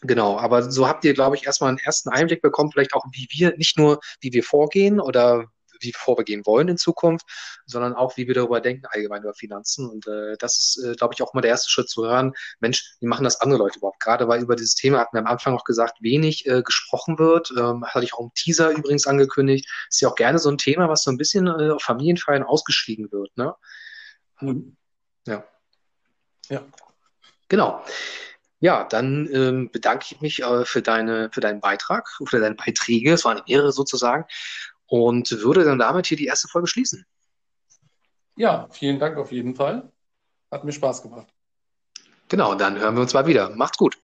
genau, 0.00 0.38
aber 0.38 0.70
so 0.70 0.88
habt 0.88 1.04
ihr, 1.04 1.14
glaube 1.14 1.36
ich, 1.36 1.46
erstmal 1.46 1.68
einen 1.68 1.78
ersten 1.78 2.08
Einblick 2.08 2.42
bekommen, 2.42 2.70
vielleicht 2.72 2.94
auch, 2.94 3.04
wie 3.12 3.28
wir, 3.30 3.56
nicht 3.56 3.78
nur, 3.78 4.00
wie 4.20 4.32
wir 4.32 4.42
vorgehen 4.42 5.00
oder 5.00 5.46
wie 5.82 5.88
wir 5.88 5.98
vorgehen 5.98 6.46
wollen 6.46 6.68
in 6.68 6.76
Zukunft, 6.76 7.26
sondern 7.66 7.94
auch, 7.94 8.16
wie 8.16 8.26
wir 8.26 8.34
darüber 8.34 8.60
denken, 8.60 8.86
allgemein 8.86 9.22
über 9.22 9.34
Finanzen. 9.34 9.88
Und 9.88 10.06
äh, 10.06 10.36
das 10.38 10.58
ist, 10.58 10.84
äh, 10.84 10.94
glaube 10.94 11.14
ich, 11.14 11.22
auch 11.22 11.34
mal 11.34 11.40
der 11.40 11.50
erste 11.50 11.70
Schritt 11.70 11.88
zu 11.88 12.04
hören, 12.04 12.32
Mensch, 12.60 12.96
wie 13.00 13.06
machen 13.06 13.24
das 13.24 13.40
andere 13.40 13.58
Leute 13.58 13.78
überhaupt? 13.78 14.00
Gerade 14.00 14.28
weil 14.28 14.42
über 14.42 14.56
dieses 14.56 14.74
Thema 14.74 15.00
hatten 15.00 15.16
wir 15.16 15.20
am 15.20 15.26
Anfang 15.26 15.54
auch 15.54 15.64
gesagt, 15.64 15.98
wenig 16.00 16.46
äh, 16.46 16.62
gesprochen 16.62 17.18
wird. 17.18 17.52
Ähm, 17.58 17.84
hatte 17.84 18.04
ich 18.04 18.14
auch 18.14 18.20
im 18.20 18.34
Teaser 18.34 18.70
übrigens 18.70 19.06
angekündigt. 19.06 19.68
Ist 19.90 20.00
ja 20.00 20.08
auch 20.08 20.14
gerne 20.14 20.38
so 20.38 20.50
ein 20.50 20.58
Thema, 20.58 20.88
was 20.88 21.02
so 21.02 21.10
ein 21.10 21.18
bisschen 21.18 21.46
äh, 21.46 21.70
auf 21.70 21.82
Familienfeiern 21.82 22.44
ausgeschwiegen 22.44 23.10
wird. 23.12 23.36
Ne? 23.36 23.54
Mhm. 24.40 24.76
Ja. 25.26 25.44
Ja. 26.48 26.62
Genau. 27.48 27.84
Ja, 28.60 28.84
dann 28.84 29.28
ähm, 29.32 29.70
bedanke 29.72 30.06
ich 30.10 30.20
mich 30.20 30.42
äh, 30.42 30.64
für, 30.64 30.82
deine, 30.82 31.30
für 31.32 31.40
deinen 31.40 31.60
Beitrag, 31.60 32.08
für 32.26 32.40
deine 32.40 32.54
Beiträge. 32.54 33.12
Es 33.12 33.24
war 33.24 33.32
eine 33.32 33.42
Ehre 33.46 33.72
sozusagen 33.72 34.24
und 34.86 35.30
würde 35.42 35.64
dann 35.64 35.78
damit 35.78 36.06
hier 36.06 36.16
die 36.16 36.26
erste 36.26 36.48
Folge 36.48 36.68
schließen. 36.68 37.04
Ja, 38.36 38.68
vielen 38.70 38.98
Dank 38.98 39.16
auf 39.18 39.32
jeden 39.32 39.54
Fall. 39.54 39.90
Hat 40.50 40.64
mir 40.64 40.72
Spaß 40.72 41.02
gemacht. 41.02 41.26
Genau, 42.28 42.54
dann 42.54 42.78
hören 42.78 42.94
wir 42.94 43.02
uns 43.02 43.14
mal 43.14 43.26
wieder. 43.26 43.50
Macht's 43.50 43.78
gut. 43.78 43.98